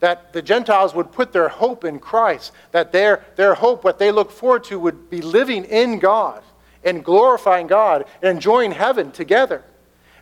That 0.00 0.32
the 0.32 0.42
Gentiles 0.42 0.94
would 0.94 1.12
put 1.12 1.32
their 1.32 1.48
hope 1.48 1.84
in 1.84 1.98
Christ. 1.98 2.52
That 2.72 2.92
their, 2.92 3.24
their 3.36 3.54
hope, 3.54 3.84
what 3.84 3.98
they 3.98 4.10
look 4.10 4.30
forward 4.30 4.64
to, 4.64 4.78
would 4.78 5.10
be 5.10 5.20
living 5.20 5.64
in 5.64 5.98
God 5.98 6.42
and 6.84 7.04
glorifying 7.04 7.66
God 7.66 8.04
and 8.20 8.36
enjoying 8.36 8.72
heaven 8.72 9.12
together. 9.12 9.64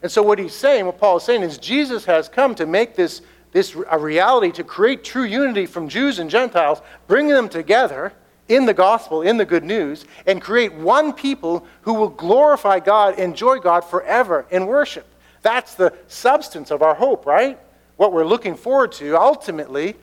And 0.03 0.11
so, 0.11 0.23
what 0.23 0.39
he's 0.39 0.55
saying, 0.55 0.87
what 0.87 0.99
Paul 0.99 1.19
is 1.19 1.25
saying, 1.25 1.43
is 1.43 1.59
Jesus 1.59 2.05
has 2.07 2.29
come 2.29 2.55
to 2.55 2.67
make 2.67 2.97
this, 2.97 3.23
this 3.53 3.77
a 3.91 3.99
reality, 3.99 4.51
to 4.53 4.65
create 4.65 5.05
true 5.05 5.25
unity 5.25 5.67
from 5.67 5.89
Jews 5.89 6.19
and 6.19 6.31
Gentiles, 6.31 6.81
bringing 7.07 7.35
them 7.35 7.49
together 7.49 8.13
in 8.49 8.67
the 8.67 8.75
gospel, 8.75 9.23
in 9.23 9.37
the 9.37 9.45
good 9.45 9.65
news, 9.65 10.07
and 10.27 10.41
create 10.41 10.73
one 10.75 11.13
people 11.13 11.67
who 11.83 11.95
will 11.95 12.09
glorify 12.09 12.81
God, 12.81 13.19
enjoy 13.19 13.59
God 13.59 13.81
forever 13.81 14.47
in 14.51 14.67
worship. 14.67 15.07
That's 15.43 15.75
the 15.75 15.93
substance 16.09 16.71
of 16.71 16.83
our 16.83 16.95
hope, 16.95 17.27
right? 17.27 17.59
What 17.97 18.13
we're 18.13 18.27
looking 18.27 18.57
forward 18.57 18.93
to 18.93 19.17
ultimately 19.17 19.97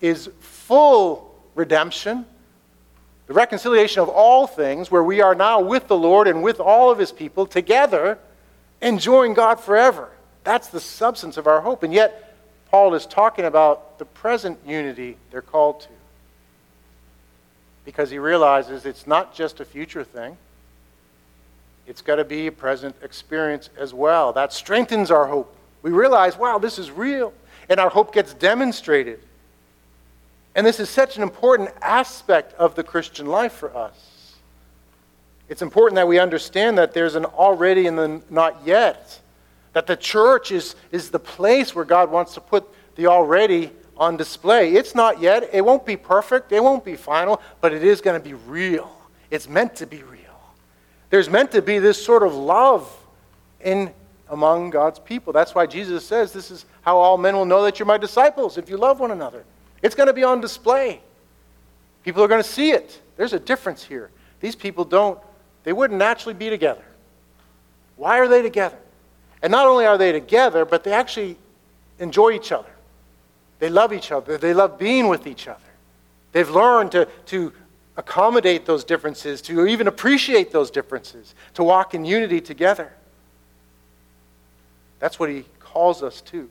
is 0.00 0.30
full 0.40 1.34
redemption, 1.54 2.24
the 3.26 3.34
reconciliation 3.34 4.02
of 4.02 4.08
all 4.08 4.46
things, 4.46 4.90
where 4.90 5.02
we 5.02 5.20
are 5.20 5.34
now 5.34 5.60
with 5.60 5.88
the 5.88 5.96
Lord 5.96 6.28
and 6.28 6.42
with 6.42 6.60
all 6.60 6.90
of 6.90 6.98
his 6.98 7.12
people 7.12 7.46
together, 7.46 8.18
enjoying 8.80 9.34
God 9.34 9.60
forever. 9.60 10.10
That's 10.44 10.68
the 10.68 10.80
substance 10.80 11.36
of 11.36 11.46
our 11.46 11.60
hope. 11.60 11.82
And 11.82 11.92
yet, 11.92 12.36
Paul 12.70 12.94
is 12.94 13.04
talking 13.04 13.44
about 13.44 13.98
the 13.98 14.04
present 14.04 14.58
unity 14.66 15.16
they're 15.30 15.42
called 15.42 15.80
to 15.82 15.88
because 17.84 18.10
he 18.10 18.18
realizes 18.18 18.86
it's 18.86 19.06
not 19.06 19.34
just 19.34 19.60
a 19.60 19.64
future 19.64 20.04
thing. 20.04 20.36
It's 21.86 22.02
got 22.02 22.16
to 22.16 22.24
be 22.24 22.46
a 22.46 22.52
present 22.52 22.94
experience 23.02 23.70
as 23.76 23.92
well. 23.92 24.32
That 24.32 24.52
strengthens 24.52 25.10
our 25.10 25.26
hope. 25.26 25.54
We 25.82 25.90
realize, 25.90 26.36
wow, 26.36 26.58
this 26.58 26.78
is 26.78 26.90
real. 26.90 27.32
And 27.68 27.80
our 27.80 27.88
hope 27.88 28.12
gets 28.12 28.34
demonstrated. 28.34 29.20
And 30.54 30.66
this 30.66 30.80
is 30.80 30.90
such 30.90 31.16
an 31.16 31.22
important 31.22 31.70
aspect 31.80 32.54
of 32.54 32.74
the 32.74 32.82
Christian 32.82 33.26
life 33.26 33.52
for 33.52 33.74
us. 33.76 34.34
It's 35.48 35.62
important 35.62 35.96
that 35.96 36.06
we 36.06 36.18
understand 36.18 36.78
that 36.78 36.94
there's 36.94 37.16
an 37.16 37.24
already 37.24 37.86
and 37.86 37.98
the 37.98 38.22
not 38.30 38.60
yet. 38.64 39.20
That 39.72 39.86
the 39.86 39.96
church 39.96 40.52
is, 40.52 40.76
is 40.92 41.10
the 41.10 41.18
place 41.18 41.74
where 41.74 41.84
God 41.84 42.10
wants 42.10 42.34
to 42.34 42.40
put 42.40 42.64
the 42.96 43.06
already 43.06 43.70
on 43.96 44.16
display. 44.16 44.74
It's 44.74 44.94
not 44.94 45.20
yet, 45.20 45.50
it 45.52 45.64
won't 45.64 45.84
be 45.84 45.96
perfect, 45.96 46.52
it 46.52 46.62
won't 46.62 46.84
be 46.84 46.96
final, 46.96 47.40
but 47.60 47.72
it 47.72 47.84
is 47.84 48.00
going 48.00 48.20
to 48.20 48.24
be 48.24 48.34
real. 48.34 48.90
It's 49.30 49.48
meant 49.48 49.76
to 49.76 49.86
be 49.86 50.02
real. 50.02 50.19
There's 51.10 51.28
meant 51.28 51.50
to 51.52 51.62
be 51.62 51.78
this 51.78 52.02
sort 52.02 52.22
of 52.22 52.34
love 52.34 52.90
in 53.60 53.92
among 54.28 54.70
God's 54.70 54.98
people. 54.98 55.32
That's 55.32 55.54
why 55.54 55.66
Jesus 55.66 56.06
says 56.06 56.32
this 56.32 56.50
is 56.50 56.64
how 56.82 56.96
all 56.98 57.18
men 57.18 57.34
will 57.34 57.44
know 57.44 57.64
that 57.64 57.78
you're 57.78 57.86
my 57.86 57.98
disciples 57.98 58.56
if 58.56 58.70
you 58.70 58.76
love 58.76 59.00
one 59.00 59.10
another. 59.10 59.44
It's 59.82 59.94
going 59.94 60.06
to 60.06 60.12
be 60.12 60.24
on 60.24 60.40
display. 60.40 61.00
People 62.04 62.22
are 62.22 62.28
going 62.28 62.42
to 62.42 62.48
see 62.48 62.70
it. 62.70 63.00
There's 63.16 63.32
a 63.32 63.40
difference 63.40 63.84
here. 63.84 64.10
These 64.40 64.54
people 64.54 64.84
don't 64.84 65.18
they 65.64 65.72
wouldn't 65.72 65.98
naturally 65.98 66.34
be 66.34 66.48
together. 66.48 66.84
Why 67.96 68.18
are 68.18 68.28
they 68.28 68.42
together? 68.42 68.78
And 69.42 69.50
not 69.50 69.66
only 69.66 69.86
are 69.86 69.98
they 69.98 70.12
together, 70.12 70.64
but 70.64 70.84
they 70.84 70.92
actually 70.92 71.36
enjoy 71.98 72.30
each 72.30 72.52
other. 72.52 72.70
They 73.58 73.68
love 73.68 73.92
each 73.92 74.10
other. 74.10 74.38
They 74.38 74.54
love 74.54 74.78
being 74.78 75.08
with 75.08 75.26
each 75.26 75.48
other. 75.48 75.60
They've 76.32 76.48
learned 76.48 76.92
to, 76.92 77.06
to 77.26 77.52
accommodate 78.00 78.64
those 78.64 78.82
differences, 78.82 79.42
to 79.42 79.66
even 79.66 79.86
appreciate 79.86 80.50
those 80.50 80.70
differences, 80.70 81.34
to 81.54 81.62
walk 81.62 81.94
in 81.94 82.04
unity 82.04 82.40
together. 82.40 82.90
That's 84.98 85.20
what 85.20 85.28
he 85.28 85.44
calls 85.60 86.02
us 86.02 86.20
to. 86.22 86.50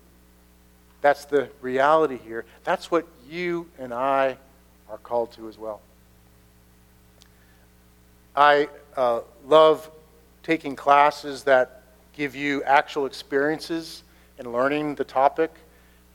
That's 1.02 1.26
the 1.26 1.50
reality 1.62 2.18
here. 2.18 2.45
That's 2.64 2.91
what 2.91 3.08
you 3.28 3.68
and 3.80 3.93
I 3.93 4.38
are 4.89 4.97
called 5.00 5.32
to 5.34 5.50
as 5.50 5.58
well. 5.58 5.82
I 8.36 8.70
uh, 8.95 9.22
love 9.47 9.89
taking 10.43 10.76
classes 10.76 11.43
that 11.43 11.82
give 12.14 12.36
you 12.36 12.64
actual 12.64 13.06
experiences 13.06 14.04
in 14.38 14.52
learning 14.52 14.95
the 14.95 15.04
topic 15.04 15.52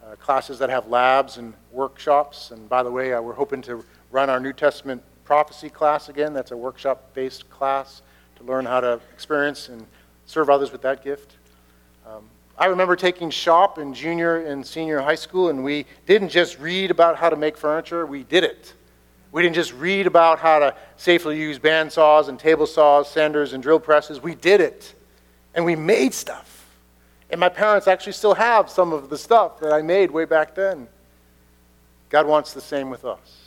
uh, 0.04 0.14
classes 0.16 0.58
that 0.60 0.70
have 0.70 0.86
labs 0.86 1.38
and 1.38 1.54
workshops. 1.72 2.52
And 2.52 2.68
by 2.68 2.82
the 2.82 2.90
way, 2.90 3.12
uh, 3.12 3.20
we're 3.20 3.32
hoping 3.32 3.62
to 3.62 3.84
run 4.12 4.30
our 4.30 4.38
New 4.38 4.52
Testament 4.52 5.02
prophecy 5.24 5.70
class 5.70 6.08
again. 6.08 6.32
That's 6.32 6.50
a 6.50 6.56
workshop 6.56 7.14
based 7.14 7.48
class 7.50 8.02
to 8.36 8.44
learn 8.44 8.66
how 8.66 8.80
to 8.80 9.00
experience 9.12 9.68
and 9.68 9.86
serve 10.26 10.50
others 10.50 10.72
with 10.72 10.82
that 10.82 11.02
gift. 11.02 11.36
Um, 12.06 12.28
I 12.56 12.66
remember 12.66 12.94
taking 12.94 13.30
shop 13.30 13.78
in 13.78 13.94
junior 13.94 14.46
and 14.46 14.64
senior 14.64 15.00
high 15.00 15.14
school, 15.16 15.48
and 15.48 15.64
we 15.64 15.86
didn't 16.06 16.28
just 16.28 16.58
read 16.60 16.90
about 16.90 17.16
how 17.16 17.30
to 17.30 17.36
make 17.36 17.56
furniture, 17.56 18.06
we 18.06 18.22
did 18.22 18.44
it. 18.44 18.74
We 19.32 19.42
didn't 19.42 19.56
just 19.56 19.72
read 19.72 20.06
about 20.06 20.38
how 20.38 20.60
to 20.60 20.76
safely 20.96 21.36
use 21.36 21.58
band 21.58 21.90
saws 21.90 22.28
and 22.28 22.38
table 22.38 22.66
saws, 22.66 23.10
sanders, 23.10 23.52
and 23.52 23.60
drill 23.60 23.80
presses. 23.80 24.22
We 24.22 24.36
did 24.36 24.60
it. 24.60 24.94
And 25.56 25.64
we 25.64 25.74
made 25.74 26.14
stuff. 26.14 26.66
And 27.30 27.40
my 27.40 27.48
parents 27.48 27.88
actually 27.88 28.12
still 28.12 28.34
have 28.34 28.70
some 28.70 28.92
of 28.92 29.10
the 29.10 29.18
stuff 29.18 29.58
that 29.58 29.72
I 29.72 29.82
made 29.82 30.12
way 30.12 30.24
back 30.24 30.54
then. 30.54 30.86
God 32.10 32.28
wants 32.28 32.52
the 32.52 32.60
same 32.60 32.90
with 32.90 33.04
us. 33.04 33.43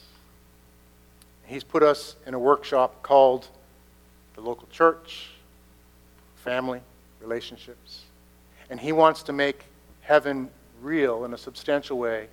He's 1.47 1.63
put 1.63 1.81
us 1.81 2.15
in 2.25 2.33
a 2.33 2.39
workshop 2.39 3.01
called 3.01 3.47
the 4.35 4.41
local 4.41 4.67
church, 4.67 5.29
family, 6.35 6.81
relationships. 7.21 8.03
And 8.69 8.79
He 8.79 8.91
wants 8.91 9.23
to 9.23 9.33
make 9.33 9.63
heaven 10.01 10.49
real 10.81 11.25
in 11.25 11.33
a 11.33 11.37
substantial 11.37 11.97
way 11.97 12.27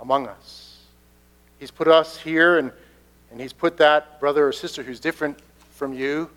among 0.00 0.26
us. 0.26 0.78
He's 1.58 1.70
put 1.70 1.88
us 1.88 2.16
here, 2.18 2.58
and, 2.58 2.72
and 3.30 3.40
He's 3.40 3.52
put 3.52 3.76
that 3.76 4.18
brother 4.18 4.48
or 4.48 4.52
sister 4.52 4.82
who's 4.82 5.00
different 5.00 5.38
from 5.72 5.92
you 5.92 6.30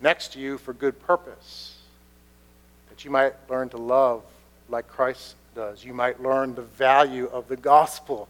next 0.00 0.32
to 0.32 0.40
you 0.40 0.58
for 0.58 0.72
good 0.72 0.98
purpose 1.00 1.76
that 2.88 3.04
you 3.04 3.10
might 3.10 3.34
learn 3.48 3.68
to 3.68 3.76
love 3.76 4.22
like 4.68 4.88
Christ 4.88 5.36
does. 5.54 5.84
You 5.84 5.94
might 5.94 6.20
learn 6.22 6.54
the 6.54 6.62
value 6.62 7.26
of 7.26 7.48
the 7.48 7.56
gospel 7.56 8.28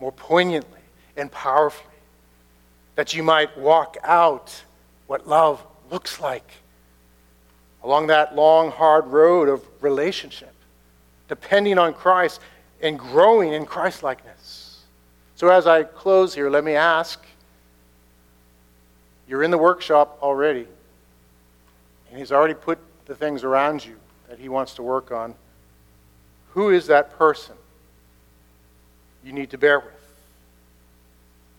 more 0.00 0.12
poignantly 0.12 0.80
and 1.16 1.30
powerfully. 1.30 1.89
That 3.00 3.14
you 3.14 3.22
might 3.22 3.56
walk 3.56 3.96
out 4.02 4.62
what 5.06 5.26
love 5.26 5.64
looks 5.90 6.20
like 6.20 6.44
along 7.82 8.08
that 8.08 8.34
long, 8.34 8.70
hard 8.70 9.06
road 9.06 9.48
of 9.48 9.64
relationship, 9.80 10.52
depending 11.26 11.78
on 11.78 11.94
Christ 11.94 12.42
and 12.82 12.98
growing 12.98 13.54
in 13.54 13.64
Christlikeness. 13.64 14.84
So, 15.34 15.48
as 15.48 15.66
I 15.66 15.84
close 15.84 16.34
here, 16.34 16.50
let 16.50 16.62
me 16.62 16.74
ask 16.74 17.24
you're 19.26 19.44
in 19.44 19.50
the 19.50 19.56
workshop 19.56 20.18
already, 20.20 20.66
and 22.10 22.18
He's 22.18 22.32
already 22.32 22.52
put 22.52 22.78
the 23.06 23.14
things 23.14 23.44
around 23.44 23.82
you 23.82 23.96
that 24.28 24.38
He 24.38 24.50
wants 24.50 24.74
to 24.74 24.82
work 24.82 25.10
on, 25.10 25.34
who 26.50 26.68
is 26.68 26.86
that 26.88 27.16
person 27.16 27.54
you 29.24 29.32
need 29.32 29.48
to 29.52 29.56
bear 29.56 29.80
with? 29.80 29.99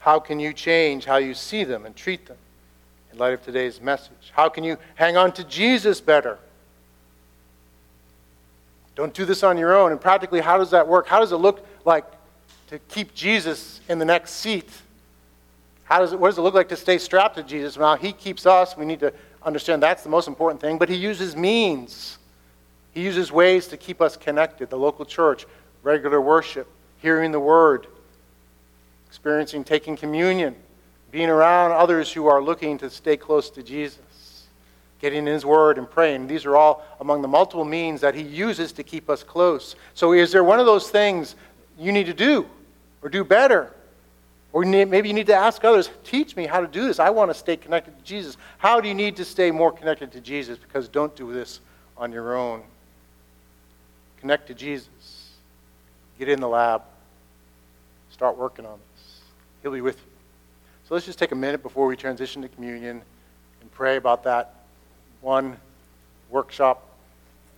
How 0.01 0.19
can 0.19 0.39
you 0.39 0.51
change 0.51 1.05
how 1.05 1.17
you 1.17 1.35
see 1.35 1.63
them 1.63 1.85
and 1.85 1.95
treat 1.95 2.25
them 2.25 2.37
in 3.11 3.19
light 3.19 3.33
of 3.33 3.45
today's 3.45 3.79
message? 3.79 4.31
How 4.31 4.49
can 4.49 4.63
you 4.63 4.77
hang 4.95 5.15
on 5.15 5.31
to 5.33 5.43
Jesus 5.43 6.01
better? 6.01 6.39
Don't 8.95 9.13
do 9.13 9.25
this 9.25 9.43
on 9.43 9.59
your 9.59 9.77
own. 9.77 9.91
And 9.91 10.01
practically, 10.01 10.41
how 10.41 10.57
does 10.57 10.71
that 10.71 10.87
work? 10.87 11.05
How 11.05 11.19
does 11.19 11.31
it 11.31 11.35
look 11.35 11.63
like 11.85 12.05
to 12.69 12.79
keep 12.89 13.13
Jesus 13.13 13.79
in 13.89 13.99
the 13.99 14.05
next 14.05 14.31
seat? 14.31 14.69
How 15.83 15.99
does 15.99 16.13
it, 16.13 16.19
what 16.19 16.29
does 16.29 16.39
it 16.39 16.41
look 16.41 16.55
like 16.55 16.69
to 16.69 16.77
stay 16.77 16.97
strapped 16.97 17.35
to 17.35 17.43
Jesus? 17.43 17.77
Well, 17.77 17.95
He 17.95 18.11
keeps 18.11 18.47
us. 18.47 18.75
We 18.75 18.85
need 18.85 19.01
to 19.01 19.13
understand 19.43 19.83
that's 19.83 20.01
the 20.01 20.09
most 20.09 20.27
important 20.27 20.59
thing. 20.59 20.79
But 20.79 20.89
He 20.89 20.95
uses 20.95 21.35
means, 21.35 22.17
He 22.91 23.03
uses 23.03 23.31
ways 23.31 23.67
to 23.67 23.77
keep 23.77 24.01
us 24.01 24.17
connected. 24.17 24.71
The 24.71 24.77
local 24.77 25.05
church, 25.05 25.45
regular 25.83 26.19
worship, 26.19 26.67
hearing 26.97 27.31
the 27.31 27.39
word, 27.39 27.85
experiencing 29.11 29.61
taking 29.61 29.97
communion, 29.97 30.55
being 31.11 31.27
around 31.27 31.73
others 31.73 32.09
who 32.13 32.27
are 32.27 32.41
looking 32.41 32.77
to 32.77 32.89
stay 32.89 33.17
close 33.17 33.49
to 33.49 33.61
Jesus, 33.61 34.47
getting 35.01 35.19
in 35.19 35.25
His 35.25 35.45
Word 35.45 35.77
and 35.77 35.89
praying. 35.91 36.27
These 36.27 36.45
are 36.45 36.55
all 36.55 36.81
among 37.01 37.21
the 37.21 37.27
multiple 37.27 37.65
means 37.65 37.99
that 37.99 38.15
He 38.15 38.21
uses 38.21 38.71
to 38.71 38.83
keep 38.83 39.09
us 39.09 39.21
close. 39.21 39.75
So, 39.95 40.13
is 40.13 40.31
there 40.31 40.45
one 40.45 40.61
of 40.61 40.65
those 40.65 40.89
things 40.89 41.35
you 41.77 41.91
need 41.91 42.05
to 42.05 42.13
do 42.13 42.47
or 43.01 43.09
do 43.09 43.25
better? 43.25 43.73
Or 44.53 44.63
maybe 44.63 45.09
you 45.09 45.13
need 45.13 45.27
to 45.27 45.35
ask 45.35 45.65
others, 45.65 45.89
teach 46.05 46.37
me 46.37 46.45
how 46.45 46.61
to 46.61 46.67
do 46.67 46.87
this. 46.87 46.97
I 46.97 47.09
want 47.09 47.31
to 47.31 47.33
stay 47.33 47.57
connected 47.57 47.97
to 47.97 48.03
Jesus. 48.05 48.37
How 48.59 48.79
do 48.79 48.87
you 48.87 48.93
need 48.93 49.17
to 49.17 49.25
stay 49.25 49.51
more 49.51 49.73
connected 49.73 50.13
to 50.13 50.21
Jesus? 50.21 50.57
Because 50.57 50.87
don't 50.87 51.13
do 51.17 51.33
this 51.33 51.59
on 51.97 52.13
your 52.13 52.37
own. 52.37 52.63
Connect 54.21 54.47
to 54.47 54.53
Jesus. 54.53 55.31
Get 56.17 56.29
in 56.29 56.39
the 56.39 56.47
lab. 56.47 56.83
Start 58.11 58.37
working 58.37 58.65
on 58.65 58.77
this. 58.77 58.90
He'll 59.61 59.71
be 59.71 59.81
with 59.81 59.97
you. 59.97 60.11
So 60.87 60.93
let's 60.93 61.05
just 61.05 61.19
take 61.19 61.31
a 61.31 61.35
minute 61.35 61.63
before 61.63 61.87
we 61.87 61.95
transition 61.95 62.41
to 62.41 62.49
communion 62.49 63.01
and 63.61 63.71
pray 63.71 63.97
about 63.97 64.23
that 64.23 64.55
one 65.21 65.57
workshop 66.29 66.87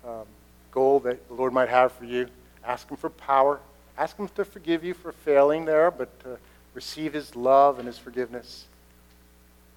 um, 0.06 0.26
goal 0.72 1.00
that 1.02 1.28
the 1.28 1.34
Lord 1.34 1.54
might 1.54 1.70
have 1.70 1.92
for 1.92 2.06
you. 2.06 2.28
Ask 2.66 2.90
Him 2.90 2.98
for 2.98 3.10
power. 3.10 3.60
Ask 3.98 4.18
Him 4.18 4.28
to 4.30 4.46
forgive 4.46 4.84
you 4.84 4.94
for 4.94 5.12
failing 5.12 5.66
there, 5.66 5.92
but. 5.92 6.10
Uh, 6.26 6.36
receive 6.74 7.14
his 7.14 7.36
love 7.36 7.80
and 7.80 7.88
his 7.88 7.98
forgiveness, 7.98 8.66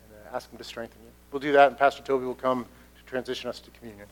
and 0.04 0.18
uh, 0.32 0.36
ask 0.36 0.50
him 0.50 0.58
to 0.58 0.64
strengthen 0.64 1.00
you. 1.04 1.10
We'll 1.30 1.40
do 1.40 1.52
that, 1.52 1.68
and 1.68 1.78
Pastor 1.78 2.02
Toby 2.02 2.24
will 2.24 2.34
come 2.34 2.64
to 2.64 3.04
transition 3.04 3.48
us 3.48 3.60
to 3.60 3.70
communion. 3.70 4.06